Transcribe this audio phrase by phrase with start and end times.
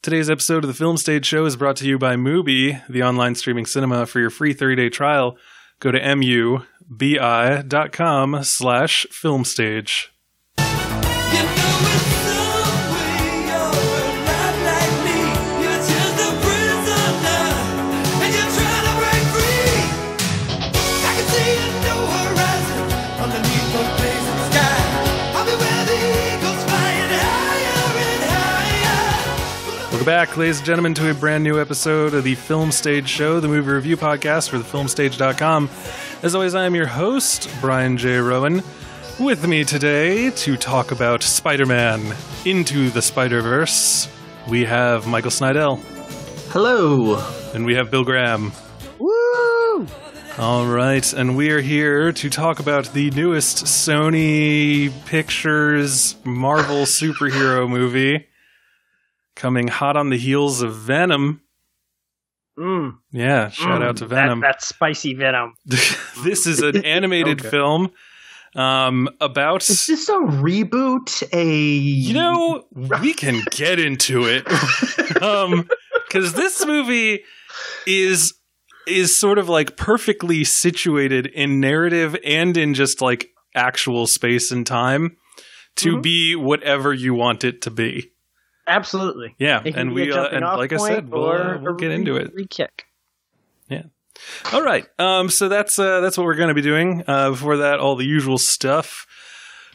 [0.00, 3.34] Today's episode of the Film Stage Show is brought to you by Mubi, the online
[3.34, 4.06] streaming cinema.
[4.06, 5.36] For your free 30-day trial,
[5.80, 6.94] go to mubi.com
[8.44, 10.06] slash filmstage.
[30.08, 33.48] Back, ladies and gentlemen, to a brand new episode of the Film Stage Show, the
[33.48, 35.68] movie review podcast for thefilmstage.com.
[36.22, 38.16] As always, I am your host, Brian J.
[38.16, 38.62] Rowan.
[39.20, 42.16] With me today to talk about Spider Man
[42.46, 44.08] Into the Spider Verse,
[44.48, 45.78] we have Michael Snydel
[46.52, 47.22] Hello.
[47.52, 48.52] and we have Bill Graham.
[48.98, 49.86] Woo!
[50.38, 57.68] All right, and we are here to talk about the newest Sony Pictures Marvel superhero
[57.68, 58.27] movie
[59.38, 61.40] coming hot on the heels of Venom.
[62.58, 64.40] Mm, Yeah, shout out to mm, Venom.
[64.40, 65.54] That, that spicy venom.
[65.64, 67.50] this is an animated Okay.
[67.50, 67.90] film
[68.56, 69.62] um, about.
[69.70, 71.22] Is this a reboot?
[71.32, 72.64] A You know,
[73.00, 74.44] we can get into it
[76.08, 77.22] because this movie
[77.86, 78.34] is
[78.88, 84.66] is sort of like perfectly situated in narrative and in just like actual space and
[84.66, 85.16] time
[85.76, 86.02] to Mhm.
[86.02, 88.10] be whatever you want it to be.
[88.68, 89.34] Absolutely.
[89.38, 92.16] Yeah, and we uh, and like I said, we'll, or uh, we'll get re- into
[92.16, 92.32] it.
[92.34, 92.84] Re-kick.
[93.68, 93.84] Yeah.
[94.52, 94.86] All right.
[94.98, 97.02] Um, so that's uh, that's what we're going to be doing.
[97.06, 99.06] Uh, before that, all the usual stuff.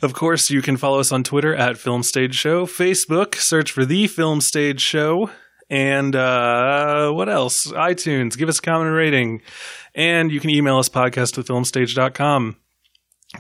[0.02, 3.86] Of course, you can follow us on Twitter at Film Stage Show, Facebook, search for
[3.86, 5.32] the Film Stage Show,
[5.70, 7.68] and uh, what else?
[7.68, 8.38] iTunes.
[8.38, 9.42] Give us a comment and rating,
[9.96, 12.58] and you can email us podcast with filmstage.com.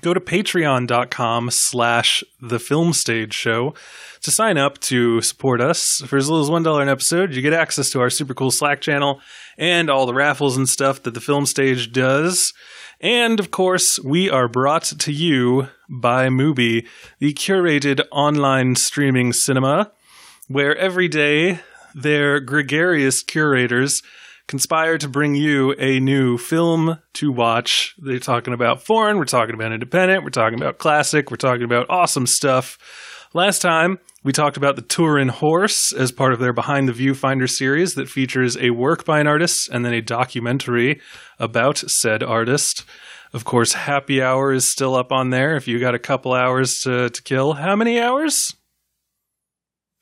[0.02, 3.74] Go to patreon.com slash the film stage show
[4.22, 6.02] to sign up to support us.
[6.06, 8.82] For as little as $1 an episode, you get access to our super cool Slack
[8.82, 9.22] channel
[9.58, 12.54] and all the raffles and stuff that the film stage does.
[13.00, 16.88] And of course, we are brought to you by Mubi,
[17.20, 19.92] the curated online streaming cinema,
[20.48, 21.60] where every day
[21.94, 24.02] their gregarious curators
[24.48, 27.96] conspire to bring you a new film to watch.
[27.98, 31.90] They're talking about foreign, we're talking about independent, we're talking about classic, we're talking about
[31.90, 32.78] awesome stuff.
[33.34, 37.50] Last time, we talked about the Turin Horse as part of their Behind the Viewfinder
[37.50, 41.02] series that features a work by an artist and then a documentary
[41.40, 42.86] about said artist.
[43.34, 46.82] Of course, Happy Hour is still up on there if you got a couple hours
[46.84, 47.54] to, to kill.
[47.54, 48.56] How many hours?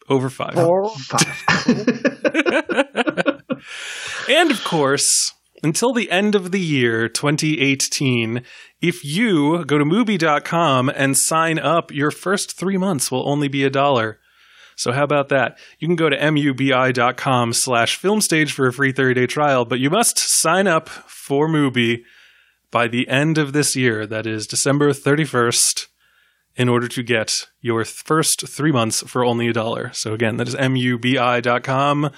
[0.09, 0.57] Over five.
[4.31, 8.43] and of course, until the end of the year 2018,
[8.81, 13.63] if you go to Mubi.com and sign up, your first three months will only be
[13.65, 14.19] a dollar.
[14.77, 15.59] So how about that?
[15.79, 20.17] You can go to mubi.com slash filmstage for a free 30-day trial, but you must
[20.17, 22.03] sign up for Mubi
[22.71, 24.07] by the end of this year.
[24.07, 25.87] That is December 31st
[26.55, 29.91] in order to get your first three months for only a dollar.
[29.93, 32.11] So again, that is mubi.com.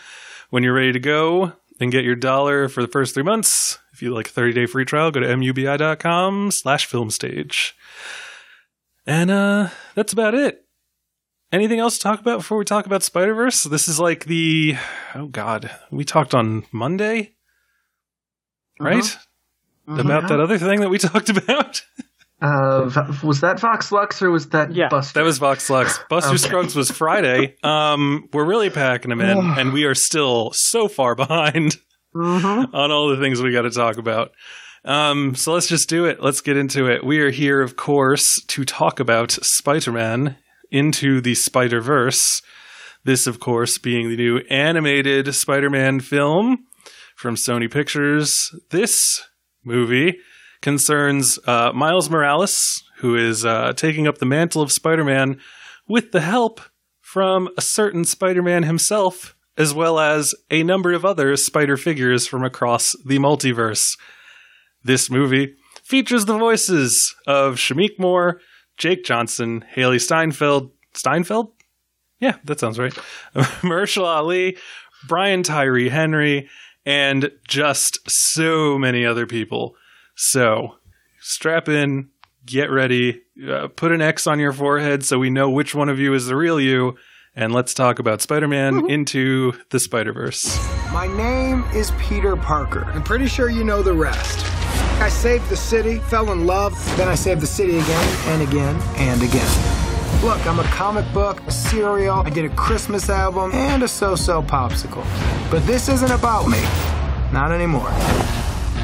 [0.50, 4.02] When you're ready to go and get your dollar for the first three months, if
[4.02, 7.72] you like a 30 day free trial, go to mubi.com slash filmstage.
[9.06, 10.66] And uh, that's about it.
[11.52, 13.64] Anything else to talk about before we talk about Spider Verse?
[13.64, 14.76] This is like the
[15.14, 17.36] oh god, we talked on Monday,
[18.80, 19.18] right?
[19.88, 21.84] About that other thing that we talked about.
[22.44, 22.92] Uh,
[23.24, 24.90] was that Vox Lux or was that Yeah.
[24.90, 25.20] Buster?
[25.20, 25.98] That was Vox Lux.
[26.10, 26.38] Buster Okay.
[26.38, 27.56] Scruggs was Friday.
[27.64, 31.78] Um, we're really packing them in, and we are still so far behind
[32.16, 32.76] Mm-hmm.
[32.76, 34.30] on all the things we got to talk about.
[34.86, 36.22] Um, so let's just do it.
[36.22, 37.04] Let's get into it.
[37.04, 40.36] We are here, of course, to talk about Spider Man
[40.70, 42.42] into the Spider Verse.
[43.04, 46.66] This, of course, being the new animated Spider Man film
[47.16, 48.36] from Sony Pictures.
[48.70, 49.24] This
[49.66, 50.18] movie
[50.64, 55.40] concerns uh, Miles Morales, who is uh, taking up the mantle of Spider Man
[55.88, 56.62] with the help
[57.02, 62.26] from a certain Spider Man himself, as well as a number of other spider figures
[62.26, 63.84] from across the multiverse.
[64.84, 68.40] This movie features the voices of Shameik Moore,
[68.78, 70.72] Jake Johnson, Hailee Steinfeld.
[70.96, 71.52] Steinfeld?
[72.20, 72.94] Yeah, that sounds right.
[73.36, 74.58] Mahershala Ali,
[75.08, 76.50] Brian Tyree Henry,
[76.86, 79.76] and just so many other people.
[80.16, 80.76] So
[81.20, 82.10] strap in,
[82.46, 86.00] get ready, uh, put an X on your forehead so we know which one of
[86.00, 86.96] you is the real you,
[87.36, 90.58] and let's talk about Spider Man into the Spider Verse.
[90.92, 92.86] My name is Peter Parker.
[92.86, 94.46] I'm pretty sure you know the rest.
[95.02, 98.80] I saved the city, fell in love, then I saved the city again and again
[98.98, 100.22] and again.
[100.24, 104.44] Look, I'm a comic book, a cereal, I did a Christmas album, and a so-so
[104.44, 105.04] popsicle.
[105.50, 106.62] But this isn't about me.
[107.34, 107.92] Not anymore.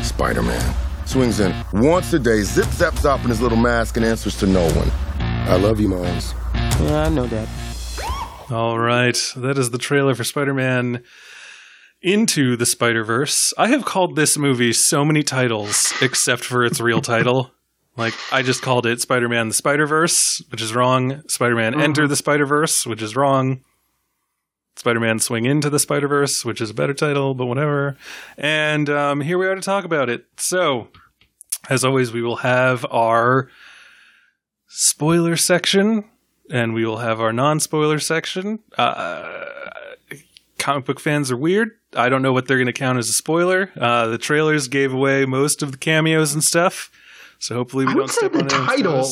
[0.02, 0.89] Spider Man.
[1.10, 4.46] Swings in once a day, zip zaps off in his little mask, and answers to
[4.46, 4.92] no one.
[5.20, 6.36] I love you, Miles.
[6.54, 7.48] Yeah, I know that.
[8.52, 11.04] All right, that is the trailer for Spider-Man
[12.04, 13.56] into the Spider-Verse.
[13.58, 17.54] I have called this movie so many titles except for its real title.
[17.98, 21.24] Like I just called it Spider-Man the Spider-Verse, which is wrong.
[21.28, 21.84] Spider-Man uh-huh.
[21.86, 23.62] Enter the Spider-Verse, which is wrong.
[24.80, 27.98] Spider-Man Swing into the Spider-Verse, which is a better title, but whatever.
[28.38, 30.26] And um, here we are to talk about it.
[30.38, 30.88] So,
[31.70, 33.50] as always, we will have our
[34.70, 36.06] spoiler section
[36.50, 38.60] and we will have our non-spoiler section.
[38.78, 39.50] Uh,
[40.58, 41.72] comic book fans are weird.
[41.94, 43.72] I don't know what they're going to count as a spoiler.
[43.78, 46.90] Uh, the trailers gave away most of the cameos and stuff,
[47.38, 49.10] so hopefully we I don't step the on anyone's title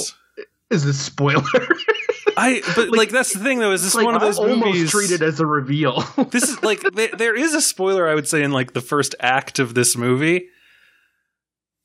[0.69, 1.44] is a spoiler.
[2.39, 4.92] I but like, that's the thing though is this like, one of those almost movies
[4.92, 6.01] treat it as a reveal.
[6.30, 9.16] this is like there, there is a spoiler I would say in like the first
[9.19, 10.50] act of this movie.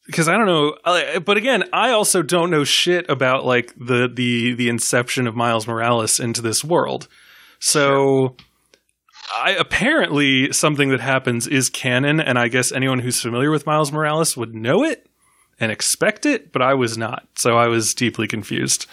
[0.06, 0.76] Because I don't know
[1.20, 5.66] but again I also don't know shit about like the the the inception of Miles
[5.66, 7.08] Morales into this world.
[7.58, 8.36] So
[9.34, 13.90] I apparently something that happens is canon and I guess anyone who's familiar with Miles
[13.90, 15.08] Morales would know it
[15.58, 17.26] and expect it but I was not.
[17.36, 18.86] So I was deeply confused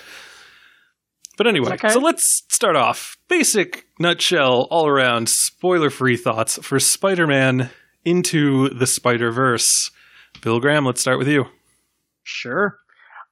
[1.39, 1.89] but anyway, Okay.
[1.89, 3.18] so let's start off.
[3.30, 7.69] Basic nutshell, all around spoiler free thoughts for Spider Man
[8.03, 9.89] into the Spider Verse.
[10.41, 11.45] Bill Graham, let's start with you.
[12.24, 12.77] Sure.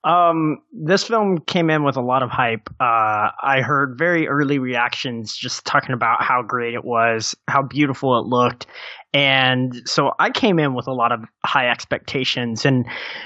[0.03, 2.69] Um, this film came in with a lot of hype.
[2.79, 8.17] Uh, I heard very early reactions just talking about how great it was, how beautiful
[8.17, 8.67] it looked.
[9.13, 12.65] And so I came in with a lot of high expectations.
[12.65, 12.85] And,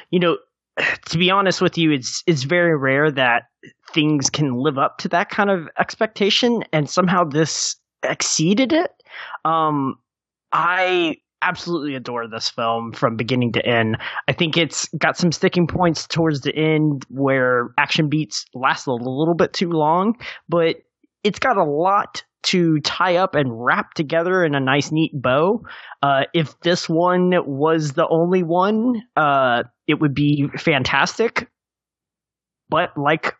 [0.09, 0.37] you know,
[1.05, 3.43] to be honest with you, it's, it's very rare that
[3.93, 6.63] things can live up to that kind of expectation.
[6.73, 8.91] And somehow this exceeded it.
[9.45, 9.95] Um,
[10.51, 13.97] I absolutely adore this film from beginning to end.
[14.27, 18.93] I think it's got some sticking points towards the end where action beats last a
[18.93, 20.15] little bit too long,
[20.47, 20.77] but
[21.23, 25.61] it's got a lot to tie up and wrap together in a nice, neat bow.
[26.01, 31.49] Uh, if this one was the only one, uh, it would be fantastic.
[32.69, 33.35] But like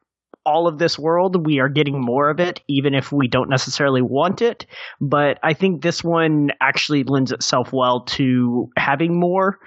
[0.46, 4.02] all of this world, we are getting more of it, even if we don't necessarily
[4.02, 4.66] want it.
[5.00, 9.60] But I think this one actually lends itself well to having more.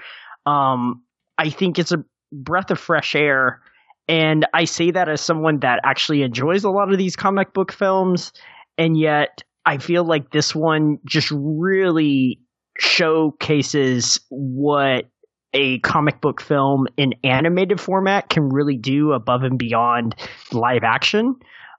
[0.46, 1.02] Um,
[1.38, 3.60] I think it's a breath of fresh air.
[4.08, 7.72] And I say that as someone that actually enjoys a lot of these comic book
[7.72, 8.32] films.
[8.76, 12.40] And yet I feel like this one just really
[12.78, 15.06] showcases what
[15.54, 20.14] a comic book film in animated format can really do above and beyond
[20.52, 21.36] live action.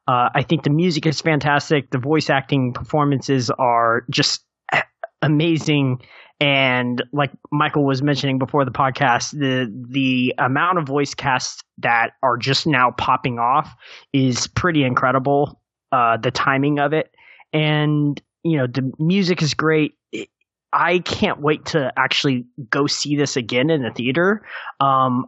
[0.08, 1.92] Uh, I think the music is fantastic.
[1.92, 4.44] The voice acting performances are just
[5.22, 6.02] amazing.
[6.40, 12.12] And like Michael was mentioning before the podcast, the the amount of voice casts that
[12.24, 13.74] are just now popping off
[14.14, 15.62] is pretty incredible.
[15.92, 17.16] Uh, the timing of it,
[17.54, 19.96] and you know, the music is great.
[20.76, 24.46] I can't wait to actually go see this again in the theater.
[24.82, 25.28] Um,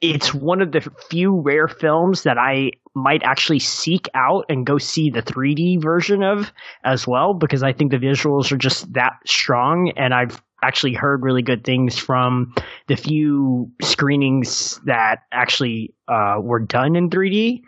[0.00, 4.78] it's one of the few rare films that I might actually seek out and go
[4.78, 6.52] see the 3D version of
[6.84, 11.24] as well because I think the visuals are just that strong and I've actually heard
[11.24, 12.54] really good things from
[12.86, 17.62] the few screenings that actually uh, were done in 3D.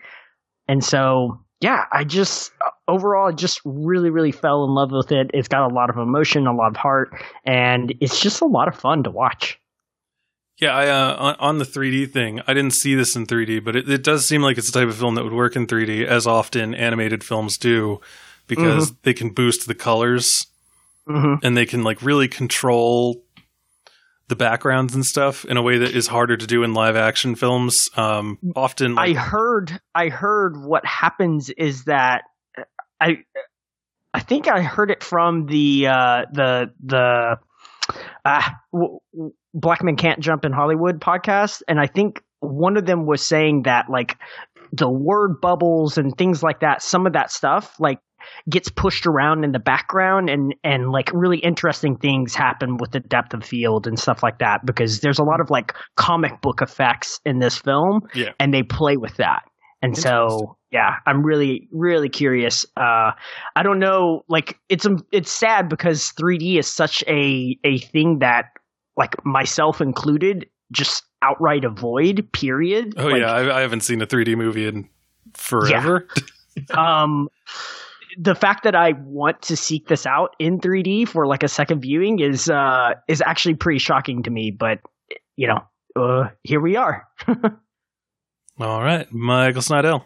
[0.68, 2.52] And so, yeah, I just
[2.88, 5.30] overall I just really really fell in love with it.
[5.34, 7.10] It's got a lot of emotion, a lot of heart,
[7.44, 9.58] and it's just a lot of fun to watch.
[10.58, 13.76] Yeah, I uh, on, on the 3D thing, I didn't see this in 3D, but
[13.76, 16.06] it, it does seem like it's the type of film that would work in 3D,
[16.06, 18.00] as often animated films do,
[18.46, 20.46] because they can boost the colors
[21.06, 21.38] Mhm.
[21.44, 23.22] and they can like really control
[24.28, 27.34] the backgrounds and stuff in a way that is harder to do in live action
[27.34, 27.88] films.
[27.96, 32.22] Um, often, I heard I heard what happens is that
[33.00, 33.18] I
[34.12, 37.38] I think I heard it from the uh, the the
[38.24, 38.98] uh, w-
[39.54, 43.62] Black Men Can't Jump in Hollywood podcast, and I think one of them was saying
[43.62, 44.16] that like
[44.72, 48.00] the word bubbles and things like that, some of that stuff like
[48.50, 53.00] gets pushed around in the background and and like really interesting things happen with the
[53.00, 56.60] depth of field and stuff like that because there's a lot of like comic book
[56.62, 58.32] effects in this film Yeah.
[58.38, 59.42] and they play with that
[59.82, 63.10] and so yeah i'm really really curious uh
[63.54, 68.18] i don't know like it's um, it's sad because 3d is such a a thing
[68.20, 68.46] that
[68.96, 74.06] like myself included just outright avoid period oh Like, yeah, I, I haven't seen a
[74.06, 74.88] 3D movie in
[75.34, 76.06] forever.
[76.76, 77.28] um,
[78.18, 81.80] the fact that I want to seek this out in 3D for like a second
[81.80, 84.50] viewing is uh is actually pretty shocking to me.
[84.50, 84.80] But
[85.36, 85.60] you know,
[85.94, 87.06] uh, here we are.
[88.58, 90.04] All right, Michael Snydel.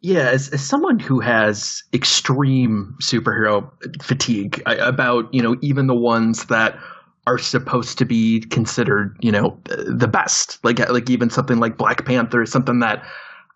[0.00, 3.70] Yeah, as, as someone who has extreme superhero
[4.02, 6.78] fatigue I, about, you know, even the ones that
[7.26, 12.04] are supposed to be considered, you know, the best, like like even something like Black
[12.04, 13.02] Panther is something that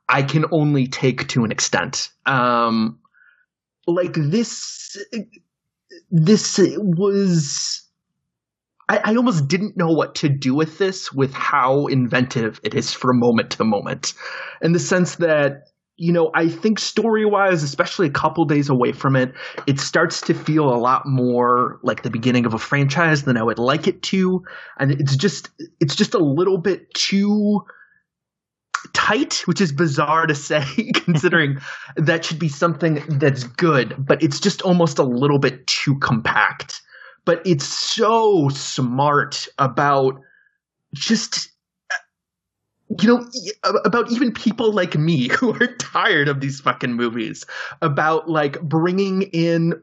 [0.08, 2.08] I can only take to an extent.
[2.24, 2.98] Um,
[3.88, 4.96] like this,
[6.10, 7.84] this was.
[8.90, 12.92] I, I almost didn't know what to do with this, with how inventive it is
[12.92, 14.14] from moment to moment,
[14.62, 15.64] in the sense that
[15.98, 19.34] you know, I think story wise, especially a couple days away from it,
[19.66, 23.42] it starts to feel a lot more like the beginning of a franchise than I
[23.42, 24.44] would like it to.
[24.78, 27.62] And it's just, it's just a little bit too
[28.92, 31.58] tight, which is bizarre to say, considering
[31.96, 36.82] that should be something that's good, but it's just almost a little bit too compact.
[37.24, 40.20] But it's so smart about
[40.94, 41.50] just
[43.00, 43.26] you know
[43.84, 47.44] about even people like me who are tired of these fucking movies
[47.82, 49.74] about like bringing in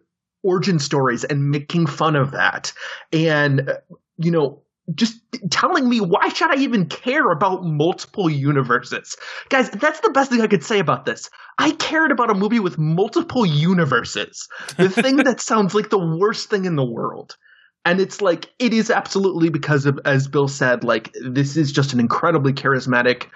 [0.43, 2.73] origin stories and making fun of that
[3.11, 3.77] and uh,
[4.17, 4.61] you know
[4.93, 9.15] just telling me why should I even care about multiple universes?
[9.49, 11.29] Guys, that's the best thing I could say about this.
[11.57, 14.47] I cared about a movie with multiple universes.
[14.77, 17.35] The thing that sounds like the worst thing in the world.
[17.83, 21.93] And it's like it is absolutely because of as Bill said, like this is just
[21.93, 23.27] an incredibly charismatic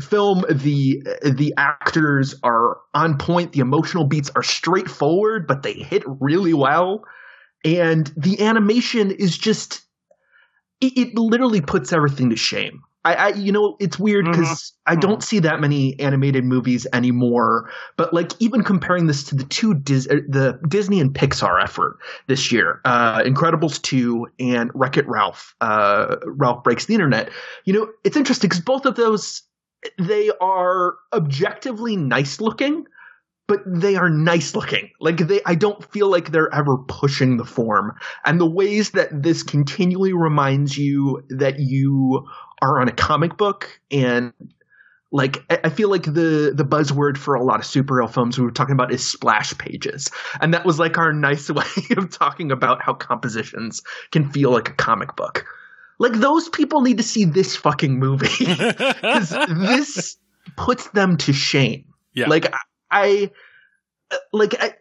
[0.00, 0.44] film.
[0.48, 6.54] The the actors are on point, the emotional beats are straightforward, but they hit really
[6.54, 7.04] well.
[7.64, 9.82] And the animation is just
[10.80, 12.82] it, it literally puts everything to shame.
[13.04, 17.70] I, I you know, it's weird because I don't see that many animated movies anymore.
[17.96, 21.96] But like, even comparing this to the two Dis- uh, the Disney and Pixar effort
[22.26, 27.30] this year, uh, Incredibles two and Wreck It Ralph, uh, Ralph Breaks the Internet.
[27.64, 29.42] You know, it's interesting because both of those
[29.98, 32.84] they are objectively nice looking,
[33.50, 34.88] but they are nice looking.
[35.00, 37.96] Like they, I don't feel like they're ever pushing the form.
[38.24, 42.28] And the ways that this continually reminds you that you
[42.62, 44.32] are on a comic book and
[45.10, 48.52] like I feel like the the buzzword for a lot of superhero films we were
[48.52, 50.08] talking about is splash pages,
[50.40, 51.64] and that was like our nice way
[51.96, 55.44] of talking about how compositions can feel like a comic book.
[55.98, 60.16] Like those people need to see this fucking movie because this
[60.56, 61.86] puts them to shame.
[62.14, 62.28] Yeah.
[62.28, 62.54] Like
[62.90, 63.30] I,
[64.10, 64.74] I like I,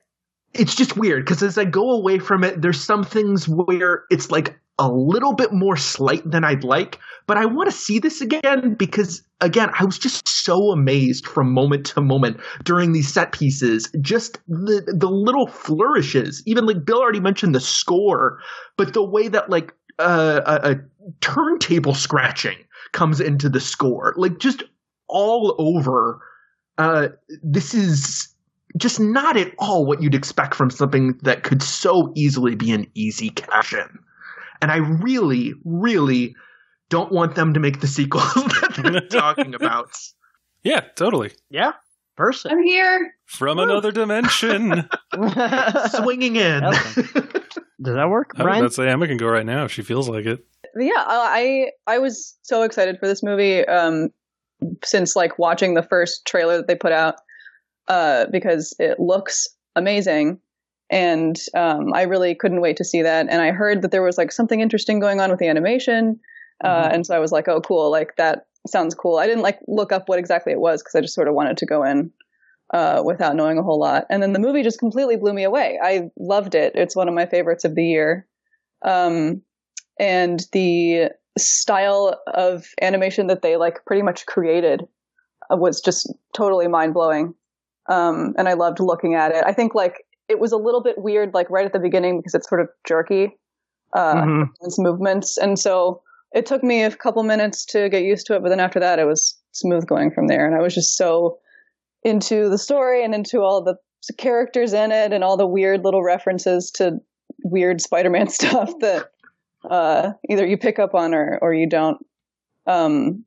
[0.53, 4.31] it's just weird because as I go away from it, there's some things where it's
[4.31, 8.21] like a little bit more slight than I'd like, but I want to see this
[8.21, 13.33] again because again, I was just so amazed from moment to moment during these set
[13.33, 13.91] pieces.
[14.01, 18.39] Just the the little flourishes, even like Bill already mentioned the score,
[18.77, 20.75] but the way that like uh, a, a
[21.19, 22.57] turntable scratching
[22.93, 24.63] comes into the score, like just
[25.07, 26.21] all over.
[26.79, 27.09] Uh,
[27.43, 28.33] this is
[28.77, 32.87] just not at all what you'd expect from something that could so easily be an
[32.95, 33.99] easy cash in.
[34.61, 36.35] And I really, really
[36.89, 39.91] don't want them to make the sequels that they're talking about.
[40.63, 41.31] Yeah, totally.
[41.49, 41.73] yeah,
[42.15, 42.51] person.
[42.51, 43.13] I'm here.
[43.25, 44.89] From another dimension.
[45.89, 46.61] Swinging in.
[47.81, 48.59] Does that work, I was Brian?
[48.59, 50.45] about to say Emma can go right now if she feels like it.
[50.77, 54.09] Yeah, I I was so excited for this movie um,
[54.83, 57.15] since like watching the first trailer that they put out
[57.87, 60.39] uh, because it looks amazing,
[60.89, 63.27] and um, I really couldn't wait to see that.
[63.29, 66.19] And I heard that there was like something interesting going on with the animation,
[66.63, 69.17] uh, and so I was like, oh, cool, like that sounds cool.
[69.17, 71.57] I didn't like look up what exactly it was because I just sort of wanted
[71.57, 72.11] to go in
[72.73, 74.05] uh, without knowing a whole lot.
[74.09, 75.79] And then the movie just completely blew me away.
[75.81, 76.73] I loved it.
[76.75, 78.27] It's one of my favorites of the year.
[78.83, 79.41] Um,
[79.99, 84.87] and the style of animation that they like pretty much created
[85.51, 87.33] uh, was just totally mind blowing.
[87.89, 89.43] Um, and I loved looking at it.
[89.45, 92.35] I think like it was a little bit weird, like right at the beginning because
[92.35, 93.37] it's sort of jerky,
[93.93, 94.49] uh, Mhm.
[94.61, 95.37] its movements.
[95.37, 96.01] And so
[96.33, 98.99] it took me a couple minutes to get used to it, but then after that,
[98.99, 100.45] it was smooth going from there.
[100.45, 101.39] And I was just so
[102.03, 103.75] into the story and into all the
[104.17, 106.99] characters in it and all the weird little references to
[107.43, 109.09] weird Spider-Man stuff that
[109.69, 112.05] uh, either you pick up on or or you don't.
[112.67, 113.25] Um,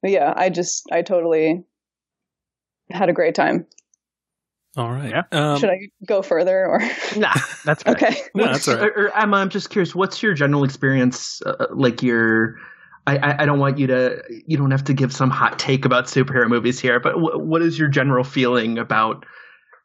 [0.00, 1.64] but yeah, I just I totally
[2.90, 3.66] had a great time.
[4.76, 5.10] All right.
[5.10, 5.22] Yeah.
[5.32, 6.80] Um, Should I go further or
[7.16, 7.96] Nah, that's good.
[7.96, 8.16] okay?
[8.34, 8.84] No, that's all right.
[8.84, 9.94] Or, or Emma, I'm just curious.
[9.94, 11.42] What's your general experience?
[11.42, 12.56] Uh, like your,
[13.06, 14.22] I, I, I don't want you to.
[14.46, 17.00] You don't have to give some hot take about superhero movies here.
[17.00, 19.26] But w- what is your general feeling about?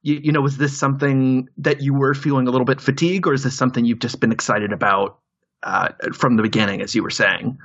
[0.03, 3.33] You, you know, was this something that you were feeling a little bit fatigue, or
[3.33, 5.19] is this something you've just been excited about
[5.63, 7.57] uh, from the beginning, as you were saying?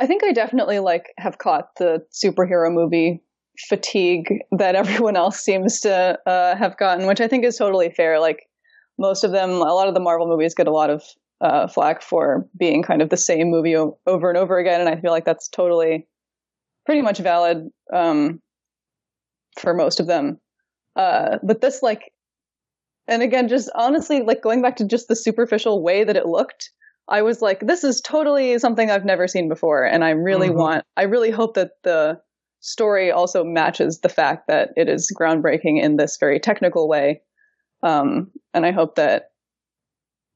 [0.00, 3.22] I think I definitely like have caught the superhero movie
[3.68, 8.20] fatigue that everyone else seems to uh, have gotten, which I think is totally fair.
[8.20, 8.48] Like
[8.98, 11.02] most of them, a lot of the Marvel movies get a lot of
[11.40, 14.88] uh, flack for being kind of the same movie o- over and over again, and
[14.88, 16.06] I feel like that's totally
[16.84, 18.40] pretty much valid um,
[19.60, 20.40] for most of them.
[20.96, 22.12] Uh, but this, like,
[23.06, 26.70] and again, just honestly, like going back to just the superficial way that it looked,
[27.08, 29.84] I was like, this is totally something I've never seen before.
[29.84, 30.56] And I really Mhm.
[30.56, 32.20] want, I really hope that the
[32.60, 37.22] story also matches the fact that it is groundbreaking in this very technical way.
[37.82, 39.30] Um, and I hope that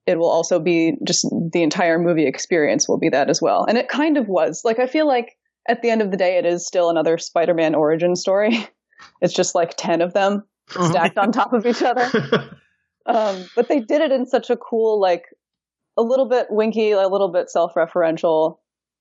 [0.06, 3.64] it will also be just the entire movie experience will be that as well.
[3.64, 4.62] And it kind of was.
[4.64, 5.36] Like, I feel like
[5.68, 8.68] at the end of the day, it is still another Spider Man origin story.
[9.20, 10.42] It's just like 10 of them
[10.80, 12.10] stacked on top of each other
[13.06, 15.26] um, but they did it in such a cool, like
[15.96, 18.58] a little bit winky, a little bit self-referential,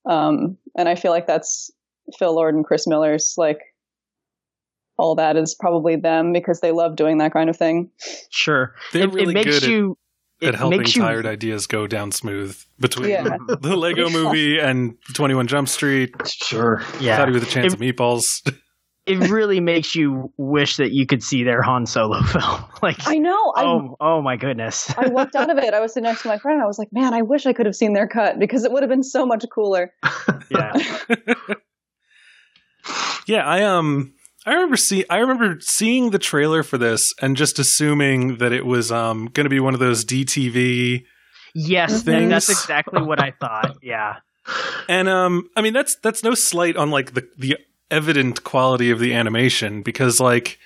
[0.10, 1.72] um, and I feel like that's
[2.18, 3.60] Phil Lord and Chris Miller's like
[4.98, 7.90] all that is probably them because they love doing that kind of thing.
[8.30, 8.76] Sure.
[8.94, 9.98] They're it, really it makes good at- you
[10.44, 13.38] at it helping makes you tired ideas go down smooth between Yeah.
[13.62, 16.82] the Lego movie and 21 Jump Street, Sure.
[17.00, 17.16] yeah.
[17.18, 18.42] Cloudy with a Chance It- of Meatballs.
[19.08, 22.64] it really makes you wish that you could see their Han Solo film.
[22.84, 23.52] like, I know.
[23.56, 24.94] I oh, oh my goodness.
[24.98, 25.74] I walked out of it.
[25.74, 26.58] I was sitting next to my friend.
[26.58, 28.72] and I was like, man, I wish I could have seen their cut because it
[28.72, 29.92] would have been so much cooler.
[30.52, 30.74] yeah.
[33.28, 34.14] Yeah, I um
[34.46, 38.66] I remember see I remember seeing the trailer for this and just assuming that it
[38.66, 41.04] was um going to be one of those DTV
[41.54, 42.30] Yes, Things.
[42.30, 43.78] that's exactly what I thought.
[43.84, 44.18] Yeah.
[44.90, 47.58] and um I mean that's that's no slight on like the the
[47.92, 50.58] evident quality of the animation because like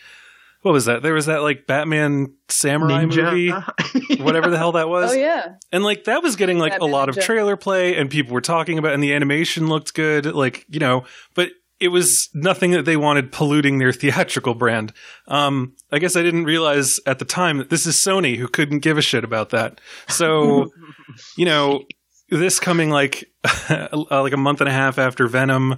[0.66, 1.04] what was that?
[1.04, 3.50] There was that like Batman samurai movie,
[4.18, 5.12] whatever the hell that was.
[5.12, 8.10] Oh yeah, And like that was getting like Batman a lot of trailer play and
[8.10, 11.50] people were talking about it and the animation looked good, like, you know, but
[11.80, 14.92] it was nothing that they wanted polluting their theatrical brand.
[15.28, 18.80] Um, I guess I didn't realize at the time that this is Sony who couldn't
[18.80, 19.80] give a shit about that.
[20.08, 20.72] So,
[21.38, 21.84] you know,
[22.30, 23.26] this coming like
[23.70, 25.76] uh, like a month and a half after Venom,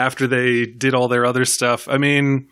[0.00, 1.86] after they did all their other stuff.
[1.88, 2.48] I mean,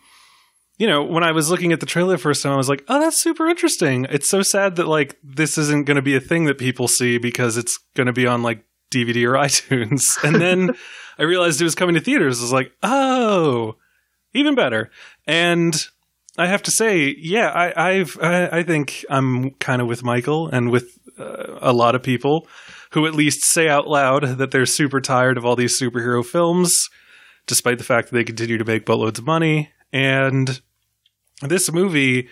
[0.79, 2.85] you know, when I was looking at the trailer the first time, I was like,
[2.89, 6.21] "Oh, that's super interesting." It's so sad that like this isn't going to be a
[6.21, 10.23] thing that people see because it's going to be on like DVD or iTunes.
[10.23, 10.75] And then
[11.19, 12.39] I realized it was coming to theaters.
[12.39, 13.77] I was like, "Oh,
[14.35, 14.91] even better."
[15.27, 15.75] And
[16.39, 20.47] I have to say, yeah, I, I've I, I think I'm kind of with Michael
[20.49, 22.47] and with uh, a lot of people
[22.93, 26.89] who at least say out loud that they're super tired of all these superhero films,
[27.49, 29.71] despite the fact that they continue to make boatloads of money.
[29.93, 30.61] And
[31.43, 32.29] this movie,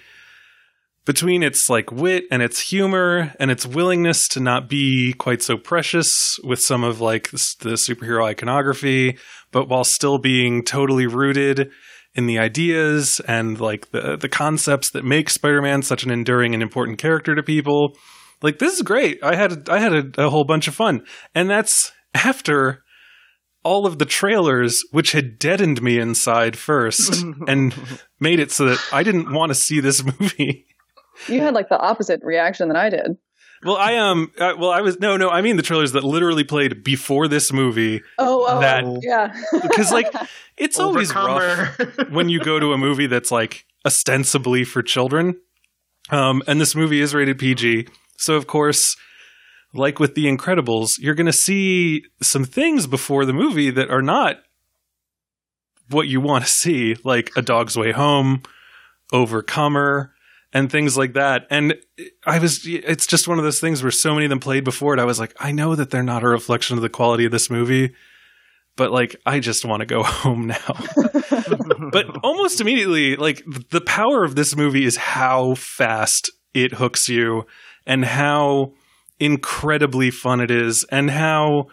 [1.05, 5.57] between its like wit and its humor and its willingness to not be quite so
[5.57, 9.17] precious with some of like the, the superhero iconography,
[9.53, 11.71] but while still being totally rooted
[12.15, 16.63] in the ideas and like the the concepts that make Spider-Man such an enduring and
[16.63, 17.97] important character to people.
[18.43, 19.23] Like this is great.
[19.23, 22.83] I had I had a, a whole bunch of fun, and that's after
[23.67, 27.75] all of the trailers, which had deadened me inside first and
[28.21, 30.67] made it so that I didn't want to see this movie.
[31.29, 33.17] you had like the opposite reaction that I did.
[33.65, 35.29] Well, I um, uh, well, I was no, no.
[35.31, 39.35] I mean the trailers that literally played before this movie, Oh, oh That- yeah.
[39.63, 40.07] because like
[40.57, 41.79] it's always rough
[42.11, 45.41] when you go to a movie that's like ostensibly for children.
[46.11, 47.89] Um, and this movie is rated PG.
[48.19, 48.95] So, of course,
[49.77, 54.03] like with The Incredibles, you're going to see some things before the movie that are
[54.03, 54.37] not
[55.91, 58.43] what you want to see, like A Dog's Way Home,
[59.13, 60.13] Overcomer,
[60.53, 61.47] and things like that.
[61.51, 61.75] And
[62.25, 64.95] I was, it's just one of those things where so many of them played before
[64.95, 65.01] it.
[65.01, 67.51] I was like, I know that they're not a reflection of the quality of this
[67.51, 67.95] movie,
[68.77, 70.75] but like, I just want to go home now
[71.93, 77.47] but almost immediately like the power of this movie is how fast it hooks you
[77.87, 78.73] and how
[79.19, 81.69] incredibly fun it is and how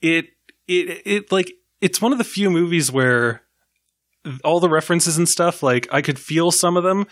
[0.00, 0.26] it
[0.66, 3.42] it it like it's one of the few movies where
[4.44, 7.06] all the references and stuff like I could feel some of them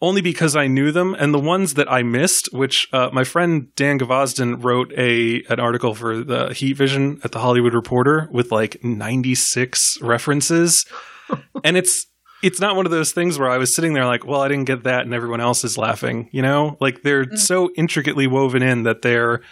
[0.00, 3.74] only because I knew them and the ones that I missed which uh, my friend
[3.74, 8.52] Dan Gavazdin wrote a an article for the Heat Vision at the Hollywood Reporter with
[8.52, 10.84] like 96 references
[11.64, 12.06] and it's
[12.42, 14.64] it's not one of those things where I was sitting there like, well, I didn't
[14.66, 16.28] get that, and everyone else is laughing.
[16.32, 17.38] You know, like they're mm.
[17.38, 19.42] so intricately woven in that they're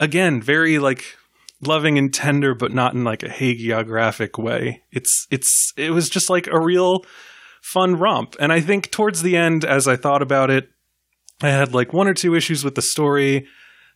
[0.00, 1.04] again very like
[1.60, 4.82] loving and tender, but not in like a hagiographic way.
[4.90, 7.04] It's it's it was just like a real
[7.62, 8.36] fun romp.
[8.40, 10.70] And I think towards the end, as I thought about it,
[11.42, 13.46] I had like one or two issues with the story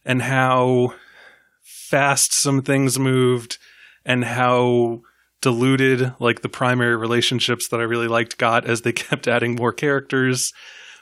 [0.04, 0.94] and how
[1.62, 3.58] fast some things moved
[4.04, 5.02] and how
[5.42, 9.72] diluted like the primary relationships that I really liked got as they kept adding more
[9.72, 10.52] characters.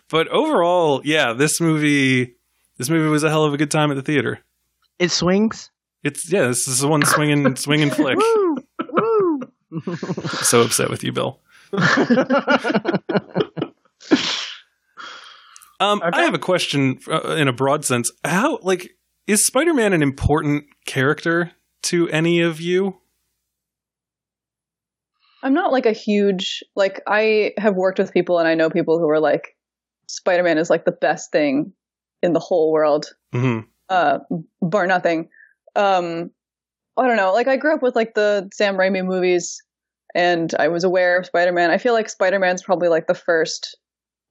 [0.09, 2.35] But overall, yeah, this movie
[2.79, 4.41] this movie was a hell of a good time at the theater.
[4.99, 5.71] It swings.
[6.03, 8.17] It's yeah, this is the one swinging swinging flick.
[8.17, 8.57] Woo!
[8.91, 9.41] Woo!
[10.43, 11.39] So upset with you, Bill.
[15.81, 18.13] Um, I have a question uh, in a broad sense.
[18.25, 18.91] How like
[19.27, 21.53] is Spider-Man an important character
[21.85, 23.00] to any of you?
[25.43, 28.99] I'm not like a huge like I have worked with people and I know people
[28.99, 29.57] who are like
[30.07, 31.73] Spider-Man is like the best thing
[32.23, 34.21] in the whole world, hmm uh,
[34.63, 35.29] bar nothing.
[35.75, 36.31] Um,
[36.97, 37.33] I don't know.
[37.33, 39.61] Like I grew up with like the Sam Raimi movies,
[40.15, 41.71] and I was aware of Spider-Man.
[41.71, 43.77] I feel like Spider-Man's probably like the first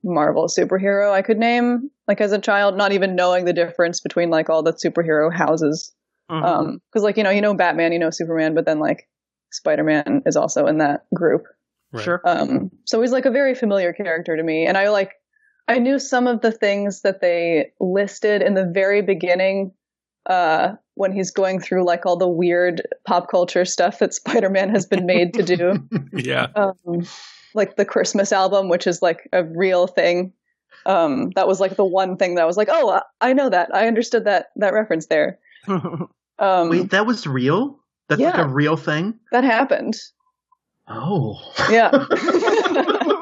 [0.04, 4.30] Marvel superhero I could name, like as a child, not even knowing the difference between
[4.30, 5.94] like all the superhero houses.
[6.32, 6.44] Mhm.
[6.44, 9.10] Um, because like you know, you know Batman, you know Superman, but then like
[9.52, 11.46] Spider-Man is also in that group.
[11.92, 12.04] Right.
[12.04, 12.22] Sure.
[12.26, 15.14] Um, so he's like a very familiar character to me, and I like
[15.68, 19.72] I knew some of the things that they listed in the very beginning
[20.28, 24.86] uh, when he's going through like all the weird pop culture stuff that Spider-Man has
[24.86, 25.74] been made to do,
[26.14, 26.48] Yeah.
[26.56, 27.08] um,
[27.56, 30.34] like the Christmas album, which is like a real thing.
[30.86, 33.50] Um, that was like the one thing that I was like, oh, I- I know
[33.50, 35.40] that, I understood that that reference there.
[36.42, 37.80] Um, Wait, that was real?
[38.10, 39.20] That's like a real thing?
[39.32, 39.96] that happened.
[40.88, 41.36] Oh.
[41.70, 41.92] Yeah.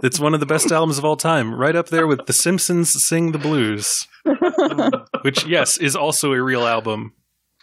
[0.00, 2.92] It's one of the best albums of all time, right up there with The Simpsons
[3.08, 4.06] Sing the Blues,
[5.22, 7.14] which yes, is also a real album.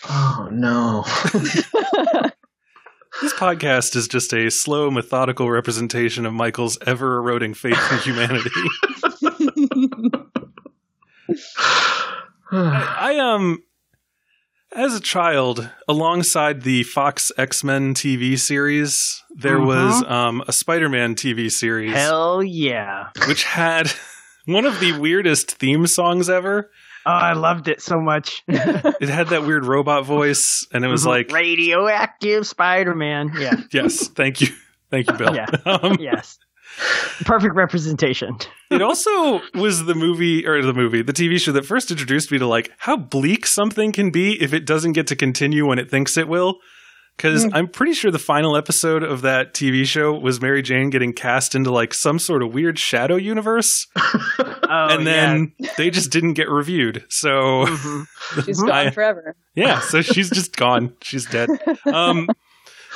[0.10, 1.06] Oh no.
[3.22, 8.50] This podcast is just a slow, methodical representation of Michael's ever eroding faith in humanity.
[12.52, 13.64] I um
[14.76, 21.52] as a child, alongside the Fox X-Men TV series, there was um a Spider-Man TV
[21.52, 23.10] series Hell yeah.
[23.28, 23.92] which had
[24.46, 26.70] one of the weirdest theme songs ever.
[27.08, 28.44] Oh, I loved it so much.
[28.48, 33.34] It had that weird robot voice and it was like radioactive Spider-Man.
[33.38, 33.56] Yeah.
[33.72, 34.48] yes, thank you.
[34.90, 35.36] Thank you, Bill.
[35.36, 35.48] Yeah.
[35.66, 36.40] Um, yes.
[37.26, 38.38] Perfect representation.
[38.70, 42.38] It also was the movie or the movie, the TV show that first introduced me
[42.40, 45.90] to like how bleak something can be if it doesn't get to continue when it
[45.90, 46.60] thinks it will.
[47.16, 51.14] Because I'm pretty sure the final episode of that TV show was Mary Jane getting
[51.14, 53.88] cast into like some sort of weird shadow universe,
[54.38, 57.06] Oh, and then they just didn't get reviewed.
[57.08, 57.68] So yeah.
[57.78, 58.08] Mhm.
[58.46, 59.34] She's gone I- forever.
[59.54, 60.94] yeah, so she's just gone.
[61.02, 61.48] She's dead.
[61.86, 62.28] Um,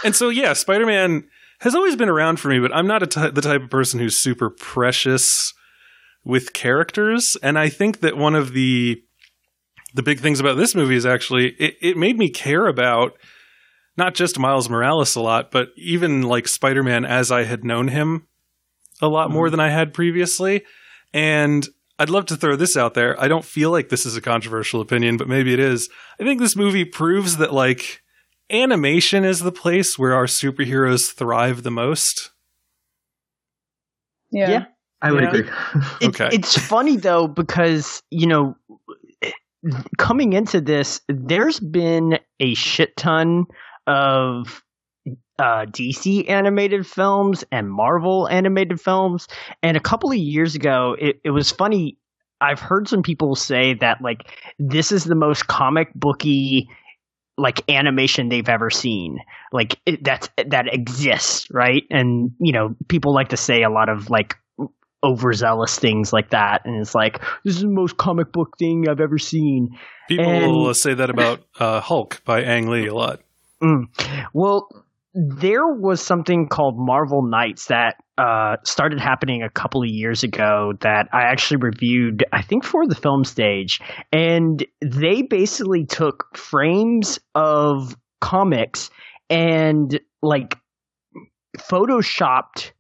[0.04, 1.24] and so yeah, Spider Man
[1.60, 4.22] has always been around for me, but I'm not a the type of person who's
[4.22, 5.54] super precious
[6.24, 7.38] with characters.
[7.42, 9.02] And I think that one of the
[9.94, 13.14] the big things about this movie is actually it, it made me care about
[13.98, 17.90] not just Miles Morales a lot, but even like Spider Man as I had known
[17.90, 18.28] him
[19.02, 19.52] a lot more mm-hmm.
[19.52, 20.64] than I had previously.
[21.14, 21.68] And
[21.98, 23.20] I'd love to throw this out there.
[23.20, 25.90] I don't feel like this is a controversial opinion, but maybe it is.
[26.20, 28.02] I think this movie proves that like
[28.52, 32.32] animation is the place where our superheroes thrive the most.
[34.32, 34.50] Yeah.
[34.50, 34.66] Yeah.
[35.02, 35.30] I would Yeah.
[35.30, 35.50] agree.
[36.02, 36.36] It's, Okay.
[36.36, 38.56] it's funny though because you know
[39.98, 43.46] coming into this there's been a shit ton
[43.88, 44.64] of
[45.38, 49.28] uh, DC animated films and Marvel animated films
[49.64, 51.98] and a couple of years ago it, it was funny
[52.42, 56.70] I've heard some people say that like this is the most comic booky
[57.40, 59.20] like animation they've ever seen
[59.52, 63.90] like it, that's that exists right and you know people like to say a lot
[63.90, 64.36] of like
[65.04, 69.00] overzealous things like that and it's like this is the most comic book thing i've
[69.00, 69.70] ever seen
[70.10, 73.22] People And- will say that about uh, Hulk by Ang Lee a lot.
[73.62, 73.86] Mm.
[74.34, 74.68] well
[75.14, 80.74] there was something called Marvel Knights that uh, started happening a couple of years ago
[80.82, 83.80] that i actually reviewed i think for the film stage.
[84.12, 88.90] And they basically took frames of comics
[89.30, 90.58] and like
[91.58, 92.72] photoshopped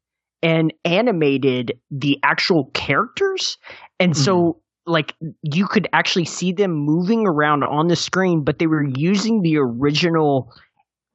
[0.43, 3.57] and animated the actual characters.
[3.99, 5.13] And so like
[5.43, 9.57] you could actually see them moving around on the screen but they were using the
[9.57, 10.51] original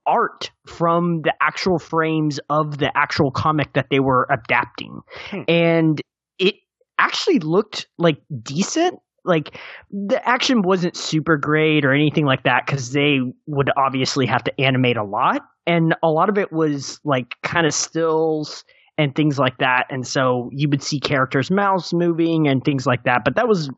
[0.07, 5.43] art from the actual frames of the actual comic that they were adapting Hmm.
[5.49, 6.01] and
[6.39, 6.55] it
[6.99, 9.59] actually looked like decent like
[9.91, 14.61] the action wasn't super great or anything like that because they would obviously have to
[14.61, 18.65] animate a lot, and a lot of it was like kind of stills
[18.99, 19.87] and things like that.
[19.89, 23.23] And so you would see characters' mouths moving and things like that.
[23.25, 23.71] But that was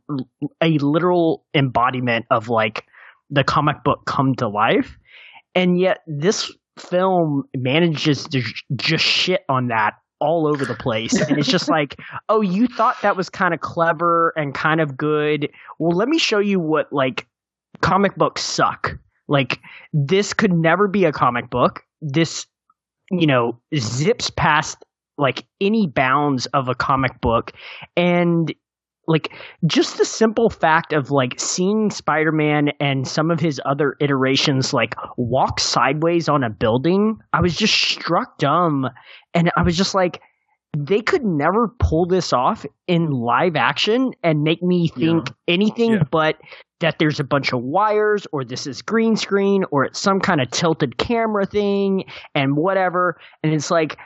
[0.61, 2.85] a literal embodiment of like
[3.31, 4.99] the comic book come to life.
[5.57, 11.19] And yet this film manages to j- just shit on that all over the place.
[11.19, 11.97] And it's just like,
[12.29, 15.49] oh, you thought that was kind of clever and kind of good.
[15.79, 17.27] Well, let me show you what like
[17.81, 18.97] comic books suck.
[19.29, 19.59] Like
[19.93, 21.83] this could never be a comic book.
[22.01, 22.47] This,
[23.11, 24.79] you know, zips past
[25.19, 27.53] like any bounds of a comic book
[27.97, 28.55] and
[29.07, 29.33] like
[29.67, 34.95] just the simple fact of like seeing spider-man and some of his other iterations like
[35.17, 38.89] walk sideways on a building i was just struck dumb.
[39.35, 40.21] And i was just like
[40.77, 46.03] they could never pull this off in live action and make me think anything Yeah.
[46.11, 46.37] but
[46.81, 50.43] that there's a bunch of wires or this is green screen or it's some kind
[50.43, 53.19] of tilted camera thing and whatever.
[53.43, 53.97] And it's like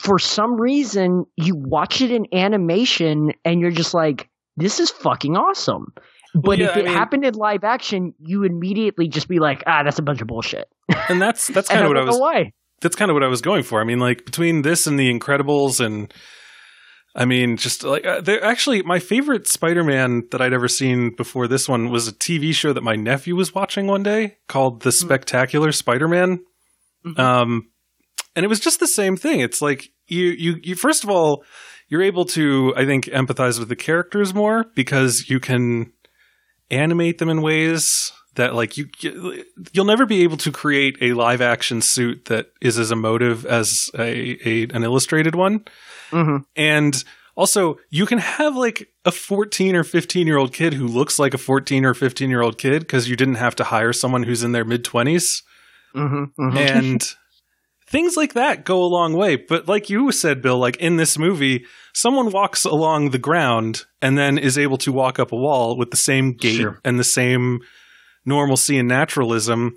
[0.00, 5.36] for some reason you watch it in animation and you're just like this is fucking
[5.36, 5.92] awesome.
[6.34, 9.62] But yeah, if I it mean- happened in live action you immediately just be like
[9.66, 10.68] ah that's a bunch of bullshit.
[11.08, 12.52] And that's that's kind of what I was why.
[12.80, 13.80] that's kind of what I was going for.
[13.80, 16.12] I mean, like between this and The Incredibles, and
[17.16, 21.48] I mean, just like uh, there actually, my favorite Spider-Man that I'd ever seen before
[21.48, 24.92] this one was a TV show that my nephew was watching one day called The
[24.92, 26.44] Spectacular Spider-Man.
[27.16, 27.69] Um,
[28.40, 29.40] and it was just the same thing.
[29.40, 30.74] It's like you, you, you.
[30.74, 31.44] First of all,
[31.88, 35.92] you're able to, I think, empathize with the characters more because you can
[36.70, 37.86] animate them in ways
[38.36, 38.88] that like you
[39.72, 43.90] you'll never be able to create a live action suit that is as emotive as
[43.98, 45.64] a, a an illustrated one
[46.10, 46.44] Mhm.
[46.56, 47.04] and
[47.36, 51.34] also you can have like a 14 or 15 year old kid who looks like
[51.34, 54.44] a 14 or 15 year old kid because you didn't have to hire someone who's
[54.44, 55.26] in their mid 20s
[55.94, 56.56] mm-hmm, mm-hmm.
[56.56, 57.02] and
[57.90, 61.18] things like that go a long way but like you said bill like in this
[61.18, 65.76] movie someone walks along the ground and then is able to walk up a wall
[65.76, 66.80] with the same gait Sure.
[66.84, 67.60] and the same
[68.24, 69.76] normalcy and naturalism.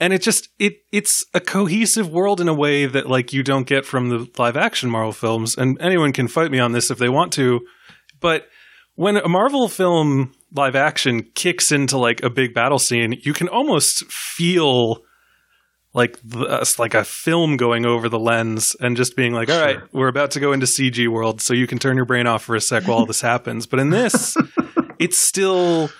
[0.00, 3.66] And it just it it's a cohesive world in a way that like you don't
[3.66, 5.56] get from the live action marvel films.
[5.56, 7.60] And anyone can fight me on this if they want to.
[8.20, 8.48] But
[8.94, 13.48] when a marvel film live action kicks into like a big battle scene you can
[13.48, 15.02] almost feel
[15.94, 19.76] like the, like a film going over the lens and just being like, all right,
[19.78, 19.88] Sure.
[19.92, 22.56] we're about to go into CG world, so you can turn your brain off for
[22.56, 23.66] a sec while this happens.
[23.66, 24.36] But in this,
[24.98, 25.90] it's still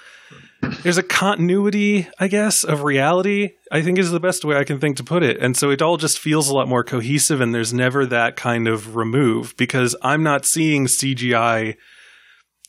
[0.83, 3.51] there's a continuity, I guess, of reality.
[3.71, 5.83] I think is the best way I can think to put it, and so it
[5.83, 9.95] all just feels a lot more cohesive, and there's never that kind of remove because
[10.03, 11.77] I'm not seeing CGI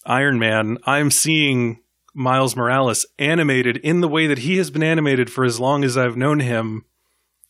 [0.06, 0.78] Iron Man.
[0.86, 1.80] I'm seeing
[2.16, 5.98] Miles Morales animated in the way that he has been animated for as long as
[5.98, 6.86] I've known him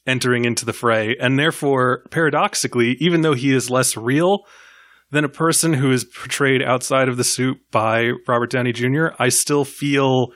[0.06, 1.16] entering into the fray.
[1.20, 4.46] And therefore, paradoxically, even though he is less real
[5.12, 9.30] than a person who is portrayed outside of the suit by Robert Downey Jr., I
[9.30, 10.30] still feel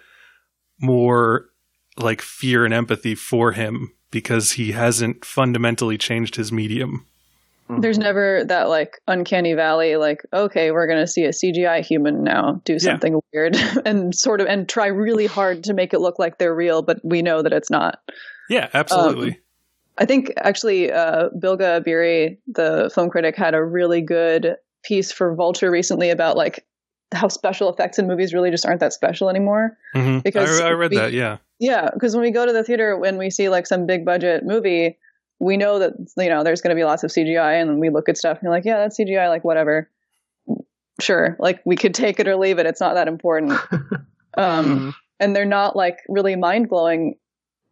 [0.80, 1.46] more
[1.98, 7.06] like fear and empathy for him because he hasn't fundamentally changed his medium.
[7.68, 7.82] Hmm.
[7.82, 12.62] There's never that like uncanny valley, like, okay, we're gonna see a CGI human now
[12.64, 12.78] do Yeah.
[12.80, 16.56] something weird and sort of and try really hard to make it look like they're
[16.56, 18.00] real, but we know that it's not.
[18.50, 19.32] Yeah, absolutely.
[19.32, 19.38] Um,
[19.98, 25.36] I think actually uh, Bilge Ebiri, the film critic, had a really good piece for
[25.36, 26.66] Vulture recently about like
[27.14, 29.78] how special effects in movies really just aren't that special anymore.
[29.96, 30.24] Mhm.
[30.24, 31.14] because I, I read we- that.
[31.14, 34.06] Yeah, Yeah, because when we go to the theater, when we see like some big
[34.06, 34.98] budget movie,
[35.40, 38.10] we know that you know there's going to be lots of CGI, and we look
[38.10, 39.90] at stuff and you're like, yeah, that's CGI, like whatever.
[41.00, 42.66] Sure, like we could take it or leave it.
[42.66, 43.54] It's not that important.
[44.38, 47.16] um, and they're not like really mind blowing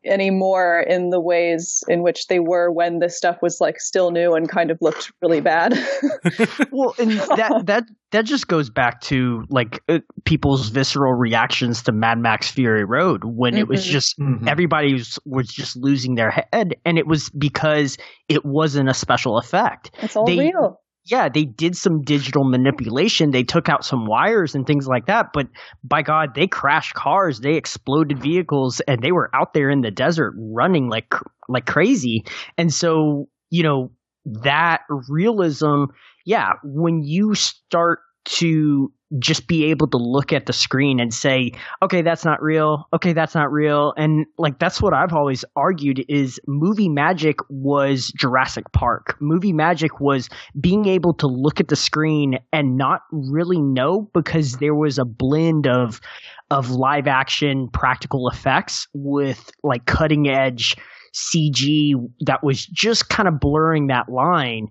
[0.05, 4.33] anymore in the ways in which they were when this stuff was like still new
[4.33, 5.73] and kind of looked really bad.
[6.71, 11.91] well and that that that just goes back to like uh, people's visceral reactions to
[11.91, 13.89] mad max fury road when it was Mhm.
[13.89, 14.47] just Mhm.
[14.47, 17.97] everybody was, was just losing their head and it was because
[18.29, 20.79] it wasn't a special effect it's all They- real.
[21.05, 23.31] Yeah they did some digital manipulation.
[23.31, 25.47] They took out some wires and things like that but
[25.83, 29.91] by god they crashed cars they exploded vehicles and they were out there in the
[29.91, 31.13] desert running like
[31.47, 32.25] like crazy.
[32.57, 33.91] And so you know
[34.25, 35.85] that realism
[36.25, 41.51] yeah when you start to just be able to look at the screen and say,
[41.81, 42.87] okay, that's not real.
[42.93, 43.93] Okay, that's not real.
[43.97, 49.15] And like, that's what I've always argued is movie magic was Jurassic Park.
[49.21, 54.53] Movie magic was being able to look at the screen and not really know because
[54.53, 56.01] there was a blend of,
[56.49, 60.75] of live action practical effects with like cutting edge
[61.13, 61.93] CG
[62.25, 64.67] that was just kind of blurring that line.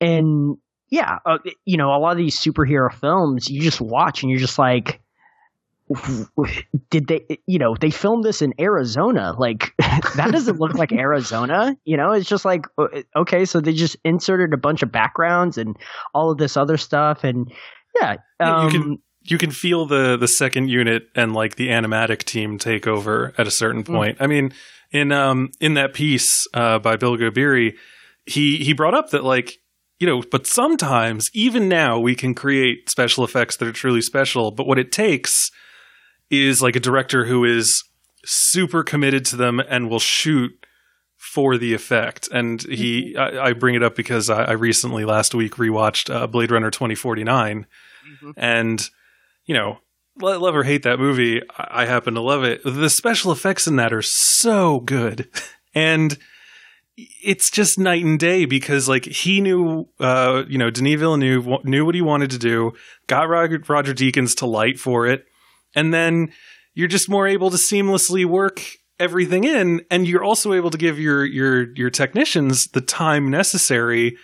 [0.00, 0.58] And
[0.90, 4.40] yeah, uh, you know, a lot of these superhero films, you just watch and you're
[4.40, 5.00] just like,
[6.90, 9.34] did they, you know, they filmed this in Arizona.
[9.38, 11.76] Like, that doesn't look like Arizona.
[11.84, 12.66] You know, it's just like,
[13.16, 15.76] okay, so they just inserted a bunch of backgrounds and
[16.14, 17.24] all of this other stuff.
[17.24, 17.50] And
[18.00, 21.68] yeah, Yeah, you um, can you can feel the the second unit and like the
[21.68, 23.92] animatic team take over at a certain Hmm.
[23.94, 24.16] point.
[24.20, 24.52] I mean,
[24.90, 27.74] in um in that piece uh, by Bilge Ebiri,
[28.26, 29.58] he he brought up that like
[29.98, 34.50] you know, but sometimes even now we can create special effects that are truly special.
[34.50, 35.50] But what it takes
[36.30, 37.84] is like a director who is
[38.24, 40.52] super committed to them and will shoot
[41.16, 42.28] for the effect.
[42.32, 46.26] And he, I, I bring it up because I, I recently last week rewatched uh,
[46.26, 47.66] Blade Runner twenty forty nine,
[48.36, 48.88] and
[49.46, 49.78] you know,
[50.20, 52.62] lo- love or hate that movie, I, I happen to love it.
[52.64, 55.28] The special effects in that are so good,
[55.74, 56.16] and
[57.22, 61.62] it's just night and day because like he knew, uh, you know, Denis Villeneuve w-
[61.64, 62.72] knew what he wanted to do,
[63.06, 65.24] got Roger, Roger Deakins to light for it,
[65.74, 66.32] and then
[66.74, 68.62] you're just more able to seamlessly work
[68.98, 74.16] everything in, and you're also able to give your your your technicians the time necessary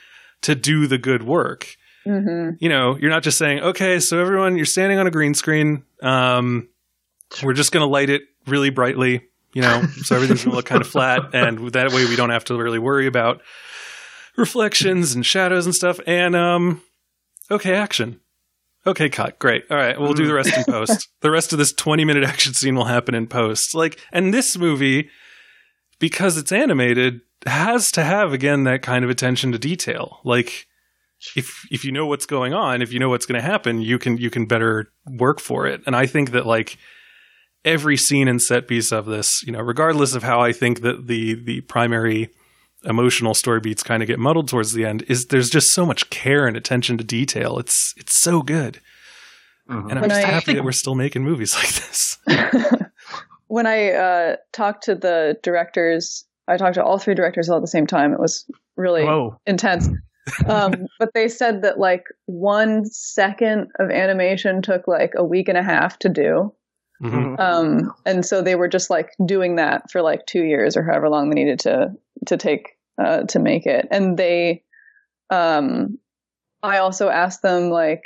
[0.42, 4.56] to do the good work hmm you know, you're not just saying, okay, so everyone,
[4.56, 5.84] you're standing on a green screen.
[6.02, 6.68] Um,
[7.42, 9.22] we're just going to light it really brightly,
[9.54, 11.34] you know, so everything's to look kind of flat.
[11.34, 13.40] And that way we don't have to really worry about
[14.36, 16.00] reflections and shadows and stuff.
[16.06, 16.82] And, um,
[17.50, 18.20] okay, action.
[18.86, 19.38] Okay, cut.
[19.38, 19.64] Great.
[19.70, 19.98] All right.
[19.98, 21.08] We'll do the rest in post.
[21.20, 23.74] The rest of this 20 minute action scene will happen in post.
[23.74, 25.08] Like, and this movie,
[25.98, 30.20] because it's animated, has to have, again, that kind of attention to detail.
[30.22, 30.66] Like,
[31.34, 33.98] if if you know what's going on, if you know what's going to happen, you
[33.98, 35.80] can you can better work for it.
[35.86, 36.76] And I think that like
[37.64, 41.06] every scene and set piece of this, you know, regardless of how I think that
[41.06, 42.30] the the primary
[42.84, 46.10] emotional story beats kind of get muddled towards the end, is there's just so much
[46.10, 47.58] care and attention to detail.
[47.58, 48.80] It's it's so good.
[49.66, 52.18] And I'm When just I- happy that we're still making movies like this.
[53.46, 57.62] when I uh, talked to the directors, I talked to all three directors all at
[57.62, 58.12] the same time.
[58.12, 58.44] It was
[58.76, 59.38] really Whoa.
[59.46, 59.88] intense.
[60.48, 65.58] um, but they said that like one second of animation took like a week and
[65.58, 66.52] a half to do.
[67.04, 67.36] Mhm.
[67.38, 71.08] Um, and so they were just like doing that for like two years or however
[71.08, 71.92] long they needed to
[72.26, 73.86] to take uh, to make it.
[73.90, 74.62] And they,
[75.30, 75.98] um,
[76.62, 78.02] I also asked them like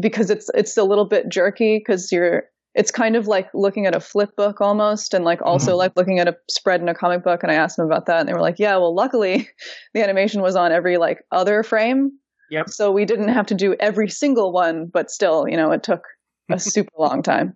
[0.00, 3.94] because it's it's a little bit jerky because you're it's kind of like looking at
[3.94, 5.78] a flip book almost and like also Mhm.
[5.78, 8.20] like looking at a spread in a comic book and I asked them about that
[8.20, 9.48] and they were like yeah well luckily
[9.94, 12.12] the animation was on every like other frame
[12.50, 12.70] Yep.
[12.70, 16.04] so we didn't have to do every single one but still you know it took
[16.50, 17.54] a super long time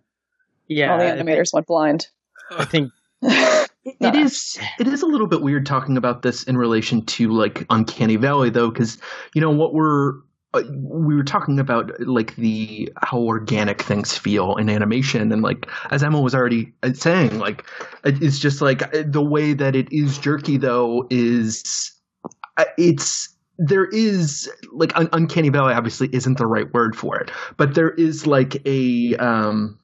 [0.68, 0.92] Yeah.
[0.92, 2.09] all the animators went blind
[2.50, 2.92] I think
[4.00, 7.31] Not It is it is a little bit weird talking about this in relation to
[7.31, 8.98] like Uncanny Valley though, because
[9.33, 10.14] you know what we're
[10.55, 15.68] uh, we were talking about like the how organic things feel in animation, and like
[15.90, 17.64] as Emma was already uh, saying, like
[18.05, 21.92] it's just like uh, the way that it is jerky though is
[22.57, 27.31] uh, it's there is like un- uncanny valley obviously isn't the right word for it
[27.57, 29.79] but there is like a um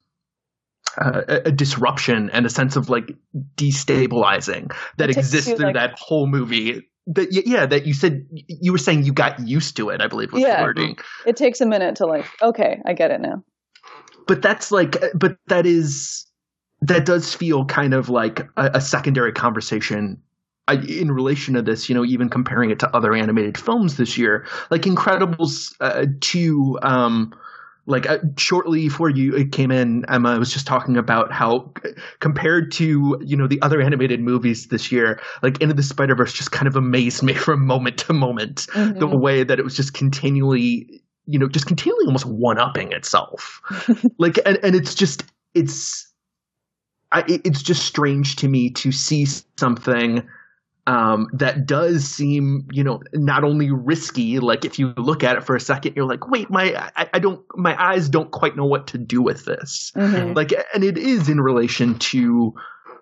[0.97, 3.11] uh, a, a disruption and a sense of like
[3.55, 6.87] destabilizing that exists you, through like- that whole movie.
[7.07, 9.99] That yeah, that you said you were saying you got used to it.
[9.99, 10.57] I believe was Yeah.
[10.57, 10.97] the wording.
[11.25, 13.43] it takes a minute to like okay i get it now
[14.25, 16.25] But that's like, but that is
[16.81, 20.21] that does feel kind of like a, a secondary conversation.
[20.69, 24.17] I, in relation to this, you know, even comparing it to other animated films this
[24.17, 27.33] year, like Incredibles uh, two, um,
[27.85, 31.91] like uh, shortly before you it came in, Emma was just talking about how c-
[32.19, 36.33] compared to you know the other animated movies this year, like Into the Spider Verse
[36.33, 38.67] just kind of amazed me from moment to moment.
[38.73, 38.99] Mhm.
[38.99, 43.61] The way that it was just continually, you know, just continually almost one upping itself,
[44.17, 46.09] like and, and it's just it's,
[47.11, 49.25] I it's just strange to me to see
[49.57, 50.27] something
[50.85, 54.39] um, that does seem, you know, not only risky.
[54.39, 57.19] Like if you look at it for a second, you're like, wait, my, I, I
[57.19, 59.91] don't, my eyes don't quite know what to do with this.
[59.95, 60.35] Mhm.
[60.35, 62.53] Like, and it is in relation to,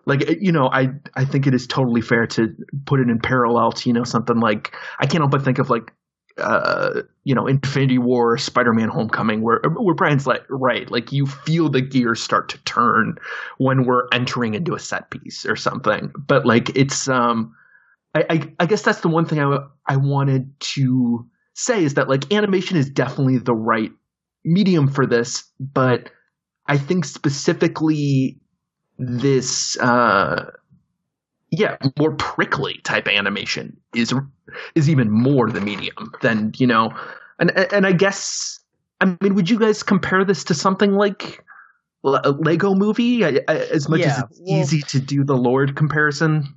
[0.05, 2.55] like, you know, I, I think it is totally fair to
[2.85, 5.69] put it in parallel to, you know, something like I can't help but think of
[5.69, 5.91] like
[6.37, 11.27] uh, you know Infinity War, Spider Man Homecoming, where where Brian's like right, like you
[11.27, 13.17] feel the gears start to turn
[13.57, 16.11] when we're entering into a set piece or something.
[16.17, 17.55] But like it's um,
[18.15, 19.57] I I, I guess that's the one thing I
[19.87, 23.91] I wanted to say is that like animation is definitely the right
[24.43, 26.09] medium for this, but
[26.67, 28.39] I think specifically
[28.97, 30.51] this uh
[31.49, 34.13] yeah more prickly type animation is
[34.75, 36.93] is even more the medium than you know
[37.39, 38.59] and and i guess
[39.01, 41.43] i mean would you guys compare this to something like
[42.03, 43.23] a lego movie?
[43.23, 46.55] I, I, as much as it's well- easy to do the lord comparison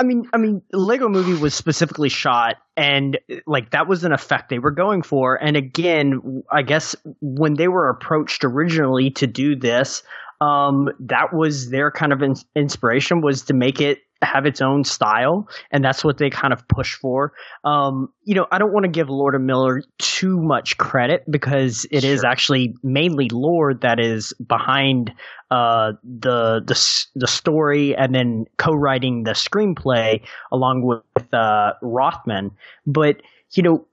[0.00, 4.48] I mean, I mean, Lego Movie was specifically shot, and like that was an effect
[4.48, 5.34] they were going for.
[5.34, 10.02] And again, I guess when they were approached originally to do this,
[10.40, 14.84] um, that was their kind of in- inspiration was to make it have its own
[14.84, 17.32] style, and that's what they kind of push for.
[17.64, 21.86] Um, you know, I don't want to give Lord and Miller too much credit because
[21.90, 22.26] it is Sure.
[22.26, 25.12] actually mainly Lord that is behind
[25.50, 30.20] uh, the the the story and then co-writing the screenplay
[30.52, 32.50] along with uh, Rothman.
[32.86, 33.16] But
[33.52, 33.86] you know,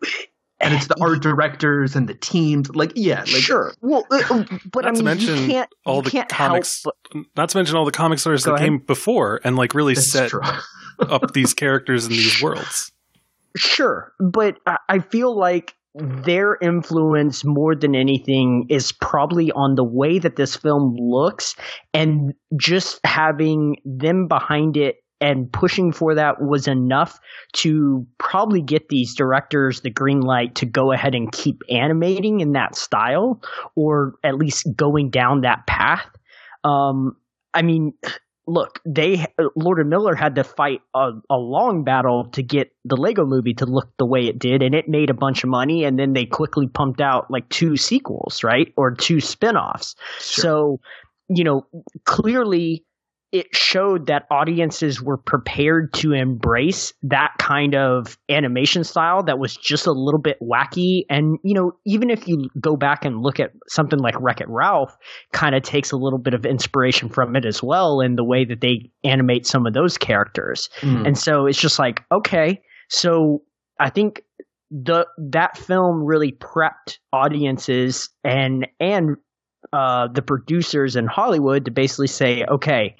[0.60, 3.74] and it's the art directors and the teams like yeah like sure.
[3.82, 6.84] Well, uh, but Not I to mean, mention you can't all you the can't comics-
[6.84, 6.96] help.
[7.14, 8.66] but- Not to mention all the comic stories Go that ahead.
[8.68, 10.32] came before and like really that's set
[11.00, 12.92] up these characters in these worlds.
[13.56, 19.84] Sure, but I- I feel like their influence more than anything is probably on the
[19.84, 21.56] way that this film looks
[21.92, 27.20] and just having them behind it and pushing for that was enough
[27.54, 32.52] to probably get these directors the green light to go ahead and keep animating in
[32.54, 33.42] that style
[33.76, 36.06] or at least going down that path.
[36.64, 37.16] Um,
[37.54, 37.94] I mean,
[38.48, 42.96] look, they Lord and Miller had to fight a, a long battle to get the
[42.96, 45.84] Lego movie to look the way it did, and it made a bunch of money,
[45.84, 49.96] and then they quickly pumped out like two sequels, right, or two spin-offs.
[50.20, 50.80] So,
[51.30, 51.68] you know,
[52.06, 52.86] clearly
[53.32, 59.56] it showed that audiences were prepared to embrace that kind of animation style that was
[59.58, 61.02] just a little bit wacky.
[61.10, 64.48] And, you know, even if you go back and look at something like Wreck It
[64.50, 64.96] Ralph,
[65.34, 68.46] kind of takes a little bit of inspiration from it as well in the way
[68.46, 70.70] that they animate some of those characters.
[70.80, 71.08] Mm.
[71.08, 73.44] And so it's just like, okay, so
[73.80, 74.22] I think
[74.72, 79.16] the that film really prepped audiences and and
[79.74, 82.96] uh, the producers in Hollywood to basically say, okay,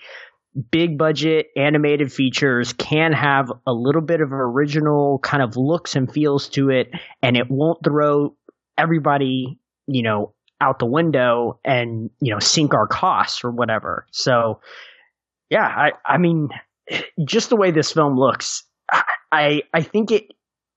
[0.72, 6.12] big budget animated features can have a little bit of original kind of looks and
[6.12, 6.90] feels to it,
[7.22, 8.36] and it won't throw
[8.78, 14.06] everybody, you know, out the window and you know sink our costs or whatever.
[14.12, 14.62] So,
[15.50, 16.50] yeah, I I mean,
[17.26, 18.64] just the way this film looks,
[19.32, 20.26] I I think it.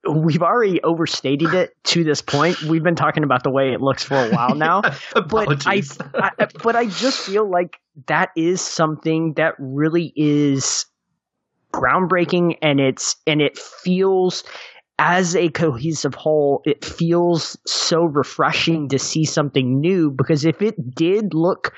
[0.08, 2.62] We've already overstated it to this point.
[2.62, 4.82] We've been talking about the way it looks for a while now.
[5.28, 5.82] But I,
[6.14, 6.30] I
[6.62, 10.86] but I just feel like that is something that really is
[11.72, 14.44] groundbreaking and it's and it feels
[14.98, 20.74] as a cohesive whole it feels so refreshing to see something new because if it
[20.94, 21.72] did look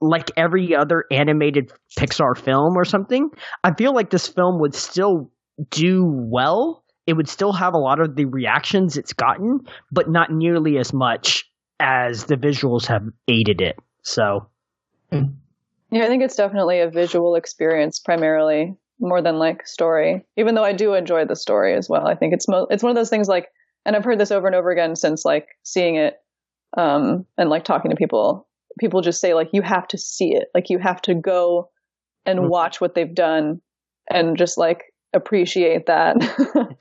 [0.00, 3.30] like every other animated Pixar film or something
[3.64, 5.30] I feel like this film would still
[5.70, 9.60] do well it would still have a lot of the reactions it's gotten
[9.92, 11.44] but not nearly as much
[11.80, 13.76] as the visuals have aided it.
[14.02, 14.46] So
[15.12, 20.24] Yeah, I think it's definitely a visual experience primarily more than like story.
[20.36, 22.06] Even though I do enjoy the story as well.
[22.06, 23.48] I think it's mo- it's one of those things like
[23.86, 26.16] and I've heard this over and over again since like seeing it
[26.76, 28.48] um and like talking to people.
[28.80, 30.48] People just say like you have to see it.
[30.54, 31.70] Like you have to go
[32.26, 32.48] and Mhm.
[32.48, 33.60] watch what they've done
[34.10, 34.84] and just like
[35.14, 36.16] appreciate that.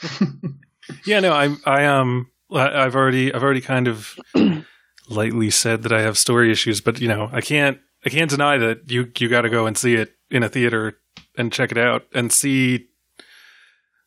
[1.06, 4.16] Yeah, no, I, I um, I- I've already, I've already kind of
[5.10, 8.58] lightly said that I have story issues, but you know, I can't, I can't deny
[8.58, 11.00] that you, you got to go and see it in a theater
[11.38, 12.88] and check it out and see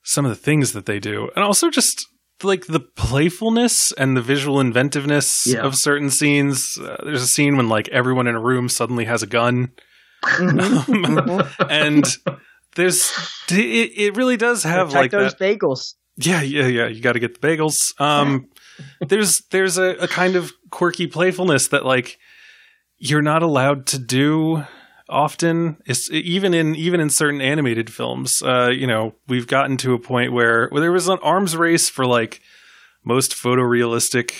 [0.04, 2.06] some of the things that they do, and also just
[2.42, 5.60] like the playfulness and the visual inventiveness Yeah.
[5.60, 6.76] of certain scenes.
[6.78, 9.72] Uh, there's a scene when like everyone in a room suddenly has a gun.
[11.70, 12.04] and
[12.76, 13.12] there's
[13.50, 15.94] it, it really does have like those that bagels.
[16.16, 16.86] yeah, yeah, yeah.
[16.86, 17.98] You got to get the bagels.
[18.00, 18.48] Um,
[19.08, 22.18] there's there's a, a kind of quirky playfulness that like
[22.98, 24.64] you're not allowed to do
[25.08, 25.78] often.
[25.86, 28.42] It's even in even in certain animated films.
[28.42, 31.88] Uh, you know, we've gotten to a point where where there was an arms race
[31.88, 32.40] for like
[33.04, 34.32] most photorealistic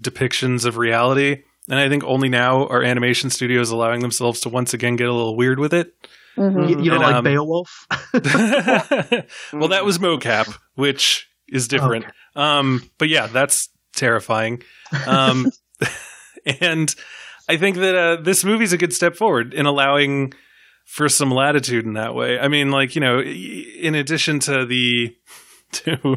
[0.00, 1.42] depictions of reality.
[1.68, 5.12] And I think only now are animation studios allowing themselves to once again get a
[5.12, 5.94] little weird with it.
[6.36, 6.68] Mhm.
[6.68, 7.86] you, you And, don't like um, Beowulf?
[9.52, 12.04] well, that was mocap, which is different.
[12.36, 14.62] Um, but yeah, that's terrifying.
[15.06, 15.50] Um,
[16.60, 16.94] and
[17.48, 20.32] I think that uh, this movie's a good step forward in allowing
[20.84, 22.38] for some latitude in that way.
[22.38, 25.16] I mean, like you know, in addition to the
[25.70, 26.16] to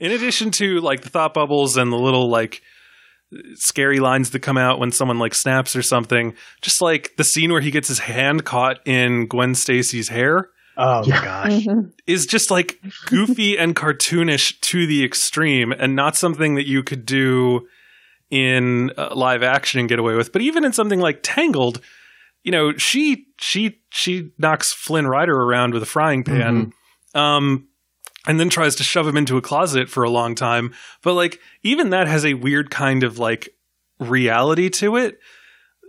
[0.00, 2.62] in addition to like the thought bubbles and the little like
[3.54, 7.50] scary lines that come out when someone like snaps or something just like the scene
[7.52, 11.16] where he gets his hand caught in Gwen Stacy's hair Oh Yeah.
[11.18, 11.52] my gosh.
[11.66, 11.92] Mhm.
[12.06, 17.04] is just like goofy and cartoonish to the extreme and not something that you could
[17.06, 17.66] do
[18.30, 21.80] in uh, live action and get away with but even in something like tangled
[22.42, 26.72] you know she she she knocks flynn rider around with a frying pan
[27.14, 27.68] um
[28.26, 30.72] and then tries to shove him into a closet for a long time.
[31.02, 33.48] But like even that has a weird kind of like
[33.98, 35.18] reality to it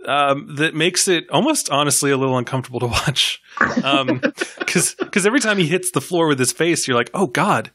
[0.06, 3.40] um, that makes it almost honestly a little uncomfortable to watch.
[4.58, 7.70] Because because every time he hits the floor with his face you're like oh god.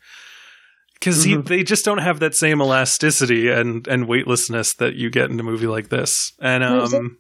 [0.96, 1.46] Because Mhm.
[1.48, 5.44] they just don't have that same elasticity and and weightlessness that you get in a
[5.44, 6.34] movie like this.
[6.42, 7.18] And um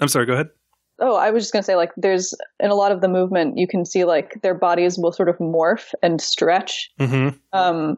[0.00, 0.48] i'm sorry go ahead
[1.02, 3.66] Oh, I was just gonna say, like, there's in a lot of the movement, you
[3.66, 7.96] can see like their bodies will sort of morph and stretch hmm um,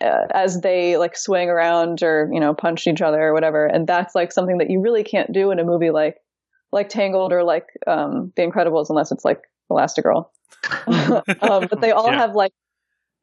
[0.00, 3.86] uh, as they like swing around or you know punch each other or whatever, and
[3.86, 6.16] that's like something that you really can't do in a movie like
[6.72, 9.40] like Tangled or like um, The Incredibles unless it's like
[9.70, 10.26] Elastigirl.
[10.86, 12.18] um, but they all Yeah.
[12.18, 12.52] have like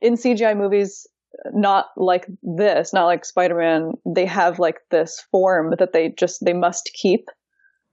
[0.02, 1.08] in CGI movies,
[1.54, 3.94] not like this, not like Spider Man.
[4.06, 7.28] They have like this form that they just they must keep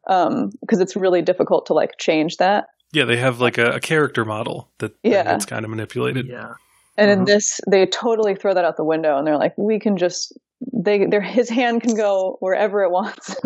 [0.07, 2.67] because it's really difficult to like change that.
[2.93, 5.35] yeah they have like a, a character model that that Yeah.
[5.35, 6.55] it's kind of manipulated Yeah.
[6.99, 7.27] And in Mhm.
[7.27, 10.33] this, they totally throw that out the window, and they're like, "We can just
[10.73, 13.35] they, their his hand can go wherever it wants."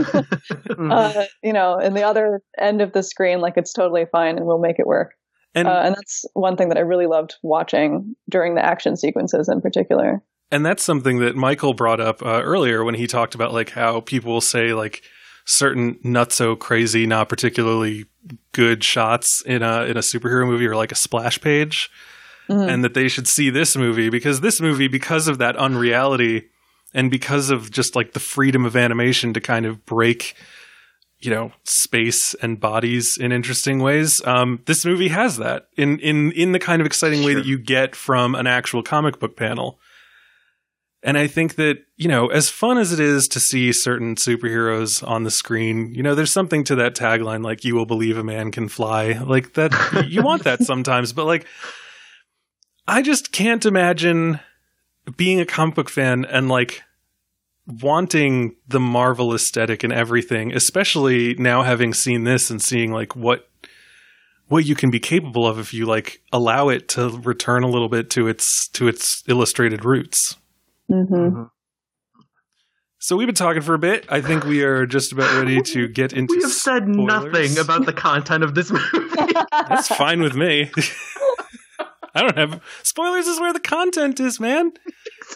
[0.71, 0.93] Mm-hmm.
[0.93, 4.47] uh, you know, in the other end of the screen, like it's totally fine, and
[4.47, 5.11] we'll make it work.
[5.55, 9.49] and uh, and that's one thing that I really loved watching during the action sequences,
[9.49, 10.23] in particular.
[10.53, 14.01] and that's something that Michael brought up uh, earlier when he talked about like how
[14.01, 15.03] people will say like
[15.51, 18.07] certain not so crazy, not particularly
[18.53, 21.91] good shots in a in a superhero movie or like a splash page,
[22.49, 22.69] Mhm.
[22.69, 26.49] and that they should see this movie because this movie, because of that unreality
[26.95, 30.35] and because of just like the freedom of animation to kind of break.
[31.23, 34.23] You know, space and bodies in interesting ways.
[34.25, 37.59] Um, this movie has that in in in the kind of exciting way that you
[37.59, 39.79] get from an actual comic book panel.
[41.03, 45.07] And I think that, you know, as fun as it is to see certain superheroes
[45.07, 48.25] on the screen, you know, there's something to that tagline, like, you will believe a
[48.25, 49.13] man can fly.
[49.13, 51.47] Like, that, you want that sometimes, but like,
[52.87, 54.41] I just can't imagine
[55.17, 56.83] being a comic book fan and like
[57.67, 63.49] wanting the Marvel aesthetic and everything, especially now having seen this and seeing like what
[64.49, 67.89] what you can be capable of if you like allow it to return a little
[67.89, 70.37] bit to its to its illustrated roots.
[70.91, 71.43] Hmm
[72.99, 74.05] So we've been talking for a bit.
[74.09, 76.35] I think we are just about ready to get into.
[76.35, 77.07] We have said spoilers.
[77.07, 79.33] nothing about the content of this movie.
[79.53, 80.71] That's fine with me.
[82.15, 83.27] I don't have spoilers.
[83.29, 84.73] Is where the content is, man.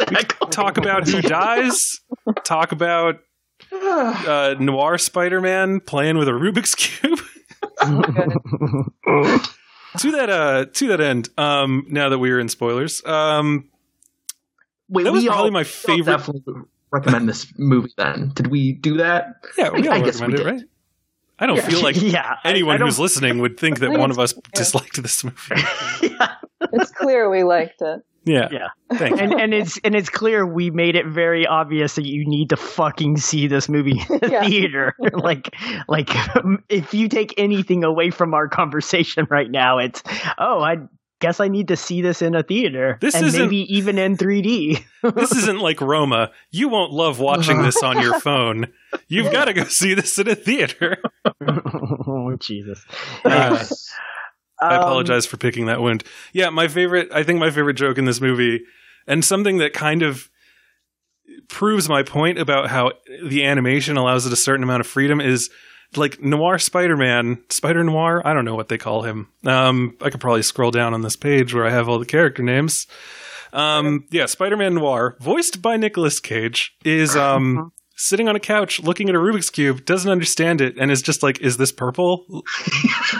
[0.00, 0.48] exactly.
[0.50, 2.00] Talk about who dies.
[2.44, 3.20] Talk about
[3.72, 7.20] uh, noir Spider-Man playing with a Rubik's cube.
[9.98, 11.28] to that uh, to that end.
[11.38, 13.68] Um, now that we are in spoilers, um,
[14.94, 16.54] Wait, that was we probably all- my we all favorite- Definitely
[16.90, 17.92] recommend this movie.
[17.96, 19.26] Then did we do that?
[19.58, 20.46] yeah, we I all guess we recommend it, did.
[20.46, 20.62] right?
[21.40, 21.68] I don't Yeah.
[21.68, 24.40] feel like yeah, anyone I don't- who's listening would think that one of us yeah.
[24.54, 25.36] disliked this movie.
[26.02, 26.34] yeah.
[26.72, 28.02] It's clear we liked it.
[28.26, 28.68] Yeah, Yeah.
[28.96, 29.22] Thank you.
[29.22, 32.56] and and it's and it's clear we made it very obvious that you need to
[32.56, 34.46] fucking see this movie in the Yeah.
[34.46, 34.94] theater.
[35.12, 35.54] like
[35.88, 36.08] like
[36.70, 40.02] if you take anything away from our conversation right now, it's
[40.38, 40.76] oh I
[41.24, 44.84] guess I need to see this in a theater This and maybe even in 3D.
[45.14, 46.30] this isn't like Roma.
[46.50, 48.66] You won't love watching this on your phone.
[49.08, 50.98] You've got to go see this in a theater.
[51.48, 52.84] oh Jesus.
[53.24, 53.64] Uh,
[54.60, 56.04] I Um, apologize for picking that wound.
[56.34, 58.60] Yeah, my favorite, I think my favorite joke in this movie,
[59.06, 60.28] and something that kind of
[61.48, 62.92] proves my point about how
[63.24, 65.48] the animation allows it a certain amount of freedom is
[65.96, 69.28] like Noir Spider Man, Spider Noir, I don't know what they call him.
[69.44, 72.42] Um, I could probably scroll down on this page where I have all the character
[72.42, 72.86] names.
[73.52, 78.80] Um, yeah, Spider Man Noir, voiced by Nicolas Cage, is um, sitting on a couch
[78.80, 82.42] looking at a Rubik's Cube, doesn't understand it, and is just like, is this purple?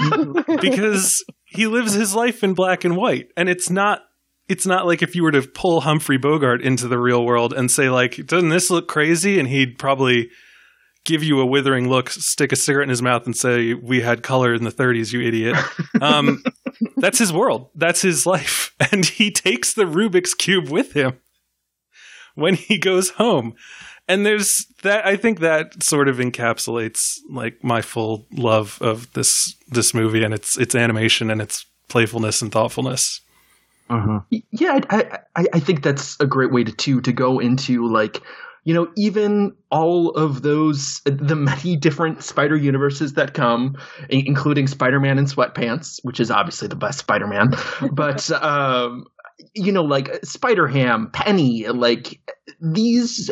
[0.61, 4.03] because he lives his life in black and white and it's not
[4.47, 7.71] it's not like if you were to pull Humphrey Bogart into the real world and
[7.71, 10.31] say like doesn't this look crazy and he'd probably
[11.05, 14.23] give you a withering look, stick a cigarette in his mouth, and say, "We had
[14.23, 15.57] color in the '30s, you idiot."
[16.01, 16.43] Um,
[16.97, 17.69] that's his world.
[17.75, 21.19] That's his life, and he takes the Rubik's cube with him
[22.35, 23.55] when he goes home.
[24.07, 25.07] And there's that.
[25.07, 30.35] I think that sort of encapsulates like my full love of this this movie and
[30.35, 33.21] its its animation and its playfulness and thoughtfulness.
[34.51, 38.23] yeah I, I i think that's a great way to too to go into like
[38.65, 43.77] you know even all of those the many different spider universes that come
[44.09, 47.53] including spider-man in sweatpants which is obviously the best spider-man
[47.93, 49.07] but um
[49.55, 52.21] you know like spider-ham Peni like
[52.61, 53.31] these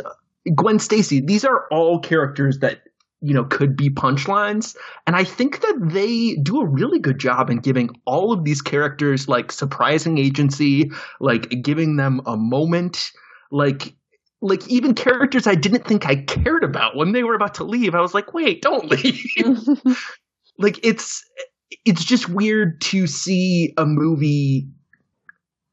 [0.55, 2.83] gwen stacy these are all characters that
[3.20, 4.76] you know could be punchlines
[5.07, 8.61] and i think that they do a really good job in giving all of these
[8.61, 13.12] characters like surprising agency like giving them a moment
[13.53, 13.95] like
[14.43, 17.95] like even characters i didn't think i cared about when they were about to leave
[17.95, 19.24] i was like wait don't leave.
[20.59, 21.24] Like it's
[21.86, 24.68] it's just weird to see a movie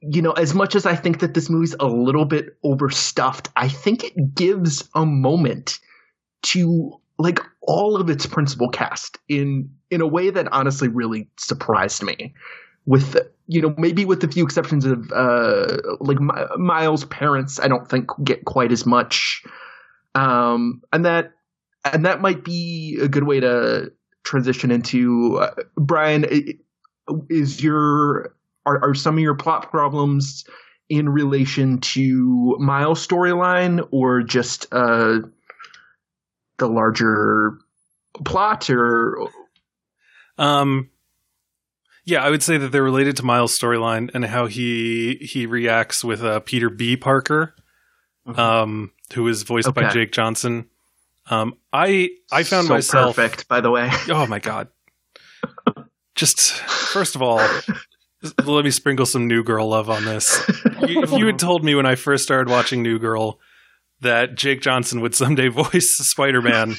[0.02, 3.68] you know as much as i think that this movie's a little bit overstuffed i
[3.68, 5.80] think it gives a moment
[6.42, 12.02] to like all of its principal cast in in a way that honestly really surprised
[12.02, 12.34] me
[12.90, 13.16] with
[13.46, 17.88] you know maybe with a few exceptions of uh like Mi- miles parents i don't
[17.88, 19.44] think get quite as much.
[20.16, 21.34] Um and that
[21.86, 23.92] and that might be a good way to
[24.24, 26.26] transition into uh, brian
[27.30, 28.36] is your
[28.66, 30.44] are, are some of your plot problems
[30.90, 35.20] in relation to miles storyline or just uh
[36.58, 37.60] the larger
[38.26, 39.30] plot or?
[40.38, 40.90] Um,
[42.10, 46.04] yeah, I would say that they're related to Miles' storyline and how he he reacts
[46.04, 46.98] with uh, Peter B.
[46.98, 47.56] Parker,
[48.26, 50.70] um, who is voiced by Jake Johnson.
[51.30, 53.16] Um, I I found so myself.
[53.16, 54.70] perfect by the way Oh my god!
[56.16, 57.40] Just first of all,
[58.46, 60.42] let me sprinkle some New Girl love on this.
[60.88, 63.40] You- if you had told me when I first started watching New Girl
[64.02, 66.76] that Jake Johnson would someday voice Spider Man,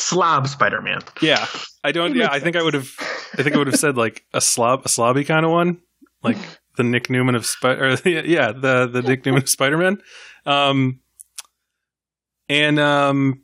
[0.00, 1.46] slob spider-man yeah,
[1.84, 2.14] I don't.
[2.16, 2.90] Yeah, I think I would have.
[3.38, 5.78] I think I would have said like a slob, a slobby kind of one,
[6.22, 6.36] like
[6.76, 7.96] the Nick Newman of Spider.
[8.04, 10.00] Yeah, the the Nick Newman of Spider Man.
[10.46, 11.00] Um,
[12.48, 13.42] and um,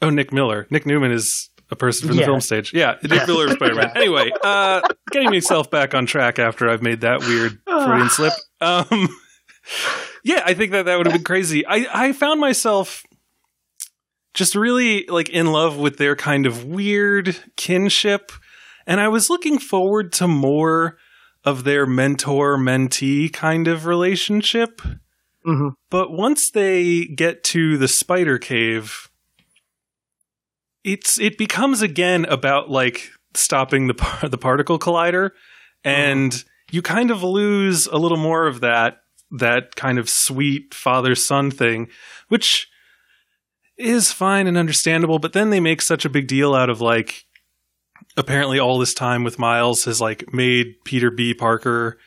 [0.00, 0.66] oh, Nick Miller.
[0.70, 2.26] Nick Newman is a person from the Yeah.
[2.26, 2.72] film stage.
[2.74, 3.26] Yeah, Nick Yeah.
[3.26, 3.92] Miller of Spider Man.
[3.96, 4.80] Anyway, uh,
[5.10, 8.32] getting myself back on track after I've made that weird Freudian slip.
[8.60, 9.08] Um,
[10.24, 11.66] yeah, I think that that would have been crazy.
[11.66, 13.02] I I found myself
[14.34, 18.32] just really like in love with their kind of weird kinship
[18.86, 20.98] and I was looking forward to more
[21.44, 24.80] of their mentor mentee kind of relationship.
[25.46, 25.72] Mhm.
[25.90, 29.08] But once they get to the spider cave,
[30.84, 35.30] it's it becomes again about like stopping the par- the particle collider
[35.84, 38.98] and you kind of lose a little more of that
[39.30, 41.88] that kind of sweet father son thing
[42.28, 42.68] which
[43.82, 47.24] is fine and understandable but then they make such a big deal out of like
[48.16, 51.34] apparently all this time with Miles has like made Peter B.
[51.34, 51.98] Parker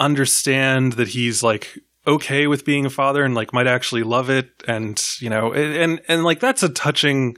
[0.00, 4.50] understand that he's like okay with being a father and like might actually love it
[4.66, 7.36] and you know and and, and like that's a touching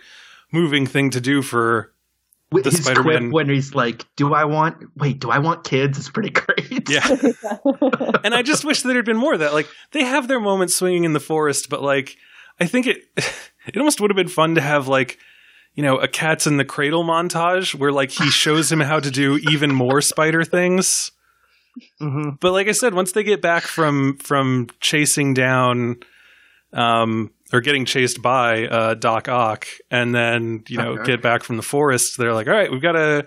[0.52, 1.92] moving thing to do for
[2.50, 5.64] with The his Spider-Man- quip when he's like do i want wait do i want
[5.64, 5.98] kids?
[5.98, 6.88] It's pretty great.
[6.88, 7.06] Yeah.
[8.24, 9.52] And I just wish there had been more of that.
[9.52, 12.16] Like they have their moments swinging in the forest, but like
[12.60, 12.98] I think it
[13.66, 15.18] it almost would have been fun to have like
[15.74, 19.10] you know a cats in the cradle montage where like he shows him how to
[19.10, 21.10] do even more spider things.
[22.00, 22.38] Mhm.
[22.40, 25.96] But like I said, once they get back from from chasing down
[26.72, 31.04] um or getting chased by uh Doc Ock and then, you know, Okay.
[31.12, 33.26] get back from the forest, they're like, "All right, we've got to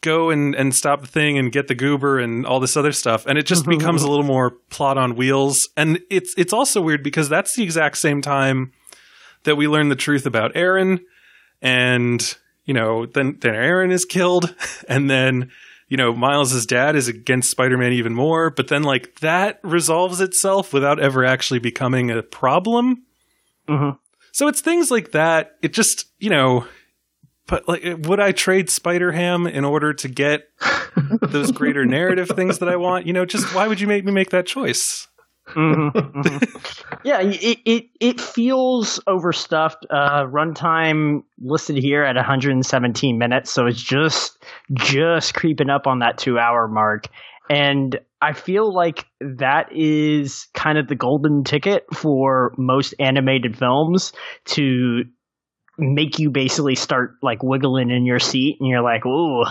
[0.00, 3.26] go and and stop the thing and get the goober and all this other stuff."
[3.26, 5.68] And it just becomes a little more plot on wheels.
[5.76, 8.72] And it's it's also weird because that's the exact same time
[9.44, 11.00] that we learn the truth about Aaron
[11.62, 14.54] and you know, then then Aaron is killed
[14.88, 15.50] and then
[15.88, 20.74] you know, Miles' dad is against Spider-Man even more, but then like that resolves itself
[20.74, 23.04] without ever actually becoming a problem.
[23.66, 23.98] Mhm.
[24.32, 25.56] So it's things like that.
[25.62, 26.66] It just, you know,
[27.48, 30.48] but like would I trade Spider-Ham in order to get
[31.22, 33.06] those greater narrative things that I want?
[33.06, 35.08] You know, just why would you make me make that choice?
[35.48, 37.00] Mhm, mhm.
[37.04, 39.86] yeah, it, it it feels overstuffed.
[39.90, 44.44] Uh, runtime listed here at 117 minutes, so it's just
[44.74, 47.06] just creeping up on that two hour mark.
[47.50, 54.12] And I feel like that is kind of the golden ticket for most animated films
[54.46, 55.04] to
[55.78, 59.44] make you basically start like wiggling in your seat and you're like, "Ooh,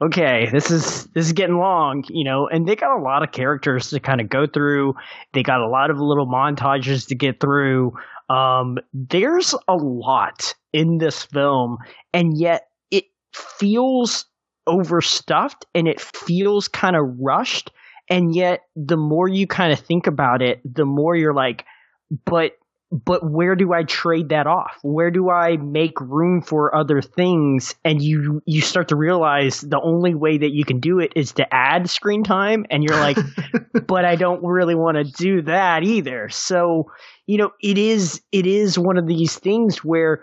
[0.00, 2.48] okay, this is this is getting long," you know.
[2.48, 4.94] And they got a lot of characters to kind of go through.
[5.32, 7.94] They got a lot of little montages to get through.
[8.28, 11.78] Um, there's a lot in this film,
[12.12, 14.26] and yet it feels
[14.66, 17.70] overstuffed and it feels kind of rushed.
[18.08, 21.64] And yet, the more you kind of think about it, the more you're like,
[22.26, 22.52] but
[22.94, 24.78] but where do I trade that off?
[24.82, 27.74] Where do I make room for other things?
[27.84, 31.32] And you you start to realize the only way that you can do it is
[31.32, 33.18] to add screen time, and you're like,
[33.88, 36.28] but I don't really want to do that either.
[36.28, 36.92] So
[37.26, 40.22] you know, it is it is one of these things where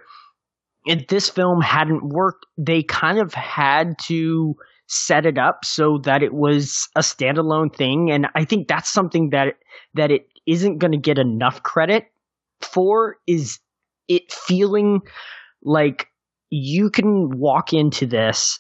[0.86, 4.56] if this film hadn't worked, they kind of had to
[4.88, 9.32] set it up so that it was a standalone thing, and I think that's something
[9.32, 9.56] that
[9.96, 12.06] that it isn't going to get enough credit
[12.66, 13.60] for is
[14.08, 15.02] it feeling
[15.64, 16.08] like
[16.50, 18.60] you can walk into this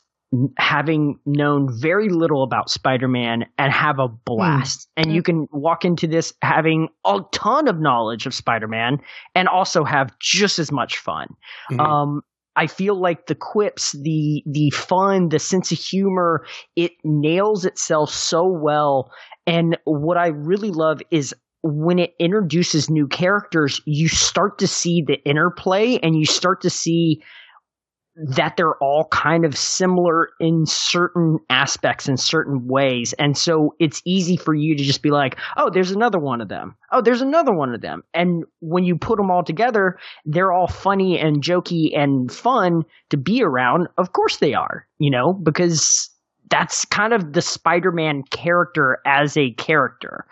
[0.57, 4.87] having known very little about Spider-Man and have a blast.
[4.95, 8.99] And you can walk into this having a ton of knowledge of Spider-Man
[9.35, 11.27] and also have just as much fun.
[11.69, 11.79] Mhm.
[11.81, 12.21] Um
[12.55, 16.45] I feel like the quips, the the fun, the sense of humor,
[16.75, 19.11] it nails itself so well.
[19.47, 21.33] And what I really love is
[21.63, 26.69] when it introduces new characters, you start to see the interplay and you start to
[26.69, 27.21] see
[28.15, 33.13] that they're all kind of similar in certain aspects in certain ways.
[33.13, 36.49] And so it's easy for you to just be like, oh, there's another one of
[36.49, 36.75] them.
[36.91, 38.03] Oh, there's another one of them.
[38.13, 43.17] And when you put them all together, they're all funny and jokey and fun to
[43.17, 43.87] be around.
[43.97, 46.09] Of course they are, you know, because
[46.49, 50.25] that's kind of the Spider Man character as a character.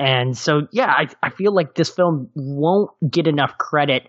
[0.00, 4.04] And so, yeah, I, I feel like this film won't get enough credit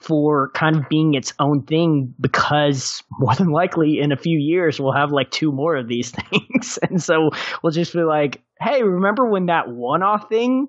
[0.00, 4.80] for kind of being its own thing because more than likely in a few years
[4.80, 6.78] we'll have like two more of these things.
[6.88, 7.28] and so
[7.62, 10.66] we'll just be like, hey, remember when that one off thing,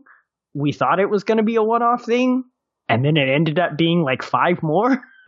[0.54, 2.44] we thought it was going to be a one off thing?
[2.90, 5.02] And then it ended up being like five more?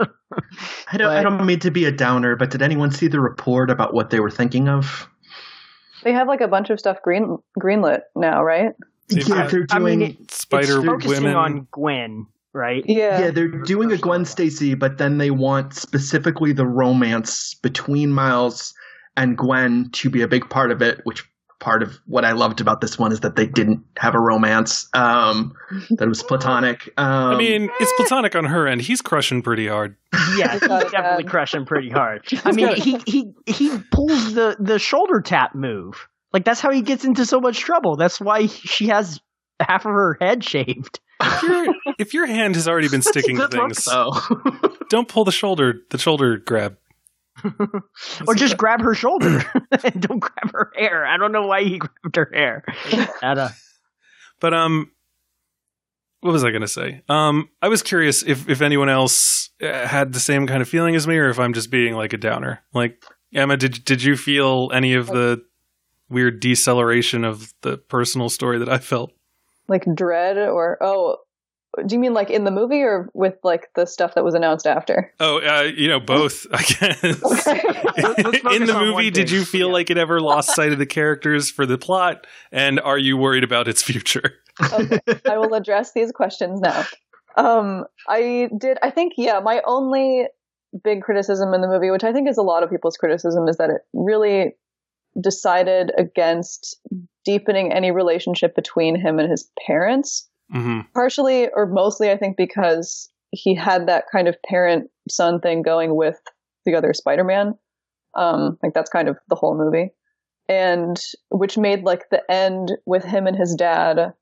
[0.91, 3.69] I don't, I don't mean to be a downer, but did anyone see the report
[3.71, 5.07] about what they were thinking of?
[6.03, 8.73] They have like a bunch of stuff green greenlit now, right?
[9.09, 10.11] They've Yeah, they're I mean, doing.
[10.21, 11.35] it- Spider it's focusing women.
[11.35, 12.83] on Gwen, right?
[12.87, 13.19] Yeah.
[13.19, 18.73] yeah, they're doing a Gwen Stacy, but then they want specifically the romance between Miles
[19.15, 21.01] and Gwen to be a big part of it.
[21.05, 21.23] Which
[21.59, 24.87] part of what I loved about this one is that they didn't have a romance.
[24.93, 25.53] Um,
[25.91, 26.87] that it was platonic.
[26.97, 28.81] Um, I mean, it's platonic on her end.
[28.81, 29.95] He's crushing pretty hard.
[30.37, 32.27] Yeah, he's definitely crushing pretty hard.
[32.45, 36.07] I mean, he he he pulls the the shoulder tap move.
[36.33, 37.95] Like that's how he gets into so much trouble.
[37.95, 39.19] That's why she has
[39.59, 40.99] half of her head shaved.
[41.19, 44.11] If, your if your hand has already been sticking to good look, things, though.
[44.89, 46.77] don't pull the shoulder the shoulder grab.
[48.27, 49.43] or just grab her shoulder
[49.83, 51.05] and don't grab her hair.
[51.05, 52.63] I don't know why he grabbed her hair.
[53.21, 53.53] At a,
[54.39, 54.91] But um,
[56.21, 57.03] what was I going to say?
[57.09, 60.95] Um, I was curious if if anyone else uh, had the same kind of feeling
[60.95, 62.63] as me, or if I'm just being like a downer.
[62.73, 63.03] Like
[63.33, 65.43] Emma, did did you feel any of the
[66.09, 69.11] weird deceleration of the personal story that I felt?
[69.67, 71.17] Like dread or oh,
[71.85, 74.65] do you mean like in the movie or with like the stuff that was announced
[74.65, 75.11] after?
[75.19, 76.47] Oh, uh, you know, both.
[76.51, 77.03] I guess.
[78.55, 79.73] In the movie, did you feel Yeah.
[79.73, 82.25] like it ever lost sight of the characters for the plot?
[82.51, 84.33] And are you worried about its future?
[84.73, 84.99] Okay,
[85.29, 86.83] I will address these questions now.
[87.35, 88.79] Um, I did.
[88.81, 89.39] I think yeah.
[89.39, 90.25] My only
[90.83, 93.57] big criticism in the movie, which I think is a lot of people's criticism, is
[93.57, 94.55] that it really
[95.21, 96.79] decided against
[97.25, 100.29] deepening any relationship between him and his parents.
[100.51, 105.61] hmm Partially or mostly, I think, because he had that kind of parent son thing
[105.61, 106.19] going with
[106.65, 107.57] the other Spider-Man.
[108.15, 109.91] Um, like that's kind of the whole movie,
[110.47, 110.97] and
[111.29, 114.13] which made like the end with him and his dad,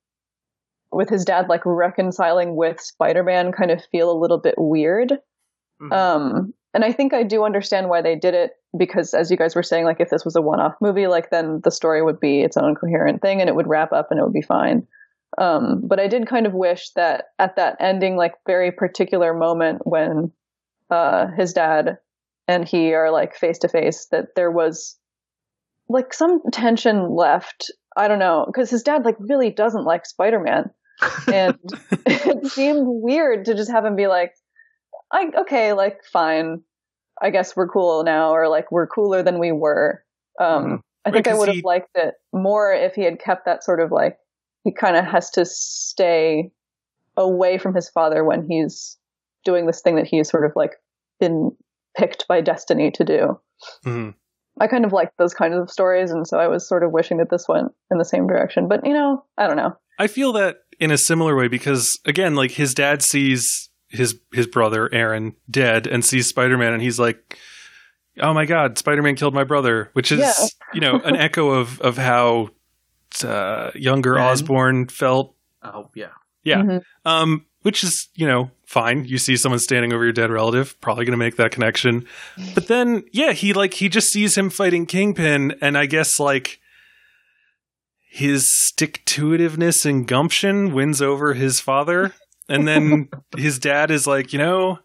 [0.91, 5.13] with his dad like reconciling with Spider-Man, kind of feel a little bit weird.
[5.81, 5.93] Mhm.
[5.93, 9.55] Um, and I think I do understand why they did it because, as you guys
[9.55, 12.41] were saying, like if this was a one-off movie, like then the story would be
[12.41, 14.85] its own coherent thing and it would wrap up and it would be fine.
[15.37, 19.83] Um, but I did kind of wish that at that ending, like very particular moment
[19.85, 20.33] when
[20.89, 21.97] uh, his dad
[22.45, 24.97] and he are like face to face, that there was
[25.87, 27.71] like some tension left.
[27.95, 30.71] I don't know because his dad like really doesn't like Spider-Man,
[31.31, 31.57] and
[32.05, 34.33] it seemed weird to just have him be like,
[35.11, 36.61] "I okay, like fine,
[37.21, 40.03] I guess we're cool now," or like we're cooler than we were.
[40.39, 43.45] Um, I think Right, I would have he- liked it more if he had kept
[43.45, 44.17] that sort of like
[44.63, 46.51] he kind of has to stay
[47.17, 48.97] away from his father when he's
[49.45, 50.73] doing this thing that he's sort of like
[51.19, 51.51] been
[51.95, 53.39] picked by destiny to do.
[53.85, 54.15] Mhm.
[54.59, 57.17] I kind of like those kinds of stories, and so I was sort of wishing
[57.17, 58.67] that this went in the same direction.
[58.67, 59.77] But you know, I don't know.
[59.99, 64.47] I feel that in a similar way because again, like his dad sees his his
[64.47, 67.37] brother Aaron dead and sees Spider Man and he's like,
[68.19, 70.33] "Oh my God, Spider Man killed my brother," which is Yeah.
[70.73, 72.49] you know an echo of of how
[73.23, 74.23] uh, younger Ben.
[74.23, 75.35] Osborn felt.
[75.63, 76.09] Oh yeah.
[76.43, 76.61] Yeah.
[76.61, 76.81] Mhm.
[77.05, 79.05] Um, which is you know fine.
[79.05, 82.05] You see someone standing over your dead relative, probably going to make that connection.
[82.53, 86.59] But then, yeah, he like he just sees him fighting Kingpin, and I guess like
[88.09, 92.13] his stick to itiveness and gumption wins over his father.
[92.47, 94.79] And then his dad is like, you know,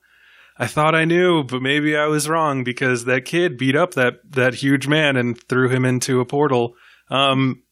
[0.58, 4.14] I thought I knew, but maybe I was wrong because that kid beat up that
[4.30, 6.74] that huge man and threw him into a portal.
[7.11, 7.62] Um,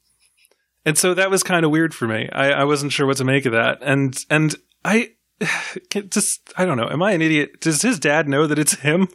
[0.87, 2.29] and so that was kind of weird for me.
[2.33, 3.79] I, I wasn't sure what to make of that.
[3.83, 5.11] And and I
[6.09, 6.89] just I don't know.
[6.89, 7.61] Am I an idiot?
[7.61, 9.09] Does his dad know that it's him?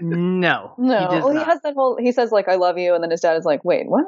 [0.00, 1.46] No, No, he well, he not.
[1.46, 1.96] has that whole.
[1.98, 4.04] He says like "I love you," and then his dad is like, "Wait, what?"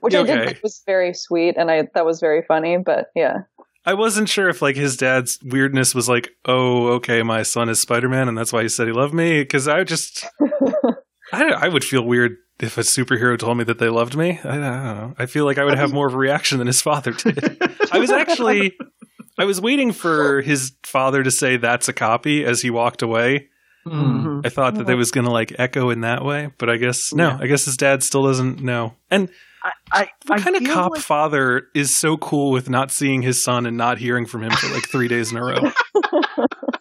[0.00, 2.76] Which I did think was very sweet, and I that was very funny.
[2.76, 3.38] But yeah,
[3.84, 7.80] I wasn't sure if like his dad's weirdness was like, oh, okay, my son is
[7.80, 9.40] Spider Man, and that's why he said he loved me.
[9.40, 10.26] Because I just,
[11.32, 14.38] I, I would feel weird if a superhero told me that they loved me.
[14.44, 15.14] I, I don't know.
[15.18, 17.56] I feel like I would have more of a reaction than his father did.
[17.92, 18.76] I was actually,
[19.38, 23.48] I was waiting for his father to say that's a copy as he walked away.
[23.86, 23.92] Mm.
[24.24, 24.46] Mhm.
[24.46, 27.28] I thought that they was gonna like echo in that way, but I guess no.
[27.28, 27.38] Yeah.
[27.40, 28.94] I guess his dad still doesn't know.
[29.10, 29.30] And
[29.62, 33.22] I, I, what I kind of cop like- father is so cool with not seeing
[33.22, 35.58] his son and not hearing from him for like three days in a row?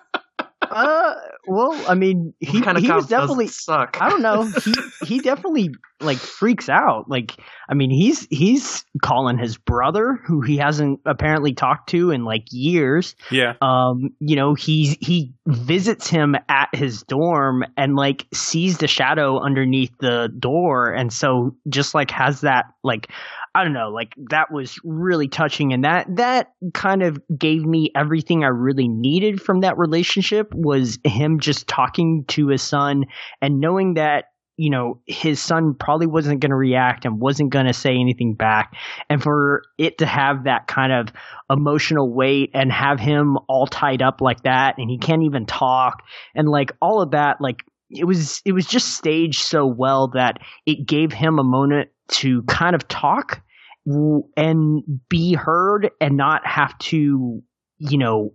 [0.69, 1.15] Uh,
[1.47, 3.47] well, I mean, he, kind of he was definitely.
[3.47, 3.97] suck.
[3.99, 4.43] I don't know.
[4.43, 4.73] He
[5.05, 7.09] he definitely like freaks out.
[7.09, 7.35] Like,
[7.69, 12.43] I mean, he's he's calling his brother, who he hasn't apparently talked to in like
[12.51, 13.15] years.
[13.31, 13.55] Yeah.
[13.61, 19.39] Um, you know, he he visits him at his dorm and like sees the shadow
[19.39, 23.09] underneath the door, and so just like has that like
[23.59, 27.91] I don't know, like that was really touching, and that that kind of gave me
[27.93, 33.03] everything I really needed from that relationship was him just talking to his son
[33.41, 37.65] and knowing that you know his son probably wasn't going to react and wasn't going
[37.65, 38.77] to say anything back.
[39.09, 41.13] And for it to have that kind of
[41.49, 46.03] emotional weight and have him all tied up like that and he can't even talk
[46.33, 50.37] and like all of that like it was it was just staged so well that
[50.65, 53.41] it gave him a moment to kind of talk
[54.37, 57.41] and be heard and not have to
[57.77, 58.33] you know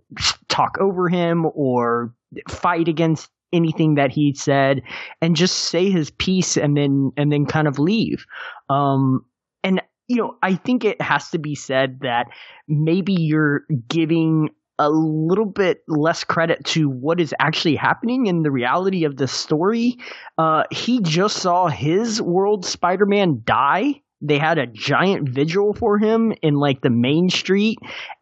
[0.49, 2.13] talk over him or
[2.49, 4.81] fight against anything that he said
[5.21, 8.25] and just say his piece and then and then kind of leave.
[8.69, 9.25] Um
[9.63, 12.27] and you know i think it has to be said that
[12.67, 18.51] maybe you're giving a little bit less credit to what is actually happening in the
[18.51, 19.97] reality of the story.
[20.37, 26.33] Uh he just saw his world spider-man die they had a giant vigil for him
[26.41, 27.79] in like the main street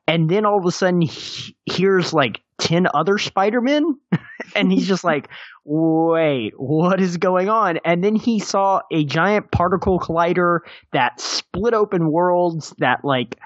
[0.07, 3.97] and then all of a sudden he here's like 10 other spider-men
[4.55, 5.29] and he's just like
[5.65, 7.79] wait what is going on?
[7.85, 10.59] And then he saw a giant particle collider
[10.91, 13.39] that split open worlds that like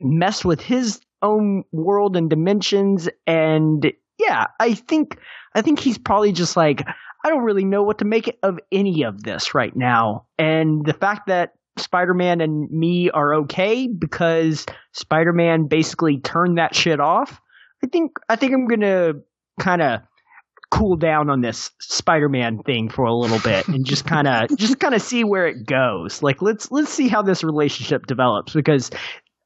[0.00, 5.18] messed with his own world and dimensions and yeah i think
[5.56, 6.86] i think he's probably just like
[7.24, 10.26] i don't really know what to make of any of this right now.
[10.38, 17.00] And the fact that spider-man and me are okay because spider-man basically turned that shit
[17.00, 17.40] off.
[17.82, 19.12] I think i think i'm gonna
[19.60, 20.00] kind of
[20.70, 24.78] cool down on this spider-man thing for a little bit and just kind of just
[24.80, 26.22] kind of see where it goes.
[26.22, 28.90] Like let's let's see how this relationship develops because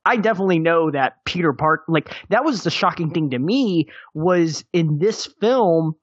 [0.05, 4.65] I definitely know that Peter Park like that was the shocking thing to me was
[4.73, 5.95] in this film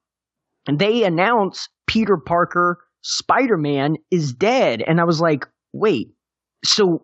[0.72, 4.84] they announce Peter Parker Spider-Man is dead.
[4.86, 6.10] And I was like wait
[6.64, 7.04] so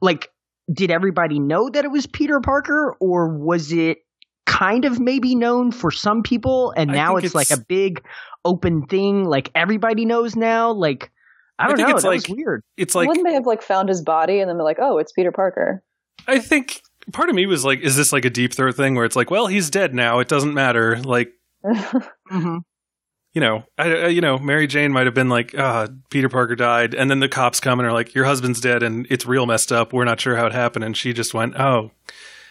[0.00, 0.30] like
[0.72, 3.98] did everybody know that it was Peter Parker or was it
[4.46, 8.04] kind of maybe known for some people and I now think it's, like a big
[8.44, 11.10] open thing like everybody knows now like
[11.58, 13.46] I I don't think know it's that was like- weird It's like wouldn't they have
[13.46, 15.82] like found his body and then they're like, "Oh, it's Peter Parker"?
[16.26, 16.82] I think
[17.12, 19.30] part of me was like, is this like a deep throat thing where it's like,
[19.30, 20.18] well, he's dead now.
[20.20, 20.98] It doesn't matter.
[20.98, 21.32] Like,
[21.64, 22.58] mm-hmm.
[23.32, 26.54] You know, I, I- you know, Mary Jane might have been like, ah, Peter Parker
[26.56, 29.46] died, and then the cops come and are like, your husband's dead, and it's real
[29.46, 29.92] messed up.
[29.92, 31.90] We're not sure how it happened, and she just went, oh,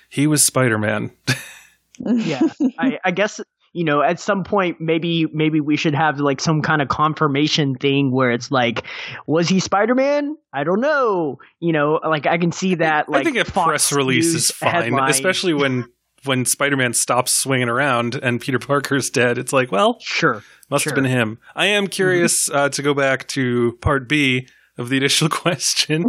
[0.10, 1.12] he was Spider Man.
[2.00, 2.42] yeah
[2.80, 3.40] I, I guess
[3.74, 7.76] you know, at some point, maybe maybe we should have like some kind of confirmation
[7.76, 8.84] thing where it's like,
[9.28, 10.36] was he Spider Man?
[10.54, 11.40] I don't know.
[11.62, 13.08] You know, like I can see that.
[13.08, 15.10] Like I think a Fox press release News is fine, headline.
[15.10, 15.86] especially when
[16.26, 19.38] when Spider-Man stops swinging around and Peter Parker's dead.
[19.38, 20.44] It's like, well, sure.
[20.70, 20.92] must Sure.
[20.92, 21.40] have been him.
[21.56, 24.48] I am curious uh, to go back to part B
[24.78, 26.06] of the initial question.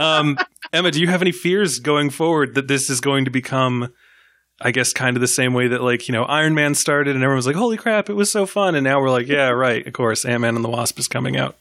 [0.00, 0.38] um,
[0.72, 3.92] Emma, do you have any fears going forward that this is going to become?
[4.60, 7.24] I guess kind of the same way that like you know Iron Man started and
[7.24, 9.84] everyone was like, "Holy crap, it was so fun!" And now we're like, "Yeah, right,
[9.84, 11.56] of course, Ant Man and the Wasp is coming out."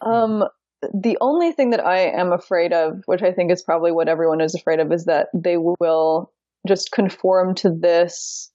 [0.00, 0.42] Um,
[0.92, 4.40] the only thing that I am afraid of, which I think is probably what everyone
[4.40, 6.32] is afraid of, is that they will
[6.66, 8.50] just conform to this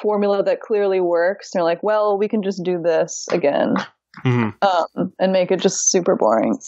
[0.00, 1.50] formula that clearly works.
[1.52, 3.74] They're like, well, we can just do this again,
[4.24, 4.54] Mhm.
[4.62, 6.58] um, and make it just super boring.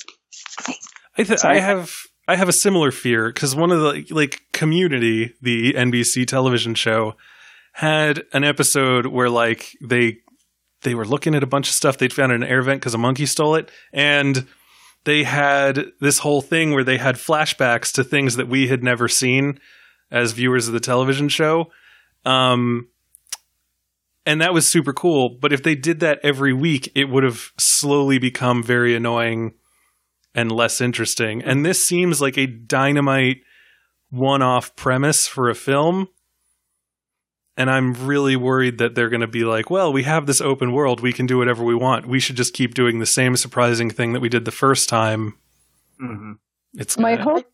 [1.19, 1.93] I th- I have
[2.29, 7.15] I have a similar fear because one of the like Community, the NBC television show,
[7.73, 10.19] had an episode where like they
[10.83, 12.95] they were looking at a bunch of stuff they'd found in an air vent because
[12.95, 14.47] a monkey stole it, and
[15.05, 19.09] they had this whole thing where they had flashbacks to things that we had never
[19.09, 19.59] seen
[20.11, 21.71] as viewers of the television show.
[22.25, 22.89] Um,
[24.27, 25.39] and that was super cool.
[25.41, 29.55] But if they did that every week, it would have slowly become very annoying
[30.35, 31.43] and less interesting.
[31.43, 33.39] And this seems like a dynamite
[34.11, 36.09] one off premise for a film.
[37.57, 40.73] And I'm really worried that they're going to be like, well, we have this open
[40.73, 41.01] world.
[41.01, 42.07] We can do whatever we want.
[42.07, 45.35] We should just keep doing the same surprising thing that we did the first time.
[46.01, 46.33] Mm-hmm.
[46.75, 47.53] It's My gonna- hope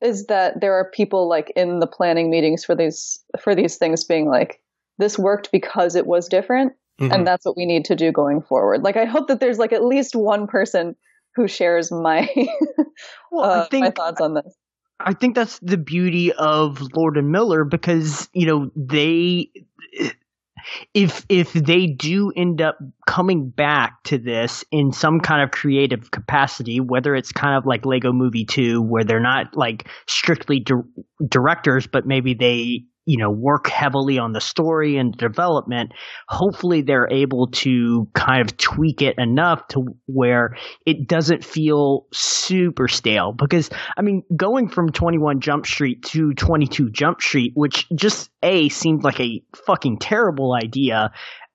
[0.00, 4.04] is that there are people like in the planning meetings for these for these things
[4.04, 4.60] being like,
[4.98, 7.14] this worked because it was different, Mhm.
[7.14, 8.82] and that's what we need to do going forward.
[8.82, 10.96] Like, I hope that there's like at least one person
[11.34, 12.28] who shares my
[13.30, 14.56] Well, uh, I think my thoughts on this.
[15.00, 19.50] I think that's the beauty of Lord and Miller because you know they
[20.94, 26.10] if if they do end up coming back to this in some kind of creative
[26.10, 30.74] capacity whether it's kind of like Lego Movie 2 where they're not like strictly di-
[31.28, 35.92] directors but maybe they you know work heavily on the story and development
[36.28, 40.56] hopefully they're able to kind of tweak it enough to where
[40.86, 43.32] it doesn't feel super stale.
[43.32, 48.68] Because I mean, going from 21 Jump Street to 22 Jump Street, which just A
[48.68, 51.10] seemed like a fucking terrible idea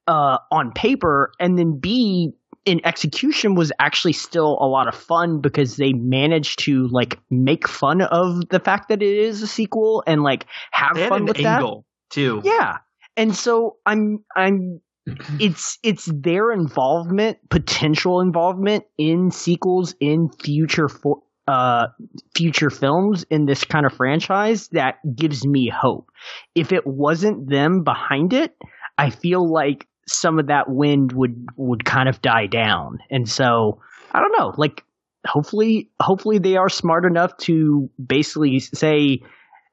[0.08, 2.32] uh, on paper, and then B
[2.66, 7.68] in execution was actually still a lot of fun because they managed to like make
[7.68, 11.22] fun of the fact that it is a sequel and like have They had fun
[11.22, 11.61] an with that.
[12.09, 12.41] too.
[12.43, 12.78] Yeah.
[13.18, 14.82] And so I'm I'm
[15.39, 21.88] it's it's their involvement, potential involvement in sequels in future for uh
[22.36, 26.09] future films in this kind of franchise that gives me hope.
[26.55, 28.55] If it wasn't them behind it,
[28.97, 32.99] I feel like some of that wind would would kind of die down.
[33.10, 33.80] And so
[34.12, 34.84] I don't know, like
[35.26, 39.22] hopefully hopefully they are smart enough to basically say,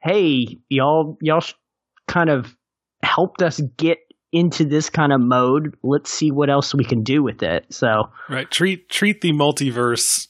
[0.03, 1.45] "Hey, y'all y'all
[2.09, 2.57] kind of
[3.03, 3.99] helped us get
[4.33, 5.77] into this kind of mode.
[5.83, 8.51] Let's see what else we can do with it." So, Right.
[8.51, 10.29] Treat treat the multiverse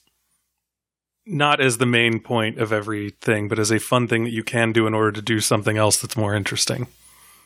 [1.27, 4.71] not as the main point of everything, but as a fun thing that you can
[4.71, 6.87] do in order to do something else that's more interesting.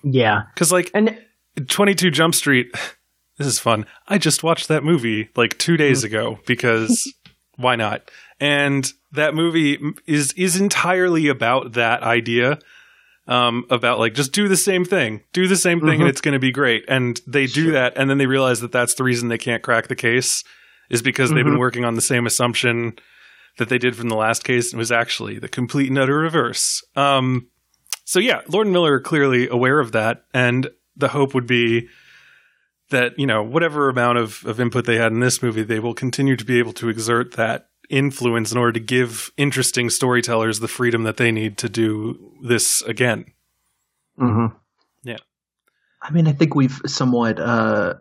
[0.03, 0.43] yeah.
[0.53, 1.19] Because like And
[1.67, 2.71] 22 Jump Street,
[3.37, 3.85] this is fun.
[4.07, 7.13] I just watched that movie like two days ago because
[7.57, 8.09] why not?
[8.39, 12.59] And that movie is is entirely about that idea.
[13.27, 16.33] Um, about like just do the same thing, do the same thing, and it's going
[16.33, 16.85] to be great.
[16.87, 19.87] And they do that, and then they realize that that's the reason they can't crack
[19.87, 20.43] the case
[20.91, 22.93] is because they've been working on the same assumption
[23.57, 24.71] that they did from the last case.
[24.71, 26.83] and It was actually the complete and utter reverse.
[26.95, 27.47] Um,
[28.03, 31.87] so yeah, Lord and Miller are clearly aware of that, and the hope would be
[32.89, 35.93] that you know whatever amount of, of input they had in this movie, they will
[35.93, 40.67] continue to be able to exert that influence in order to give interesting storytellers the
[40.67, 43.25] freedom that they need to do this again.
[44.19, 44.55] mhm.
[45.03, 45.17] Yeah
[46.05, 47.39] i mean, I think we've somewhat.
[47.39, 47.95] Uh,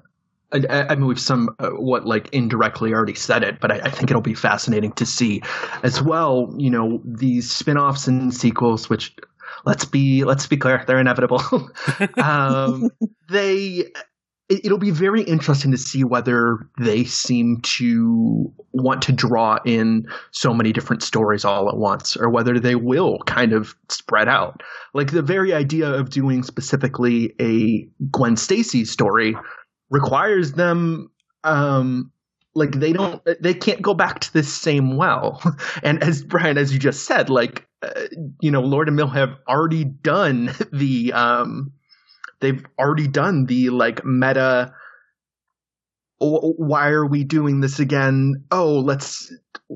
[0.52, 3.90] I, I mean, we've some uh, what like indirectly already said it, but I, I
[3.90, 5.42] think it'll be fascinating to see
[5.82, 6.54] as well.
[6.56, 9.16] You know, these spin-offs and sequels, which
[9.64, 11.42] let's be let's be clear, they're inevitable.
[12.16, 12.90] um,
[13.28, 13.86] they
[14.48, 20.06] it, it'll be very interesting to see whether they seem to want to draw in
[20.32, 24.62] so many different stories all at once or whether they will kind of spread out
[24.92, 29.36] like the very idea of doing specifically a gwen stacy story
[29.90, 31.10] requires them
[31.44, 32.10] um
[32.54, 35.42] like they don't they can't go back to this same well.
[35.82, 38.04] And as brian as you just said like uh,
[38.40, 41.72] you know lord and mill have already done the um
[42.40, 44.74] they've already done the like meta
[46.20, 48.44] "Oh, why are we doing this again?
[48.50, 49.32] Oh let's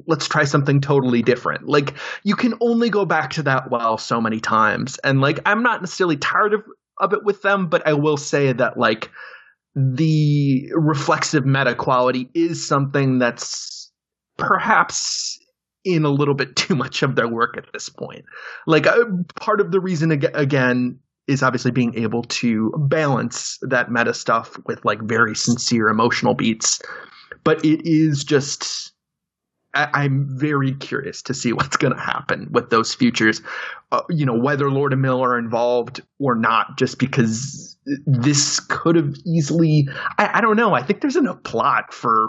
[0.06, 1.68] let's try something totally different.
[1.68, 4.98] Like you can only go back to that well so many times.
[4.98, 6.62] And like i'm not necessarily tired of,
[6.98, 9.10] of it with them but i will say that like
[9.78, 13.92] the reflexive meta quality is something that's
[14.36, 15.38] perhaps
[15.84, 18.24] in a little bit too much of their work at this point.
[18.66, 19.04] Like uh,
[19.36, 20.98] part of the reason ag- again
[21.28, 26.80] is obviously being able to balance that meta stuff with like very sincere emotional beats.
[27.44, 28.92] But it is just
[29.74, 33.42] I- i'm very curious to see what's going to happen with those futures.
[33.92, 38.96] Uh, you know whether lord and mill are involved or not just because this could
[38.96, 39.88] have easily
[40.18, 40.74] I, I don't know.
[40.74, 42.28] I think there's enough plot for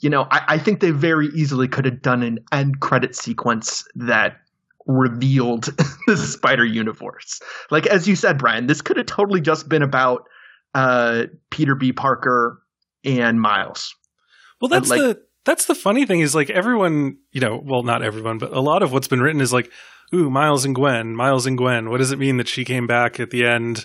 [0.00, 3.84] you know I, I think they very easily could have done an end credit sequence
[3.94, 4.38] that
[4.86, 5.64] revealed
[6.08, 7.40] the spider universe.
[7.70, 10.28] Like as you said brian this could have totally just been about
[10.74, 11.92] uh peter b.
[11.92, 12.60] Parker
[13.04, 13.94] and miles.
[14.60, 18.02] Well, that's like- the that's the funny thing is like everyone, you know, well, not
[18.02, 19.70] everyone, but a lot of what's been written is like,
[20.14, 21.90] ooh, Miles and Gwen, Miles and Gwen.
[21.90, 23.84] What does it mean that she came back at the end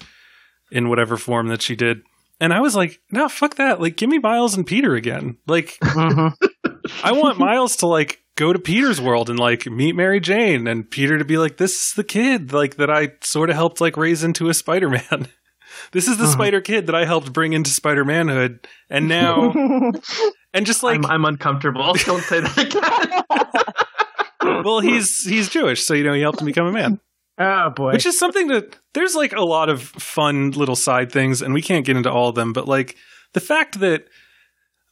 [0.71, 2.01] in whatever form that she did?
[2.39, 3.81] And I was like, no, fuck that.
[3.81, 5.37] Like, give me Miles and Peter again.
[5.47, 6.33] Like, Mhm.
[7.03, 10.89] I want Miles to like go to Peter's world and like meet Mary Jane and
[10.89, 13.97] Peter to be like, this is the kid like that I sort of helped like
[13.97, 15.27] raise into a Spider Man.
[15.91, 16.33] this is the Uh-huh.
[16.33, 18.67] Spider Kid that I helped bring into Spider Manhood.
[18.89, 19.51] And now,
[20.57, 23.23] and just like, I'm, I'm uncomfortable don't say that again
[24.63, 26.99] well, he's he's Jewish, so you know he helped him become a man,
[27.37, 27.93] oh boy.
[27.93, 31.61] which is something that there's like a lot of fun little side things, and we
[31.61, 32.95] can't get into all of them, but like
[33.33, 34.05] the fact that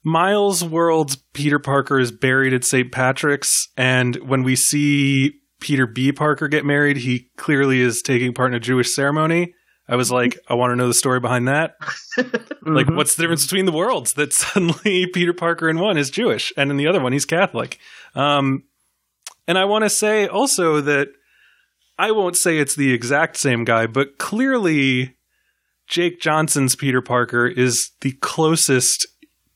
[0.04, 2.92] Miles World's Peter Parker is buried at St.
[2.92, 6.12] Patrick's, and when we see Peter B.
[6.12, 9.54] Parker get married, he clearly is taking part in a Jewish ceremony.
[9.88, 11.76] I was like, I want to know the story behind that.
[12.68, 12.96] Like, Mhm.
[12.96, 14.14] what's the difference between the worlds?
[14.14, 17.78] That suddenly Peter Parker in one is Jewish, and in the other one he's Catholic.
[18.16, 18.64] Um,
[19.48, 21.10] and I want to say also that
[22.00, 25.16] I won't say it's the exact same guy, but clearly
[25.88, 29.06] Jake Johnson's Peter Parker is the closest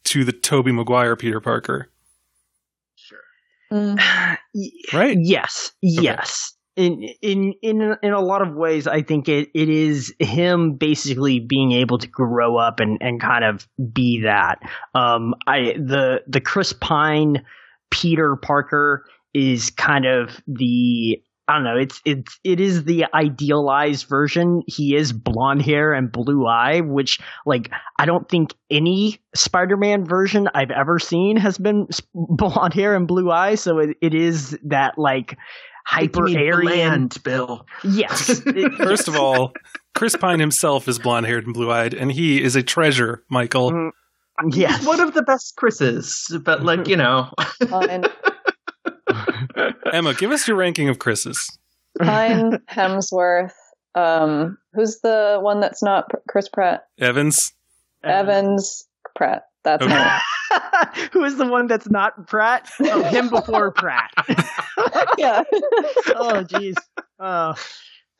[0.03, 1.89] to the Tobey Maguire Peter Parker,
[3.71, 3.99] Mm.
[4.93, 5.17] right?
[5.19, 6.53] Yes, yes.
[6.80, 11.41] In in in in a lot of ways, I think it, it is him basically
[11.41, 14.59] being able to grow up and, and kind of be that.
[14.95, 17.43] Um, I the the Chris Pine
[17.91, 19.03] Peter Parker
[19.34, 21.77] is kind of the I don't know.
[21.77, 24.61] It's it's it is the idealized version.
[24.67, 30.47] He is blonde hair and blue eye, which like I don't think any Spider-Man version
[30.53, 33.61] I've ever seen has been blonde hair and blue eyes.
[33.61, 35.38] So it, it is that like
[35.86, 37.09] hyper Aryan.
[37.23, 38.41] bill Yes.
[38.77, 39.53] First of all,
[39.95, 43.71] Chris Pine himself is blonde haired and blue eyed, and he is a treasure, Michael.
[43.71, 43.91] Mm.
[44.51, 44.80] yes.
[44.80, 47.32] He's one of the best Chris's, but like you know,
[47.69, 48.05] Pine,
[49.91, 51.57] Emma, give us your ranking of Chris's.
[51.99, 53.51] Pine, Hemsworth.
[53.95, 56.86] Um, who's the one that's not Chris Pratt?
[56.99, 57.53] Evans.
[58.03, 59.49] Evans, Pratt.
[59.78, 61.09] That's Okay.
[61.13, 62.70] Who is the one that's not Pratt?
[62.82, 64.11] Oh, him before Pratt.
[65.17, 65.43] yeah.
[66.15, 66.76] oh, jeez.
[67.20, 67.53] Oh.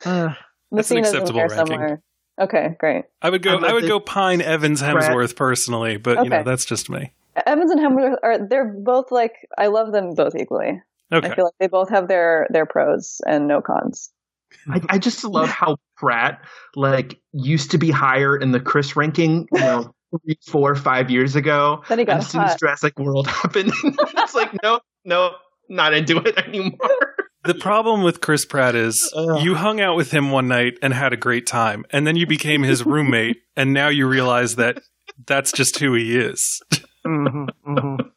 [0.06, 0.34] Uh,
[0.72, 1.58] That's an acceptable ranking.
[1.58, 2.02] somewhere.
[2.40, 3.06] Okay, great.
[3.22, 3.58] I would go.
[3.58, 7.12] I would go Pine, Evans, Hemsworth personally, but you know that's just me.
[7.46, 10.82] Evans and Hemsworth are they're both like I love them both equally.
[11.12, 11.28] Okay.
[11.28, 14.10] I feel like they both have their their pros and no cons.
[14.70, 16.46] I, I just love how Pratt
[16.76, 21.36] like used to be higher in the Chris ranking, you know, three, four, five years
[21.36, 21.84] ago.
[21.88, 22.56] Then he got and as soon as.
[22.56, 25.32] Jurassic World happened, it's like no, no,
[25.70, 26.78] not into it anymore.
[27.46, 29.42] The problem with Chris Pratt is Ugh.
[29.42, 32.28] you hung out with him one night and had a great time, and then you
[32.28, 34.82] became his roommate, and now you realize that
[35.26, 36.62] that's just who he is.
[37.06, 38.12] mhm, mhm.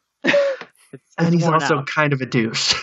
[1.17, 1.87] And he's also out.
[1.87, 2.73] kind of a douche.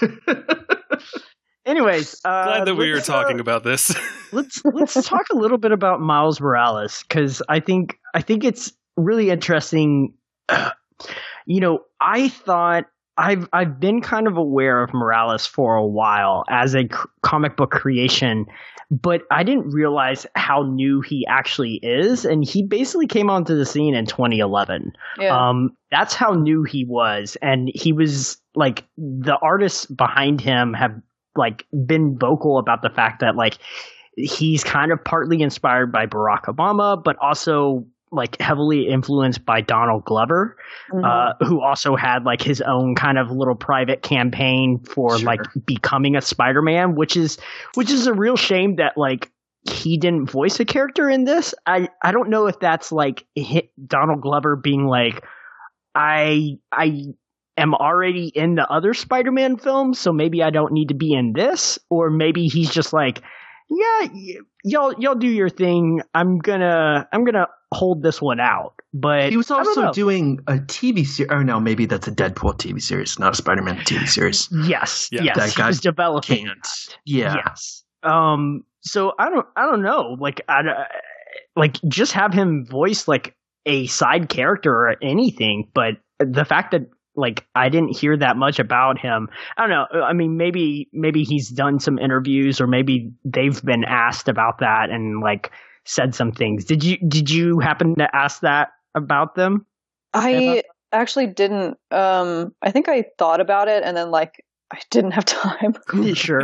[1.66, 3.94] Anyways, uh, Glad that we were let's, uh, talking about this.
[4.32, 8.72] let's let's talk a little bit about Miles Morales because I think I think it's
[8.96, 10.14] really interesting.
[11.46, 12.86] you know, I thought
[13.16, 16.88] I've I've been kind of aware of Morales for a while as a c-
[17.22, 18.46] comic book creation,
[18.90, 23.66] but I didn't realize how new he actually is, and he basically came onto the
[23.66, 24.92] scene in 2011.
[25.18, 25.36] Yeah.
[25.36, 30.94] Um, that's how new he was, and he was like the artists behind him have
[31.36, 33.58] like been vocal about the fact that like
[34.16, 40.04] he's kind of partly inspired by Barack Obama, but also like heavily influenced by Donald
[40.04, 40.56] Glover,
[40.92, 41.04] Mhm.
[41.04, 45.26] uh, who also had like his own kind of little private campaign for Sure.
[45.26, 47.38] like becoming a Spider-Man, which is
[47.74, 49.30] which is a real shame that like
[49.70, 51.54] he didn't voice a character in this.
[51.66, 55.24] I I don't know if that's like hit Donald Glover being like,
[55.94, 57.04] I I
[57.56, 61.32] am already in the other Spider-Man films, so maybe I don't need to be in
[61.32, 63.20] this, or maybe he's just like,
[63.68, 66.00] yeah, y- y'all y'all do your thing.
[66.14, 68.74] I'm gonna I'm gonna hold this one out.
[68.92, 71.30] But He was also doing a TV series.
[71.32, 74.48] Oh no, maybe that's a Deadpool TV series, not a Spider-Man TV series.
[74.66, 75.22] yes, Yeah.
[75.22, 76.62] yes, That he was developing can't.
[76.62, 76.96] that.
[77.04, 77.36] Yeah.
[77.46, 77.84] Yes.
[78.02, 78.64] Um.
[78.80, 79.46] So I don't.
[79.56, 80.16] I don't know.
[80.18, 80.60] Like I.
[80.60, 80.86] I-
[81.56, 83.34] Like just have him voice like
[83.66, 85.68] a side character or anything.
[85.74, 86.82] But the fact that
[87.14, 89.28] like I didn't hear that much about him.
[89.56, 90.02] I don't know.
[90.02, 94.90] I mean, maybe maybe he's done some interviews or maybe they've been asked about that
[94.90, 95.50] and like
[95.90, 96.64] said some things.
[96.64, 99.66] Did you did you happen to ask that about them?
[100.14, 100.62] I
[100.92, 101.76] actually didn't.
[101.90, 105.74] Um, I think I thought about it and then like I didn't have time.
[106.14, 106.42] sure.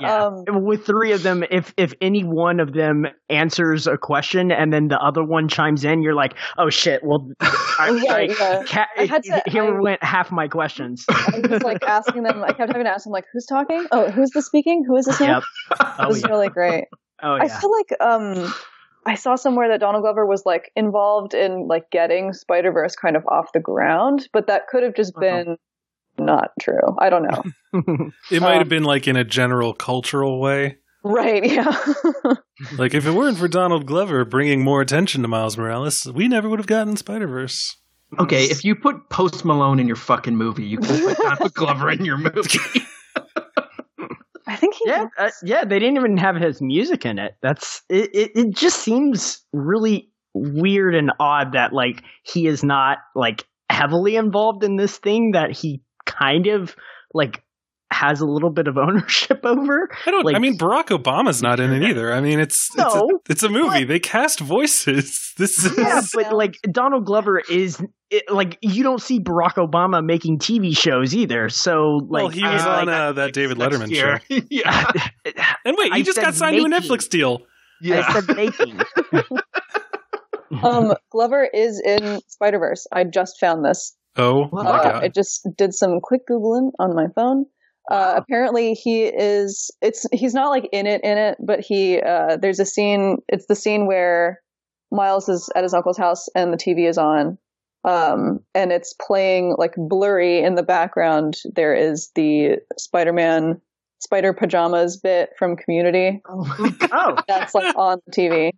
[0.00, 0.24] Yeah.
[0.48, 4.72] um, with three of them, if if any one of them answers a question and
[4.72, 7.02] then the other one chimes in, you're like, oh shit.
[7.02, 8.62] Well, I, Yeah, I- yeah.
[8.66, 11.04] ca- I had to- here I- went half my questions.
[11.08, 12.42] I was like asking them.
[12.44, 13.86] I kept having to ask them like, "Who's talking?
[13.92, 14.84] Oh, who's the speaking?
[14.86, 15.42] Who is this now?" yep.
[15.72, 16.28] It Oh was yeah.
[16.28, 16.84] really great.
[17.22, 17.42] Oh yeah.
[17.44, 18.54] I feel like um
[19.06, 23.16] I saw somewhere that Donald Glover was like involved in like getting Spider Verse kind
[23.16, 25.20] of off the ground, but that could have just Uh-huh.
[25.44, 25.56] been
[26.18, 26.96] not true.
[26.98, 27.42] I don't know.
[28.30, 30.78] It might Um, have been like in a general cultural way.
[31.02, 31.44] right?
[31.44, 31.76] Yeah.
[32.78, 36.48] Like if it weren't for Donald Glover bringing more attention to Miles Morales, we never
[36.48, 37.76] would have gotten Spider Verse.
[38.20, 41.90] Okay, if you put Post Malone in your fucking movie, you can put Donald Glover
[41.90, 42.58] in your movie.
[44.64, 44.88] Think he.
[44.88, 45.64] yeah, uh, yeah.
[45.64, 47.36] They didn't even have his music in it.
[47.42, 48.14] That's it.
[48.14, 54.16] It, it just seems really weird and odd that like he is not like heavily
[54.16, 56.74] involved in this thing that he kind of
[57.12, 57.42] like
[57.94, 59.88] has a little bit of ownership over.
[60.06, 60.24] I don't.
[60.26, 62.12] Like- I mean, Barack Obama's not in it either.
[62.12, 63.84] I mean, it's it's, a, No, it's a movie.
[63.84, 65.20] They cast voices.
[65.36, 66.00] This is Yeah, Yeah.
[66.14, 71.12] but like Donald Glover is it, like you don't see Barack Obama making TV shows
[71.14, 71.48] either.
[71.48, 74.20] So like well, he was I- on like, uh, that David Letterman year.
[74.30, 74.40] show.
[74.50, 74.92] yeah.
[75.64, 76.68] And wait, he I just got signed to a.
[76.68, 77.40] Netflix deal.
[77.80, 78.04] Yeah.
[78.06, 78.80] I said making.
[80.62, 82.86] um Glover is in Spider Verse.
[82.92, 83.96] I just found this.
[84.16, 85.04] Oh my Uh, god!
[85.04, 87.46] I just did some quick googling on my phone.
[87.90, 89.70] Uh, apparently, he is.
[89.82, 92.00] It's he's not like in it in it, but he.
[92.00, 93.18] Uh, there's a scene.
[93.28, 94.40] It's the scene where
[94.90, 97.36] Miles is at his uncle's house and the TV is on,
[97.84, 101.36] um, and it's playing like blurry in the background.
[101.54, 103.60] There is the Spider-Man
[104.00, 106.20] spider pajamas bit from Community.
[106.28, 108.50] oh, my god That's like on the TV.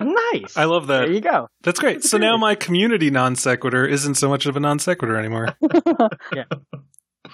[0.00, 0.56] nice.
[0.56, 1.00] I love that.
[1.00, 1.48] there you go.
[1.62, 2.04] That's great.
[2.04, 5.48] So now my community non sequitur isn't so much of a non sequitur anymore.
[6.34, 6.44] Yeah.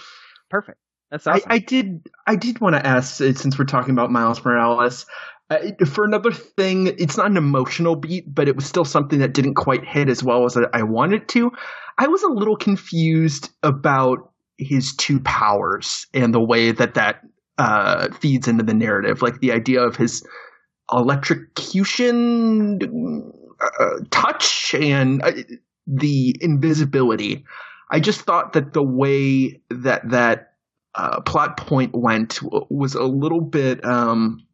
[0.50, 0.78] Perfect.
[1.10, 1.46] That's I, awesome.
[1.50, 2.08] I did.
[2.26, 5.06] I did want to ask, uh, since we're talking about Miles Morales,
[5.50, 6.86] uh, for another thing.
[6.98, 10.22] It's not an emotional beat, but it was still something that didn't quite hit as
[10.22, 11.50] well as I wanted to.
[11.98, 17.22] I was a little confused about his two powers and the way that that
[17.58, 20.24] uh, feeds into the narrative, like the idea of his
[20.92, 22.78] electrocution
[23.60, 25.32] uh, touch and uh,
[25.86, 27.44] the invisibility.
[27.90, 30.49] I just thought that the way that that
[31.00, 32.40] uh, plot point went
[32.70, 34.44] was a little bit um,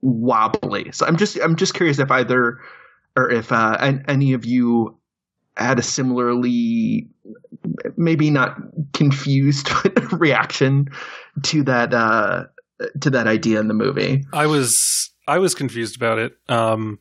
[0.00, 0.90] wobbly.
[0.92, 2.58] So I'm just I'm just curious if either
[3.16, 3.76] or if uh,
[4.08, 4.98] any of you
[5.56, 7.08] had a similarly
[7.96, 8.56] maybe not
[8.92, 9.70] confused
[10.12, 10.88] reaction
[11.42, 12.44] to that uh,
[13.00, 14.24] to that idea in the movie.
[14.32, 16.36] I was I was confused about it.
[16.48, 16.98] Um,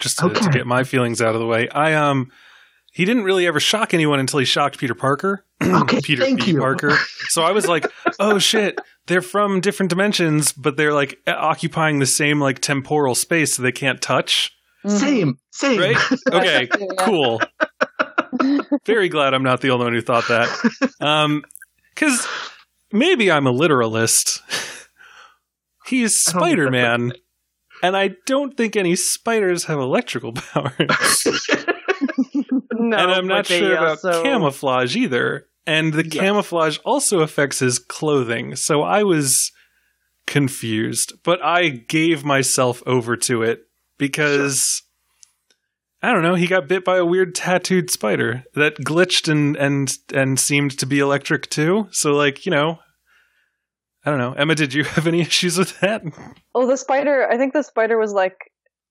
[0.00, 1.68] just to, to get my feelings out of the way.
[1.70, 2.30] I um,
[2.98, 5.44] he didn't really ever shock anyone until he shocked Peter Parker.
[5.62, 6.50] Okay, Peter thank B.
[6.52, 6.58] you.
[6.58, 6.96] Parker.
[7.28, 7.86] So I was like,
[8.18, 13.54] oh shit, they're from different dimensions, but they're like occupying the same like temporal space,
[13.54, 14.50] so they can't touch.
[14.84, 15.78] Same, same.
[15.80, 15.96] Right?
[16.32, 16.68] Okay,
[16.98, 17.40] cool.
[18.84, 20.48] Very glad I'm not the only one who thought that.
[21.00, 21.42] Um,
[21.94, 22.26] because
[22.92, 24.42] maybe I'm a literalist.
[25.86, 27.12] He's I don't think Spider Man,
[27.80, 31.26] and I don't think any spiders have electrical powers.
[32.78, 35.46] no, and I'm not sure about also- camouflage either.
[35.66, 36.14] And the Yes.
[36.14, 38.56] camouflage also affects his clothing.
[38.56, 39.52] So I was
[40.26, 43.62] confused, but I gave myself over to it
[43.98, 44.82] because
[46.02, 49.92] I don't know, he got bit by a weird tattooed spider that glitched and and
[50.14, 51.88] and seemed to be electric too.
[51.90, 52.78] So like, you know,
[54.06, 54.32] I don't know.
[54.32, 56.02] Emma, did you have any issues with that?
[56.54, 57.28] Oh, the spider.
[57.28, 58.47] I think the spider was like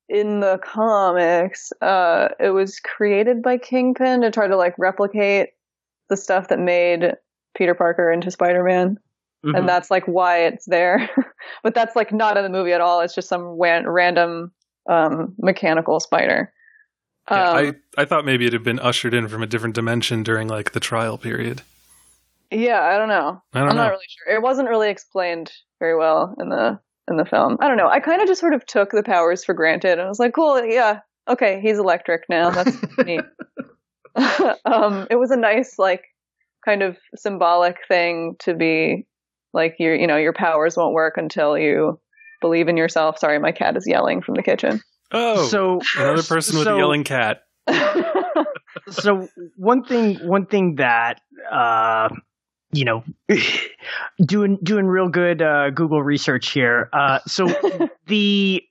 [0.09, 1.71] in the comics.
[1.81, 5.49] Uh, it was created by Kingpin to try to like replicate
[6.09, 7.13] the stuff that made
[7.57, 8.97] Peter Parker into Spider-Man,
[9.45, 9.57] Mhm.
[9.57, 11.09] and that's like why it's there.
[11.63, 13.01] but that's like not in the movie at all.
[13.01, 14.51] It's just some wan- random
[14.89, 16.53] um, mechanical spider.
[17.27, 20.23] Um, Yeah, I, I thought maybe it had been ushered in from a different dimension
[20.23, 21.61] during like the trial period.
[22.51, 23.41] yeah, I don't know.
[23.53, 23.83] I don't I'm know.
[23.83, 24.33] not really sure.
[24.33, 27.57] It wasn't really explained very well in the in the film.
[27.59, 27.89] I don't know.
[27.89, 30.33] I kind of just sort of took the powers for granted and I was like,
[30.33, 32.49] cool, yeah, okay, he's electric now.
[32.49, 33.21] That's neat.
[34.65, 36.03] um, it was a nice, like,
[36.65, 39.07] kind of symbolic thing to be
[39.53, 41.99] like your, you know, your powers won't work until you
[42.41, 43.17] believe in yourself.
[43.19, 44.81] Sorry, my cat is yelling from the kitchen.
[45.11, 47.43] Oh, so another person with so, a yelling cat.
[48.89, 51.21] so one thing one thing that
[51.51, 52.09] uh
[52.71, 53.03] you know
[54.25, 56.89] doing doing real good uh google research here.
[56.93, 57.47] Uh so
[58.07, 58.61] the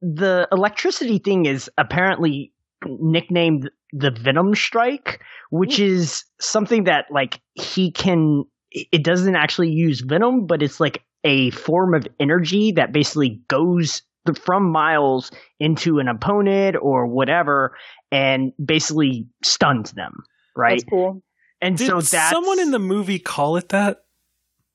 [0.00, 2.52] the electricity thing is apparently
[2.86, 5.20] nicknamed the venom strike
[5.50, 11.04] which is something that like he can it doesn't actually use venom but it's like
[11.22, 14.02] a form of energy that basically goes
[14.44, 15.30] from miles
[15.60, 17.76] into an opponent or whatever
[18.10, 20.12] and basically stuns them
[20.56, 20.80] right?
[20.80, 21.22] That's cool.
[21.62, 23.98] And Did so that's someone in the movie call it that?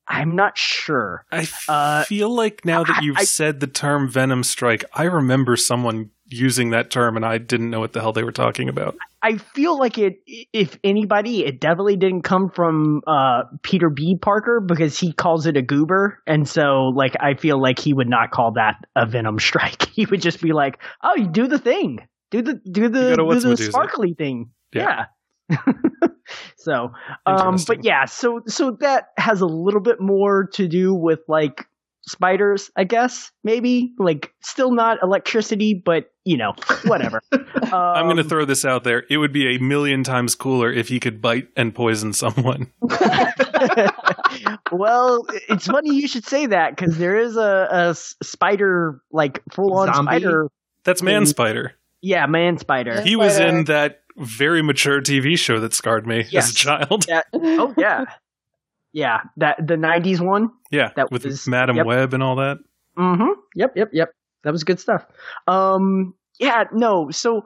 [0.09, 4.07] i'm not sure I f- Uh, feel like now that you've I- said the term
[4.09, 8.13] venom strike, I remember someone using that term and I didn't know what the hell
[8.13, 8.95] they were talking about.
[9.21, 10.19] I feel like it.
[10.53, 14.17] If anybody, it definitely didn't come from uh, Peter B.
[14.21, 18.07] Parker because he calls it a goober, and so like I feel like he would
[18.09, 19.89] not call that a venom strike.
[19.93, 23.39] He would just be like, "Oh, you do the thing, do the do the do
[23.39, 23.71] the Medusa.
[23.71, 24.81] sparkly thing." Yeah.
[24.83, 25.05] Yeah.
[26.57, 26.91] so,
[27.25, 31.67] um, but yeah, so so that has a little bit more to do with like
[32.01, 33.31] spiders, I guess.
[33.43, 36.53] Maybe like still not electricity, but you know,
[36.85, 37.21] whatever.
[37.31, 39.03] I'm going to Um, throw this out there.
[39.09, 42.71] It would be a million times cooler if he could bite and poison someone.
[44.71, 49.93] well, it's funny you should say that because there is a spider, like full on
[49.93, 50.19] Zombie?
[50.19, 50.49] spider.
[50.83, 51.73] That's Man Spider.
[52.07, 53.01] Yeah, man spider.
[53.01, 57.05] He was in that very mature TV show that scarred me as a child.
[57.05, 57.21] Yeah.
[57.33, 58.05] Oh yeah,
[58.93, 59.21] yeah.
[59.35, 60.51] That the '90s one.
[60.71, 61.85] Yeah, That with was- Madame yep.
[61.85, 62.59] Web and all that.
[62.97, 63.31] Mm-hmm.
[63.55, 63.73] Yep.
[63.75, 63.89] Yep.
[63.91, 64.09] Yep.
[64.45, 65.05] That was good stuff.
[65.47, 66.13] Um.
[66.39, 66.63] Yeah.
[66.71, 67.11] No.
[67.11, 67.43] So.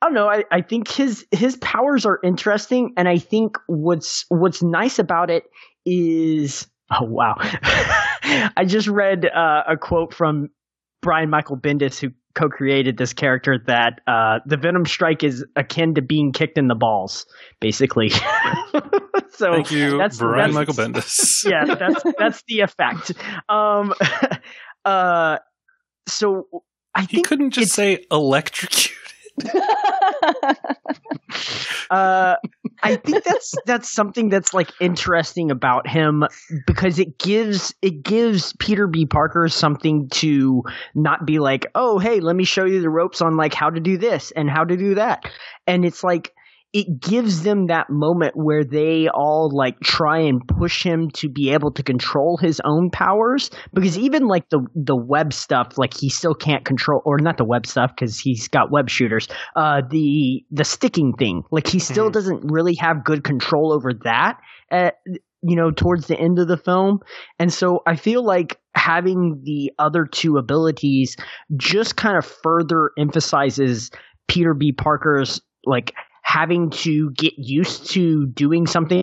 [0.00, 0.28] I don't know.
[0.28, 5.30] I, I think his his powers are interesting, and I think what's what's nice about
[5.30, 5.44] it
[5.86, 10.48] is oh wow, I just read uh, a quote from
[11.02, 16.02] Brian Michael Bendis, who co-created this character, that uh, the Venom Strike is akin to
[16.02, 17.26] being kicked in the balls,
[17.60, 18.08] basically.
[19.30, 21.44] so Thank you, that's- Brian that's- Michael Bendis.
[21.50, 23.12] yeah, that's that's the effect.
[23.48, 23.94] Um,
[24.84, 25.38] uh,
[26.08, 26.46] so
[26.94, 28.96] I He think couldn't just say electrocuted.
[31.90, 32.36] uh,
[32.82, 36.24] I think that's that's something that's like interesting about him
[36.66, 39.06] because it gives it gives Peter B.
[39.06, 40.62] Parker something to
[40.94, 43.80] not be like, oh hey, let me show you the ropes on like how to
[43.80, 45.24] do this and how to do that,
[45.66, 46.32] and it's like
[46.72, 51.50] it gives them that moment where they all like try and push him to be
[51.50, 56.08] able to control his own powers because even like the the web stuff like he
[56.08, 60.42] still can't control or not the web stuff because he's got web shooters uh the
[60.50, 61.42] the sticking thing.
[61.50, 62.12] Like he still Mhm.
[62.12, 64.38] doesn't really have good control over that
[64.70, 64.94] at
[65.42, 67.00] you know towards the end of the film.
[67.38, 71.16] And so i feel like having the other two abilities
[71.56, 73.90] just kind of further emphasizes
[74.28, 74.72] peter b.
[74.72, 75.92] Parker's like
[76.22, 79.02] having to get used to doing something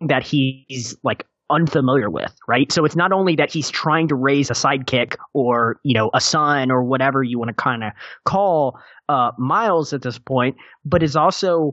[0.00, 2.70] that he's like unfamiliar with, right?
[2.70, 6.20] So it's not only that he's trying to raise a sidekick or, you know, a
[6.20, 7.92] son or whatever you want to kind of
[8.24, 8.78] call
[9.08, 11.72] uh, Miles at this point, but it's also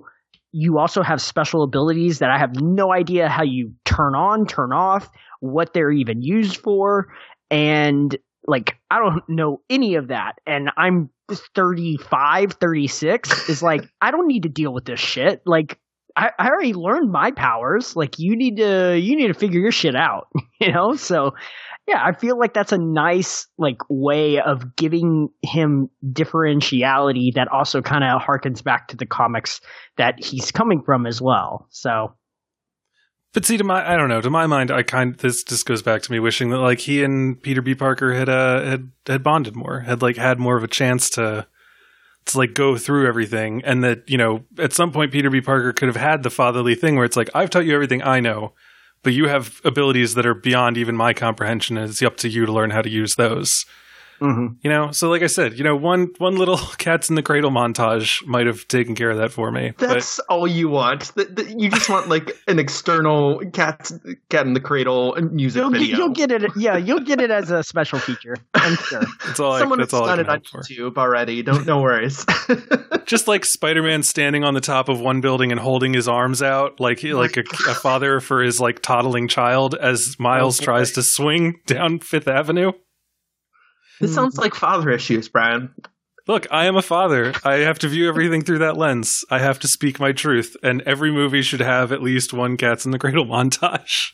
[0.52, 4.72] you also have special abilities that I have no idea how you turn on, turn
[4.72, 5.10] off,
[5.42, 7.10] what they're even used for,
[7.52, 8.18] and
[8.48, 10.34] like I don't know any of that.
[10.46, 11.10] And I'm
[11.56, 15.42] 35, 36 is like I don't need to deal with this shit.
[15.46, 15.80] Like
[16.16, 17.96] I, I already learned my powers.
[17.96, 20.28] Like you need to you need to figure your shit out.
[20.62, 20.96] You know?
[20.96, 21.34] So
[21.86, 27.82] yeah, I feel like that's a nice like way of giving him differentiality that also
[27.82, 29.60] kind of harkens back to the comics
[29.98, 31.68] that he's coming from as well.
[31.70, 32.16] So
[33.36, 34.22] But see, to my, I don't know.
[34.22, 37.04] To my mind, I kind this just goes back to me wishing that like he
[37.04, 37.76] and Peter B.
[37.76, 41.46] Parker had uh had had bonded more, had like had more of a chance to
[42.28, 45.42] to like go through everything, and that you know at some point Peter B.
[45.42, 48.22] Parker could have had the fatherly thing where it's like I've taught you everything I
[48.22, 48.54] know,
[49.04, 52.46] but you have abilities that are beyond even my comprehension, and it's up to you
[52.46, 53.66] to learn how to use those.
[54.20, 57.22] Hmm You know, so like I said, you know, one one little cats in the
[57.24, 59.74] cradle montage might have taken care of that for me.
[59.78, 61.14] But That's all you want.
[61.16, 63.92] Th- th- You just want like an external cat
[64.30, 66.52] cat in the cradle music You'll get, you'll get it.
[66.56, 68.36] Yeah, you'll get it as a special feature.
[68.54, 69.02] I'm sure.
[69.26, 69.54] that's all.
[69.54, 70.62] I, Someone that's has all done it on for.
[70.62, 71.42] YouTube already.
[71.44, 72.26] Don't no worries.
[73.06, 76.80] Just like Spider-Man standing on the top of one building and holding his arms out,
[76.80, 81.04] like like a, a father for his like toddling child, as Miles Oh, tries to
[81.04, 82.72] swing down Fifth Avenue.
[84.00, 85.74] This sounds like father issues, Brian.
[86.28, 87.34] Look, I am a father.
[87.44, 89.24] I have to view everything through that lens.
[89.30, 92.86] I have to speak my truth, and every movie should have at least one cats
[92.86, 94.12] in the cradle montage.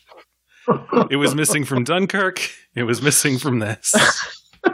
[1.10, 2.42] It was missing from Dunkirk.
[2.76, 3.94] It was missing from this.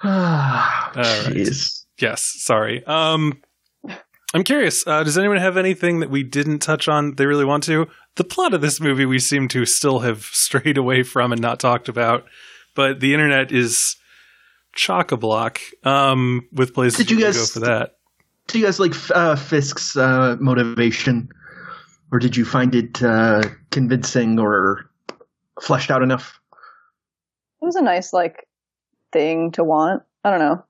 [0.04, 0.92] right.
[0.94, 1.84] Jeez.
[1.98, 2.84] Yes, sorry.
[2.86, 3.40] Um,
[4.32, 4.86] I'm curious.
[4.86, 7.16] Uh, does anyone have anything that we didn't touch on?
[7.16, 7.88] They really want to.
[8.16, 11.60] The plot of this movie we seem to still have strayed away from and not
[11.60, 12.24] talked about,
[12.74, 13.96] but the internet is
[14.74, 17.96] chock a block um, with places Did you to guys- go for that.
[18.46, 21.28] Do you guys like uh, Fisk's uh, motivation,
[22.10, 24.90] or did you find it uh, convincing or
[25.60, 26.40] fleshed out enough?
[27.62, 28.48] It was a nice like
[29.12, 30.02] thing to want.
[30.24, 30.64] I don't know.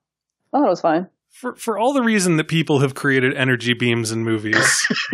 [0.53, 1.07] I thought it was fine.
[1.31, 4.77] For for all the reason that people have created energy beams in movies,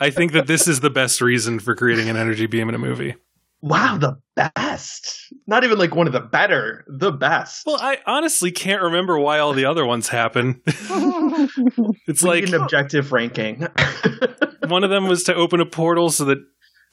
[0.00, 2.78] I think that this is the best reason for creating an energy beam in a
[2.78, 3.16] movie.
[3.64, 5.32] Wow, the best.
[5.46, 7.64] Not even like one of the better, the best.
[7.64, 10.60] Well, I honestly can't remember why all the other ones happen.
[10.66, 13.66] it's We like an objective ranking.
[14.68, 16.40] one of them was to open a portal so that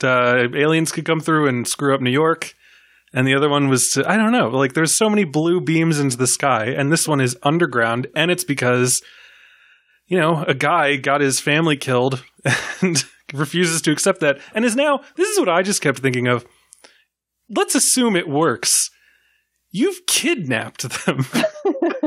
[0.01, 2.53] uh, aliens could come through and screw up New York.
[3.13, 5.99] And the other one was to, I don't know, like there's so many blue beams
[5.99, 6.67] into the sky.
[6.67, 8.07] And this one is underground.
[8.15, 9.01] And it's because,
[10.07, 12.23] you know, a guy got his family killed
[12.81, 13.03] and
[13.33, 14.39] refuses to accept that.
[14.55, 16.45] And is now, this is what I just kept thinking of.
[17.55, 18.89] Let's assume it works.
[19.71, 21.25] You've kidnapped them.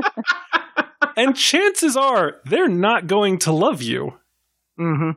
[1.17, 4.13] and chances are they're not going to love you.
[4.77, 5.11] hmm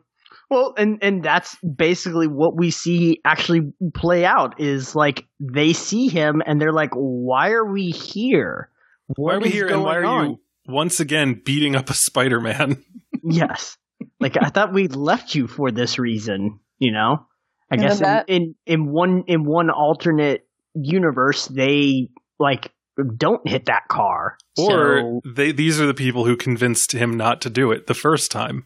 [0.49, 6.08] Well, and and that's basically what we see actually play out is like they see
[6.08, 8.70] him and they're like, "Why are we here?
[9.16, 12.40] Why are we here and why are going you once again beating up a Spider
[12.40, 12.84] Man?
[13.24, 13.78] yes.
[14.20, 17.26] Like I thought we left you for this reason, you know?
[17.72, 22.72] I And guess in, that- in in one in one alternate universe they like
[23.18, 24.38] don't hit that car.
[24.57, 27.94] Or So, they these are the people who convinced him not to do it the
[27.94, 28.65] first time.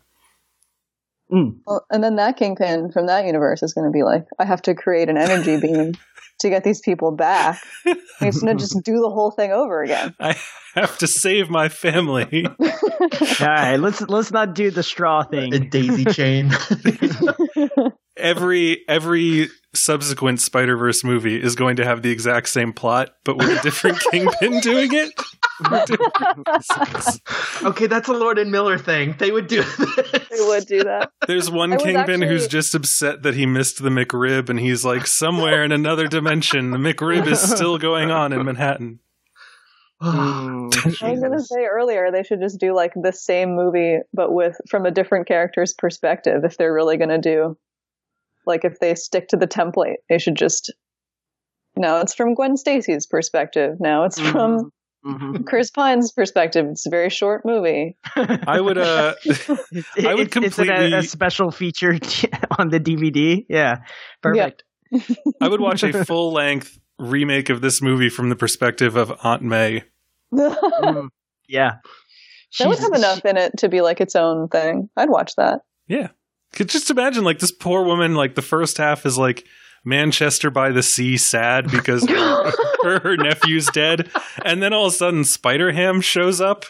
[1.32, 4.46] mm, Well, and then that kingpin from that universe is going to be like, I
[4.46, 5.94] have to create an energy beam
[6.40, 7.62] to get these people back.
[7.86, 10.16] And He's going to just do the whole thing over again.
[10.20, 10.38] I
[10.76, 12.46] have to save my family.
[12.60, 12.68] all
[13.42, 15.54] right, let's let's not do the straw thing.
[15.54, 15.70] a thing.
[15.70, 16.52] daisy chain.
[18.22, 23.38] Every every subsequent Spider Verse movie is going to have the exact same plot, but
[23.38, 25.14] with a different kingpin doing it.
[27.64, 29.16] okay, that's a Lord and Miller thing.
[29.18, 30.12] They would do this.
[30.30, 31.12] they would do that.
[31.28, 34.84] There's one I was kingpin who's just upset that he missed the McRib, and he's
[34.84, 39.00] like, somewhere in another dimension, the McRib is still going on in Manhattan.
[40.02, 44.00] Mm, I was going to say earlier, they should just do like the same movie,
[44.12, 46.44] but with from a different character's perspective.
[46.44, 47.56] If they're really going to do,
[48.52, 50.74] like, if they stick to the template, they should just.
[51.76, 53.78] Now it's from Gwen Stacy's perspective.
[53.80, 54.72] Now it's from
[55.06, 55.46] mhm.
[55.48, 56.66] Chris Pine's perspective.
[56.70, 57.98] It's a very short movie.
[58.16, 61.92] I would, uh, It's, I would it's, it's in a, completely- a special feature
[62.60, 63.46] on the DVD.
[63.48, 63.78] Yeah,
[64.22, 64.64] perfect.
[65.42, 69.42] I would watch a full length remake of this movie from the perspective of Aunt
[69.42, 69.84] May.
[70.34, 70.50] Yeah.
[70.50, 71.10] That Mm,
[71.48, 74.90] yeah, would have enough in it to be like its own thing.
[74.98, 75.62] I'd watch that.
[75.88, 76.10] Yeah.
[76.54, 79.46] Could just imagine like this poor woman, like the first half is like
[79.86, 82.52] Manchester by the sea sad because her,
[82.84, 84.10] her, her nephew's dead.
[84.44, 86.66] And then all of a sudden Spider Ham shows up.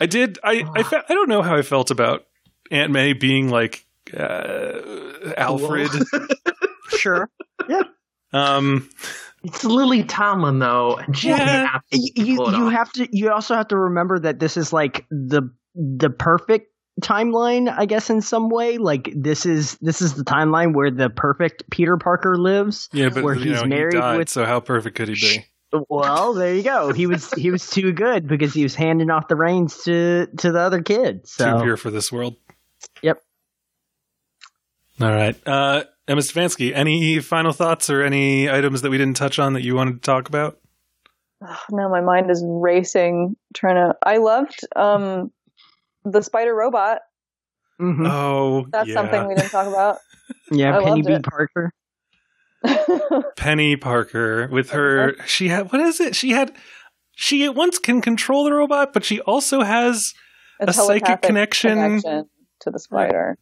[0.00, 2.24] I did I I, fe- I don't know how I felt about
[2.70, 3.84] Aunt May being like
[4.16, 4.80] uh,
[5.36, 5.90] Alfred.
[6.96, 7.28] sure.
[7.68, 7.82] Yeah.
[8.32, 8.88] Um
[9.44, 11.80] It's Lily Tomlin though, Yeah.
[11.92, 13.08] You you, you have to.
[13.16, 16.70] You also have to remember that this is like the the perfect
[17.00, 18.78] timeline, I guess, in some way.
[18.78, 22.88] Like this is this is the timeline where the perfect Peter Parker lives.
[22.92, 25.14] yeah, but Where you he's know, married he died, with- so how perfect could he
[25.14, 25.44] be?
[25.88, 26.92] Well, there you go.
[26.92, 30.52] He was he was too good because he was handing off the reins to to
[30.52, 31.26] the other kid.
[31.26, 32.36] So Too pure for this world.
[33.02, 33.20] Yep.
[35.00, 35.34] All right.
[35.46, 39.62] Uh, Emma Stefansky, any final thoughts or any items that we didn't touch on that
[39.64, 40.58] you wanted to talk about?
[41.44, 45.32] Ugh, now my mind is racing trying to i loved um
[46.04, 47.00] the spider robot
[47.80, 48.08] Mhm.
[48.08, 48.94] Oh, that's yeah.
[48.94, 49.98] something we didn't talk about
[50.52, 51.12] yeah, I Peni loved B.
[51.14, 51.22] it.
[51.24, 51.72] Parker.
[53.36, 55.14] Peni Parker with her.
[55.26, 56.14] She had what is it?
[56.16, 56.54] She had.
[57.16, 60.14] She at once can control the robot, but she also has
[60.60, 62.00] A psychic telepathic connection.
[62.60, 63.36] to the spider.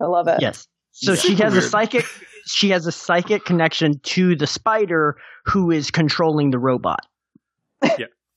[0.00, 0.40] I love it.
[0.40, 0.66] Yes.
[0.90, 2.04] So Super she has a psychic.
[2.46, 5.16] She has a psychic connection to the spider
[5.46, 7.00] who is controlling the robot.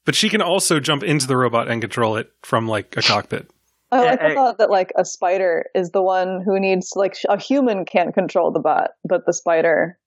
[0.05, 3.49] But she can also jump into the robot and control it from like a cockpit.
[3.91, 7.15] Oh, I like the thought that like a spider is the one who needs like
[7.27, 9.97] a human can't control the bot, but the spider.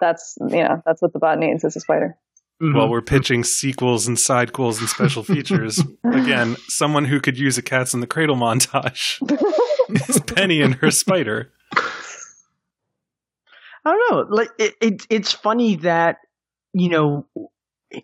[0.00, 2.16] That's you know that's what the bot needs is a spider.
[2.62, 2.76] Mm-hmm.
[2.76, 7.62] While we're pitching sequels and sidequels and special features, again, someone who could use a
[7.62, 9.20] Cats in the Cradle montage
[10.08, 11.52] is Peni and her spider.
[13.84, 14.36] I don't know.
[14.36, 16.18] Like it, it, it's funny that
[16.72, 17.26] you know,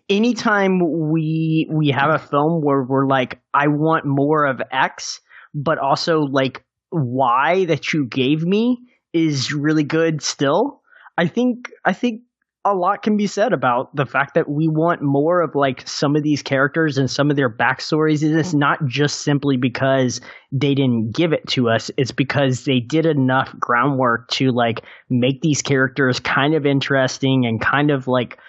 [0.09, 0.79] anytime
[1.11, 5.21] we we have a film where we're like, I want more of X,
[5.53, 8.79] but also like Y that you gave me
[9.13, 10.21] is really good.
[10.21, 10.81] Still,
[11.17, 12.21] I think I think
[12.67, 16.15] a lot can be said about the fact that we want more of like some
[16.15, 18.23] of these characters and some of their backstories.
[18.23, 20.19] And it's not just simply because
[20.51, 21.91] they didn't give it to us.
[21.95, 24.81] It's because they did enough groundwork to like
[25.11, 28.39] make these characters kind of interesting and kind of like,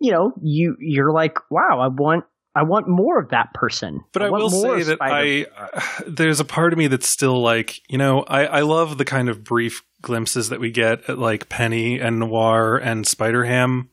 [0.00, 4.00] you know, you you're like, wow, I want I want more of that person.
[4.12, 7.08] But I, want will say that Spider- I uh, there's a part of me that's
[7.08, 11.08] still like, you know, I, I love the kind of brief glimpses that we get
[11.08, 13.90] at like Peni and Noir and Spider Ham,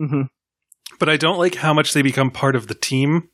[0.00, 0.28] Mhm.
[0.98, 3.28] but I don't like how much they become part of the team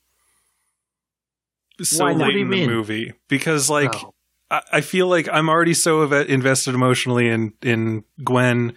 [1.83, 2.19] so Why not?
[2.19, 2.71] late What do you in the mean?
[2.71, 4.15] movie because like Oh.
[4.51, 8.75] I, I feel like I'm already so invested emotionally in in Gwen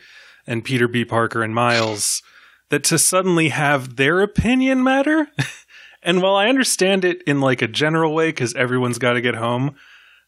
[0.48, 1.06] and Peter B.
[1.06, 2.22] Parker and Miles
[2.70, 5.28] that to suddenly have their opinion matter.
[6.04, 9.36] and while I understand it in like a general way because everyone's got to get
[9.36, 9.76] home,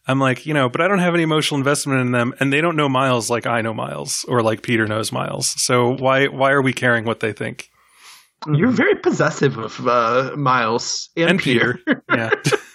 [0.08, 2.62] I'm like, you know, but I don't have any emotional investment in them, and they
[2.62, 5.54] don't know Miles like I know Miles or like Peter knows Miles.
[5.58, 7.70] So why why are we caring what they think?
[8.46, 12.30] You're very possessive of uh, Miles and, And Peter, Yeah,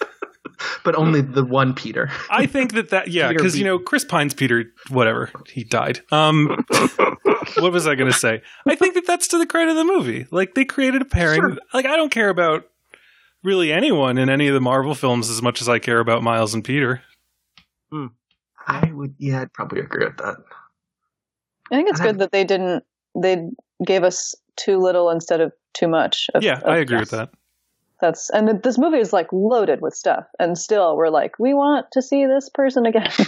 [0.83, 2.09] but only the one Peter.
[2.29, 6.01] I think that that yeah, because you know Chris Pine's Peter, whatever he died.
[6.11, 6.65] Um,
[7.57, 8.41] what was I going to say?
[8.67, 10.27] I think that that's to the credit of the movie.
[10.31, 11.41] Like they created a pairing.
[11.41, 11.57] Sure.
[11.73, 12.65] Like I don't care about
[13.43, 16.53] really anyone in any of the Marvel films as much as I care about Miles
[16.53, 17.01] and Peter.
[18.65, 20.37] I would, yeah, I'd probably agree with that.
[21.71, 22.83] I think it's I- good that they didn't.
[23.15, 23.49] They
[23.85, 26.29] gave us too little instead of too much.
[26.33, 27.29] Of, Yeah, of- I agree with that.
[28.03, 31.85] That's and this movie is like loaded with stuff, and still we're like, we want
[31.93, 33.09] to see this person again.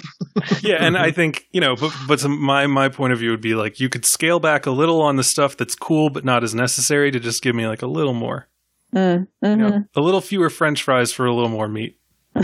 [0.61, 3.39] Yeah, and I think you know, but but some, my my point of view would
[3.39, 6.43] be like you could scale back a little on the stuff that's cool but not
[6.43, 8.49] as necessary to just give me like a little more,
[8.93, 9.57] mm, you mhm.
[9.57, 11.97] know, a little fewer French fries for a little more meat.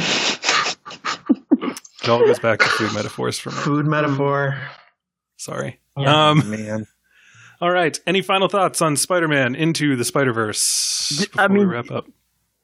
[2.03, 3.58] It all goes back to food metaphors for me.
[3.58, 4.60] Food metaphor.
[5.38, 5.80] Sorry.
[5.95, 6.30] Yeah.
[6.30, 6.88] Um, Man,
[7.62, 7.99] all right.
[8.08, 12.08] Any final thoughts on Spider-Man into the Spider-Verse before I mean- we wrap up?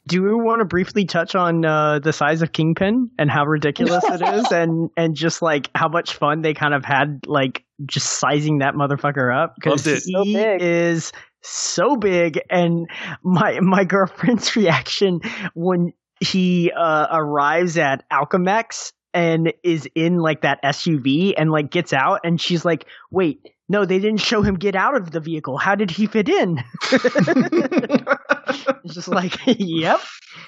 [0.08, 4.04] Do we want to briefly touch on uh, the size of Kingpin and how ridiculous
[4.06, 8.20] it is, and and just like how much fun they kind of had, like just
[8.20, 10.04] sizing that motherfucker up because Loved it.
[10.06, 10.62] he So big.
[10.62, 11.12] is
[11.44, 12.40] so big.
[12.50, 12.88] And
[13.24, 15.20] my my girlfriend's reaction
[15.54, 21.92] when he uh, arrives at Alchemax and is in like that SUV and like gets
[21.94, 25.58] out, and she's like, "Wait, no, they didn't show him get out of the vehicle.
[25.58, 26.64] How did he fit in?"
[28.84, 30.00] It's just like, "Yep."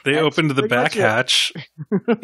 [0.06, 1.52] They opened the back hatch.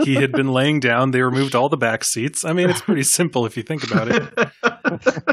[0.04, 1.12] he had been laying down.
[1.12, 2.46] They removed all the back seats.
[2.46, 5.32] I mean, it's pretty simple if you think about it.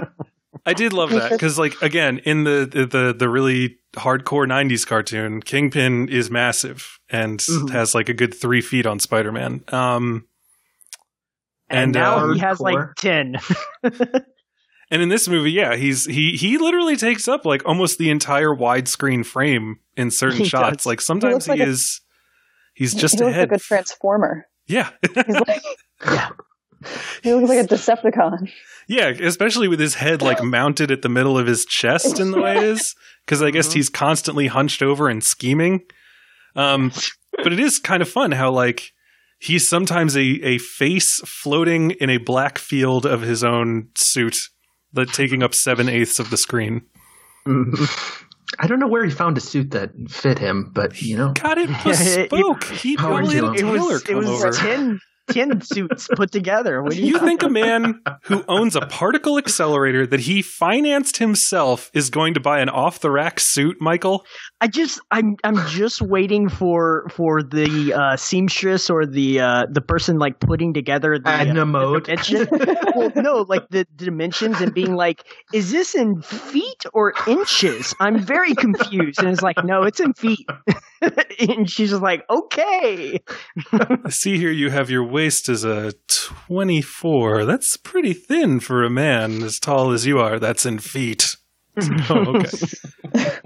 [0.65, 4.87] I did love that because, like, again, in the, the the the really hardcore '90s
[4.87, 7.71] cartoon, Kingpin is massive and Mhm.
[7.71, 9.65] has like a good three feet on Spider-Man.
[9.69, 10.27] Um,
[11.69, 13.37] And, And, now uh, he has like ten.
[14.93, 18.51] And in this movie, yeah, he's he he literally takes up like almost the entire
[18.55, 20.77] widescreen frame in certain He shots.
[20.79, 20.87] does.
[20.87, 22.01] Like sometimes he, looks like a- is
[22.75, 23.51] he's just he looks ahead.
[23.51, 24.47] like a good transformer.
[24.69, 24.91] yeah.
[25.17, 25.63] Like,
[26.05, 26.29] Yeah.
[27.23, 28.51] he looks like a Decepticon.
[28.89, 32.41] Yeah, especially with his head like mounted at the middle of his chest in the
[32.41, 32.95] way it is,
[33.25, 33.75] because I guess Mhm.
[33.75, 35.83] he's constantly hunched over and scheming.
[36.57, 36.93] Um,
[37.43, 38.91] but it is kind of fun how like
[39.39, 44.37] he's sometimes a, a face floating in a black field of his own suit,
[44.95, 46.83] that taking up seven eighths of the screen.
[48.59, 51.59] I don't know where he found a suit that fit him, but you know, Got
[51.59, 52.65] it Yeah, it- bespoke.
[52.65, 54.53] he Power probably had a to it tailor was it come was over.
[54.53, 55.01] ten
[55.31, 56.83] ten suits put together.
[56.83, 61.91] What do You think a man who owns a particle accelerator that he financed himself
[61.95, 64.25] is going to buy an off the rack suit, Michael?
[64.63, 69.81] I just I'm I'm just waiting for for the uh, seamstress or the uh, the
[69.81, 72.05] person like putting together the, uh, Edna the mode.
[72.05, 72.47] dimension.
[72.95, 77.93] well, no, like the dimensions and being like, is this in feet or inches?
[77.99, 79.19] I'm very confused.
[79.19, 80.47] And it's like, no, it's in feet.
[81.41, 83.19] and she's just like, okay.
[83.73, 87.47] I see here you have your waist as a 24.
[87.47, 90.39] That's pretty thin for a man as tall as you are.
[90.39, 91.37] That's in feet.
[92.09, 93.41] oh, okay.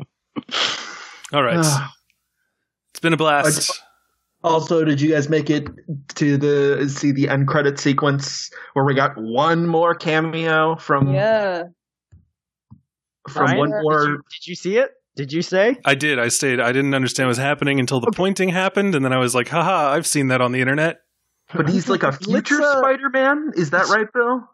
[1.32, 1.58] All right.
[1.58, 3.82] It's been a blast.
[4.44, 5.66] Also, did you guys make it
[6.14, 11.64] to the see the end credit sequence where we got one more cameo from Yeah.
[13.28, 14.02] from Ryan, one did more?
[14.04, 14.90] you, did you see it?
[15.16, 15.78] Did you say?
[15.84, 16.18] I did.
[16.18, 16.60] I stayed.
[16.60, 19.48] I didn't understand what was happening until the pointing happened, and then I was like,
[19.48, 20.98] haha, I've seen that on the internet.
[21.54, 23.52] But he's like a future uh, Spider-Man.
[23.56, 24.48] Is that right, Bill?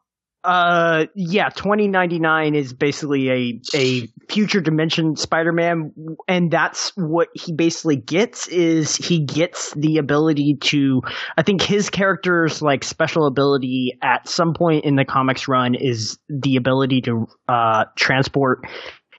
[0.44, 5.93] Uh, yeah, twenty ninety nine is basically a a future dimension Spider Man,
[6.27, 8.48] and that's what he basically gets.
[8.48, 11.01] Is he gets the ability to?
[11.36, 16.19] I think his character's like special ability at some point in the comics run is
[16.28, 18.66] the ability to uh transport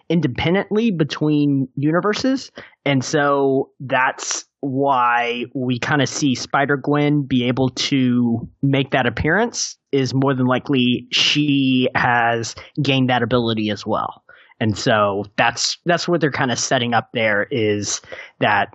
[0.10, 2.52] independently between universes,
[2.86, 9.06] and so that's why we kind of see Spider Gwen be able to make that
[9.06, 14.24] appearance is more than likely she has gained that ability as well.
[14.62, 18.00] And so that's that's what they're kind of setting up there is
[18.40, 18.70] that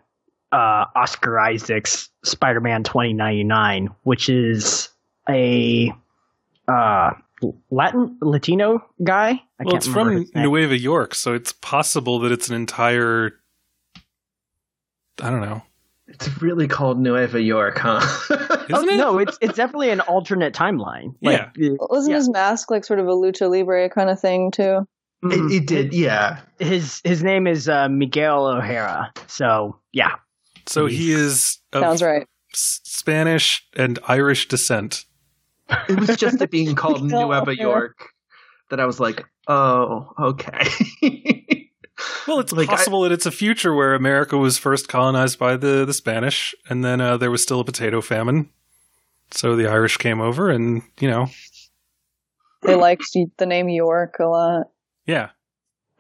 [0.53, 4.91] uh, Oscar Isaac's Spider-Man 2099, which is
[5.27, 5.91] a
[6.71, 7.11] uh,
[7.71, 9.41] Latin Latino guy.
[9.59, 10.27] I well, it's from.
[10.35, 13.33] Nueva York, so it's possible that it's an entire.
[15.23, 15.63] I don't know.
[16.09, 18.01] It's really called Nueva York, huh?
[18.31, 18.97] Isn't Oh, it?
[18.97, 21.15] No, it's it's definitely an alternate timeline.
[21.23, 21.47] Like, uh,
[21.91, 22.17] Wasn't Yeah.
[22.17, 24.87] his mask like sort of a lucha libre kind of thing too?
[25.25, 26.41] it, it did, yeah.
[26.59, 29.13] his his name is uh, Miguel O'Hara.
[29.27, 30.13] So yeah,
[30.67, 32.27] So he is of Sounds right.
[32.55, 35.05] Spanish and Irish descent.
[35.89, 37.55] It was just it being called No, Nueva.
[37.57, 38.09] York
[38.71, 40.67] that I was like, oh, okay.
[42.27, 45.57] Well, it's Like, I- possible that it's a future where America was first colonized by
[45.57, 48.51] the, the Spanish, and then uh, there was still a potato famine.
[49.31, 51.29] So the Irish came over, and you know,
[52.63, 53.05] They liked
[53.39, 54.67] the name York a lot.
[55.07, 55.31] yeah.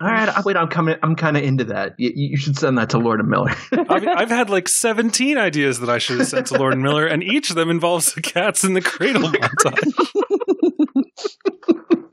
[0.01, 0.95] All right, I- wait, I'm coming.
[1.03, 1.95] I'm kind of into that.
[1.99, 3.51] You, you should send that to Lord and Miller.
[3.73, 7.05] I've, I've had like 17 ideas that I should have sent to Lord and Miller,
[7.05, 9.93] and each of them involves the cats in the cradle montage.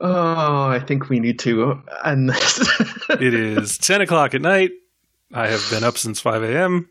[0.00, 2.68] oh, I think we need to end this.
[3.10, 4.70] It is 10 o'clock at night.
[5.34, 6.88] I have been up since 5 a.m.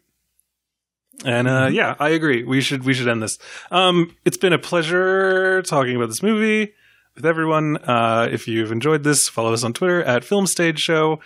[1.25, 2.43] And uh, yeah, I agree.
[2.43, 3.37] We should we should end this.
[3.71, 6.73] Um, it's been a pleasure talking about this movie
[7.15, 7.77] with everyone.
[7.77, 11.19] Uh, if you've enjoyed this, follow us on Twitter at Film Stage Show,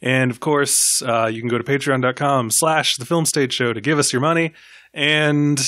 [0.00, 3.98] and of course, uh, you can go to Patreon.com/slash The Film Stage Show to give
[3.98, 4.52] us your money.
[4.94, 5.58] And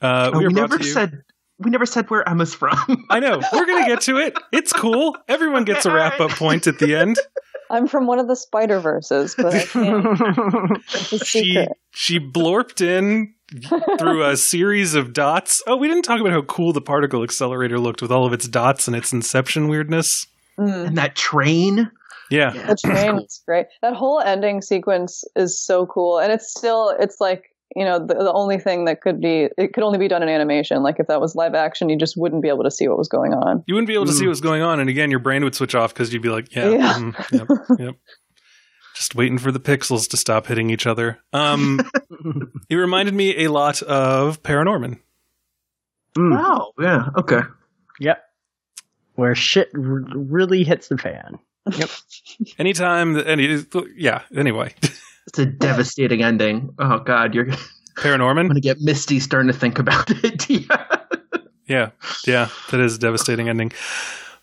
[0.00, 1.22] uh, Oh, we we never said.
[1.60, 3.04] We never said where Emma's from.
[3.10, 4.34] I know we're gonna get to it.
[4.52, 5.16] It's cool.
[5.28, 7.18] Everyone gets a Okay, all wrap up point at the end.
[7.70, 10.82] I'm from one of the Spider Verses, but I can't.
[10.88, 11.68] She secret.
[11.92, 13.34] she blorped in
[13.98, 15.62] through a series of dots.
[15.66, 18.48] Oh, we didn't talk about how cool the particle accelerator looked with all of its
[18.48, 20.26] dots and its inception weirdness.
[20.58, 20.88] Mm.
[20.88, 21.90] and that train.
[22.30, 22.50] Yeah.
[22.50, 23.66] The train is great.
[23.82, 27.44] That whole ending sequence is so cool, and it's still it's like
[27.76, 30.28] you know the, the only thing that could be it could only be done in
[30.28, 30.82] animation.
[30.82, 33.08] Like if that was live action, you just wouldn't be able to see what was
[33.08, 33.62] going on.
[33.66, 35.54] You wouldn't be able to see what was going on, and again, your brain would
[35.54, 36.92] switch off because you'd be like, "Yeah, Yeah.
[36.94, 37.48] mhm, yep,
[37.78, 37.94] yep."
[38.94, 41.18] Just waiting for the pixels to stop hitting each other.
[41.32, 41.80] Um,
[42.68, 44.98] it reminded me a lot of Paranorman.
[46.18, 46.36] Mm.
[46.38, 47.06] Oh, yeah.
[47.16, 47.40] Okay.
[48.00, 48.22] Yep.
[49.14, 51.38] Where shit r- really hits the fan.
[52.58, 53.64] Anytime, any,
[53.96, 54.22] yeah.
[54.34, 54.74] Anyway,
[55.26, 56.74] It's a devastating ending.
[56.78, 57.46] Oh God, you're
[57.96, 58.40] Paranorman.
[58.40, 60.48] I'm gonna get misty starting to think about it.
[60.48, 60.86] yeah.
[61.66, 61.90] Yeah,
[62.26, 63.70] yeah, that is a devastating ending.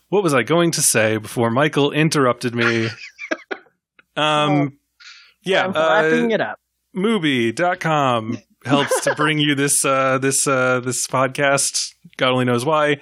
[0.08, 2.88] What was I going to say before Michael interrupted me?
[4.16, 4.78] Um,
[5.44, 6.58] yeah, I'm wrapping uh, it up.
[6.96, 11.94] Mubi.com helps to bring you this uh, this uh, this podcast.
[12.16, 12.98] God only knows why.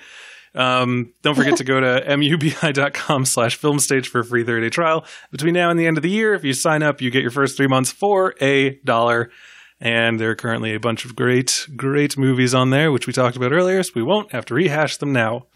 [0.56, 4.70] Um, don't forget to go to mubi.com slash film stage for a free 30 day
[4.70, 5.04] trial.
[5.30, 7.30] Between now and the end of the year, if you sign up, you get your
[7.30, 9.30] first three months for a dollar.
[9.78, 13.36] And there are currently a bunch of great, great movies on there, which we talked
[13.36, 15.46] about earlier, so we won't have to rehash them now.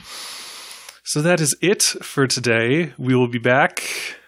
[1.02, 2.92] So that is it for today.
[2.98, 3.80] We will be back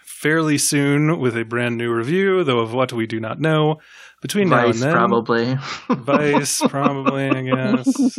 [0.03, 3.81] fairly soon with a brand new review, though of what we do not know.
[4.23, 5.59] Between now and then, probably.
[5.91, 8.19] Vice, probably, I guess.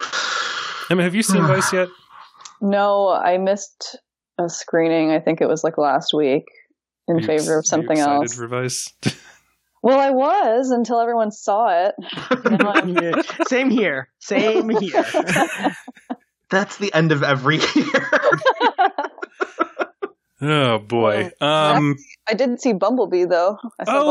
[0.90, 1.88] Emma, have you seen Vice yet?
[2.62, 3.98] No, I missed
[4.38, 5.10] a screening.
[5.10, 6.44] I think it was like last week.
[7.06, 8.34] in You- favor of you something excited else.
[8.34, 8.92] For Vice?
[9.82, 11.94] Well, I was until everyone saw it.
[12.60, 14.08] Now I'm- Yeah, Same here.
[14.18, 15.04] Same here.
[16.50, 18.10] That's the end of every year.
[20.40, 21.30] oh boy.
[21.40, 21.94] Um,
[22.28, 23.58] I didn't see Bumblebee though.
[23.78, 24.04] I saw Oh,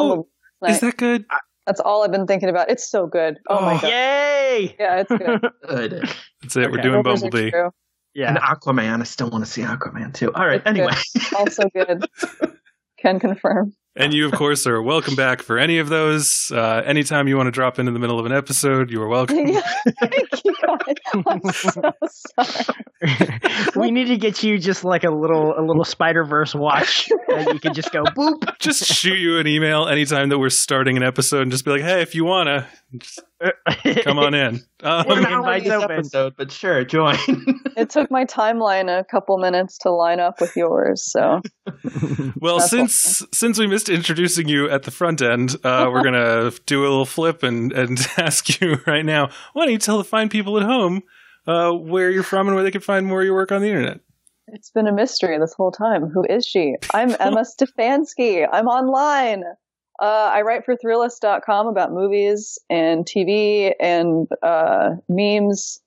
[0.62, 0.74] Bumblebee.
[0.76, 1.26] is that good?
[1.66, 2.70] That's all I've been thinking about.
[2.70, 3.40] It's so good.
[3.50, 3.82] Oh, my Oh.
[3.82, 3.90] god.
[3.90, 4.76] Yay!
[4.80, 5.42] Yeah, it's good.
[5.68, 6.10] Good.
[6.42, 6.72] That's it.
[6.72, 7.52] We're doing Rumors are Bumblebee.
[7.52, 7.72] true.
[8.18, 9.02] And Aquaman.
[9.02, 10.32] I still want to see Aquaman too.
[10.34, 10.58] All right.
[10.58, 10.94] It's Anyway.
[11.38, 12.06] Also good.
[13.00, 13.74] Can confirm.
[13.98, 16.52] And you, of course, are welcome back for any of those.
[16.54, 19.08] Uh, anytime you want to drop in in the middle of an episode, you are
[19.08, 19.48] welcome.
[19.48, 19.62] Yeah,
[20.02, 20.56] Thank you.
[21.26, 21.94] I'm so
[22.44, 23.40] sorry.
[23.78, 27.54] we need to get you just like a little a little Spider Verse watch that
[27.54, 28.58] you can just go boop.
[28.60, 31.82] Just shoot you an email anytime that we're starting an episode and just be like,
[31.82, 32.68] hey, if you want to,
[34.04, 34.62] come on in.
[34.84, 37.18] Um, We're not Invite this episode, but sure, join.
[37.76, 41.42] It took my timeline a couple minutes to line up with yours, so
[42.40, 46.52] well, That's since since we missed introducing you at the front end, uh, we're gonna
[46.68, 49.30] do a little flip and and ask you right now.
[49.54, 51.02] Why don't you tell the fine people at home
[51.48, 53.70] uh, where you're from and where they can find more of your work on the
[53.70, 54.02] internet?
[54.48, 56.08] it's been a mystery this whole time.
[56.10, 56.76] Who is she?
[56.94, 58.48] I'm Emma Stefansky.
[58.52, 59.44] I'm online.
[60.00, 65.80] Uh, I write for Thrillist.com about movies and TV and uh, memes.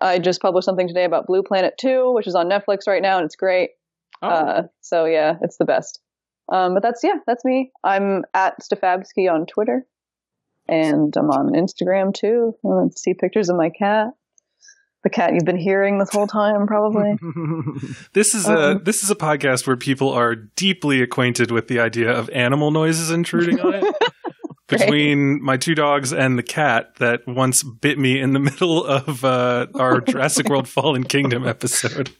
[0.00, 3.18] I just published something today about Blue Planet 2, which is on Netflix right now,
[3.18, 3.70] and it's great.
[4.22, 4.28] Oh.
[4.28, 6.00] Uh, so yeah, it's the best.
[6.50, 7.70] Um, but that's yeah, that's me.
[7.84, 9.86] I'm at Stefabsky on Twitter,
[10.66, 12.56] and I'm on Instagram too.
[12.62, 14.08] Want see pictures of my cat,
[15.02, 17.16] the cat you've been hearing this whole time, probably.
[18.12, 22.10] This is a this is a podcast where people are deeply acquainted with the idea
[22.12, 23.94] of animal noises intruding on it.
[24.68, 29.24] Between my two dogs and the cat that once bit me in the middle of
[29.24, 32.10] uh, our Jurassic World Fallen Kingdom episode.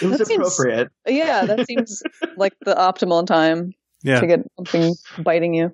[0.00, 0.88] It was That seems- appropriate.
[1.06, 2.02] yeah, that seems
[2.38, 3.72] like the optimal time
[4.02, 5.72] Yeah, to get something biting you.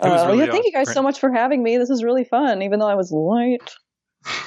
[0.00, 0.94] Uh, really yeah, thank you guys awesome.
[0.94, 1.76] so much for having me.
[1.76, 3.74] This is really fun, even though I was late.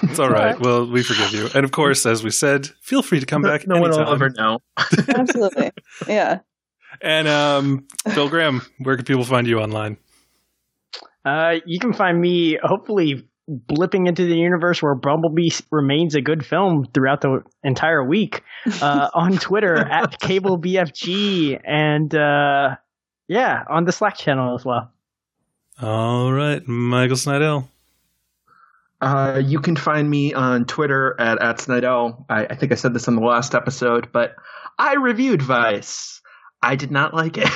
[0.04, 0.60] It's all right.
[0.60, 1.50] Well, we forgive you.
[1.54, 4.30] And of course, as we said, feel free to come back no one will ever
[4.30, 4.60] know.
[5.08, 5.72] Absolutely.
[6.08, 6.40] yeah.
[7.02, 9.98] And um, Bill Graham, where can people find you online?
[11.24, 16.46] Uh, you can find me hopefully blipping into the universe where Bumblebee remains a good
[16.46, 18.44] film throughout the entire week
[18.82, 22.76] uh, on Twitter at CableBFG and uh,
[23.28, 24.92] yeah, on the Slack channel as well.
[25.82, 27.68] All right, Michael Snydel.
[29.02, 32.26] Uh, you can find me on Twitter at, at Snydell.
[32.30, 34.36] I, I think I said this in the last episode, but
[34.78, 36.22] I reviewed Vice.
[36.62, 37.50] I did not like it.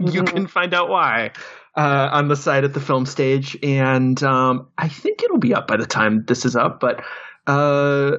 [0.00, 1.32] you can find out why
[1.76, 3.56] uh, on the site at the film stage.
[3.62, 7.02] And um, I think it'll be up by the time this is up, but
[7.46, 8.18] uh,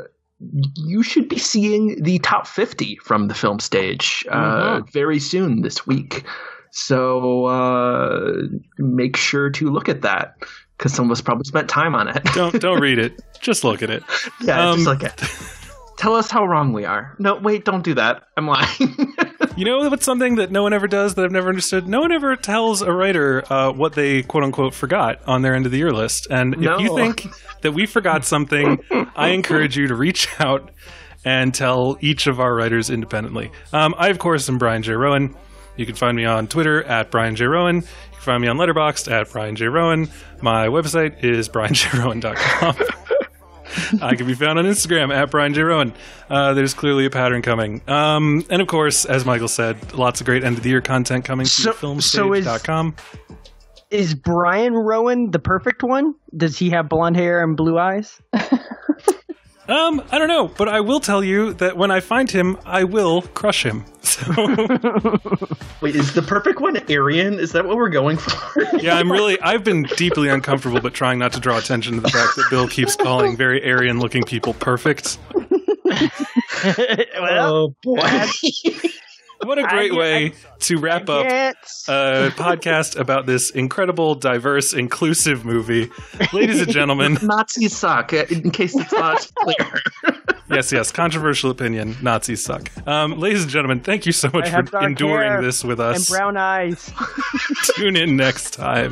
[0.75, 5.85] you should be seeing the top 50 from the film stage uh, very soon this
[5.85, 6.23] week.
[6.71, 8.43] So uh,
[8.77, 10.35] make sure to look at that
[10.81, 12.23] because some of us probably spent time on it.
[12.33, 13.21] Don't don't read it.
[13.39, 14.01] Just look at it.
[14.43, 15.17] Yeah, Um, just look at.
[15.97, 17.15] Tell us how wrong we are.
[17.19, 18.23] No, wait, don't do that.
[18.37, 19.13] I'm lying.
[19.57, 21.85] You know what's something that no one ever does that I've never understood?
[21.85, 25.65] No one ever tells a writer uh, what they quote unquote forgot on their end
[25.65, 26.25] of the year list.
[26.31, 26.75] And No.
[26.75, 27.27] if you think
[27.61, 28.81] that we forgot something,
[29.13, 30.71] I encourage you to reach out
[31.25, 33.51] and tell each of our writers independently.
[33.73, 34.93] Um, I, of course, am Brian J.
[34.93, 35.35] Rowan.
[35.75, 37.45] You can find me on Twitter at Brian J.
[37.45, 37.83] Rowan.
[38.22, 39.65] You can find me on Letterboxd at Brian J.
[39.65, 40.07] Rowan.
[40.43, 42.76] My website is brianjrowan.com.
[44.03, 45.64] I can be found on Instagram at Brian J.
[45.64, 45.91] Rowan.
[46.30, 47.81] Uh, there's clearly a pattern coming.
[47.89, 51.26] Um, and of course, as Michael said, lots of great end of the year content
[51.26, 52.45] coming to So- so is-
[53.89, 56.14] Is Brian Rowan the perfect one?
[56.38, 58.22] Does he have blonde hair and blue eyes?
[59.72, 62.84] Um, I don't know, but I will tell you that when I find him, I
[62.84, 63.85] will crush him.
[64.11, 64.26] So
[65.80, 67.39] wait, is the perfect one Aryan?
[67.39, 68.64] Is that what we're going for?
[68.80, 72.10] yeah, I'm really I've been deeply uncomfortable, but trying not to draw attention to the
[72.10, 75.18] fact that Bill keeps calling very Aryan-looking people perfect.
[77.19, 78.27] well, oh boy.
[79.43, 81.53] What a great I- way to wrap up a
[82.35, 85.89] podcast about this incredible, diverse, inclusive movie.
[86.34, 88.13] Ladies and gentlemen, Nazis suck.
[88.13, 89.81] uh, In case it's not clear.
[90.49, 91.95] yes, yes, controversial opinion.
[92.01, 92.69] Nazis suck.
[92.88, 95.95] Um, ladies and gentlemen, thank you so much I for enduring this with us.
[95.95, 96.09] and us.
[96.09, 96.91] brown eyes.
[97.76, 98.91] Tune in next time.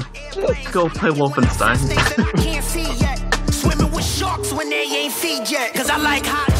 [0.71, 1.77] Go play Wolfenstein.
[2.17, 3.17] I can't see yet.
[3.53, 5.73] Swimming with sharks when they ain't feed yet.
[5.73, 6.53] Cause I like high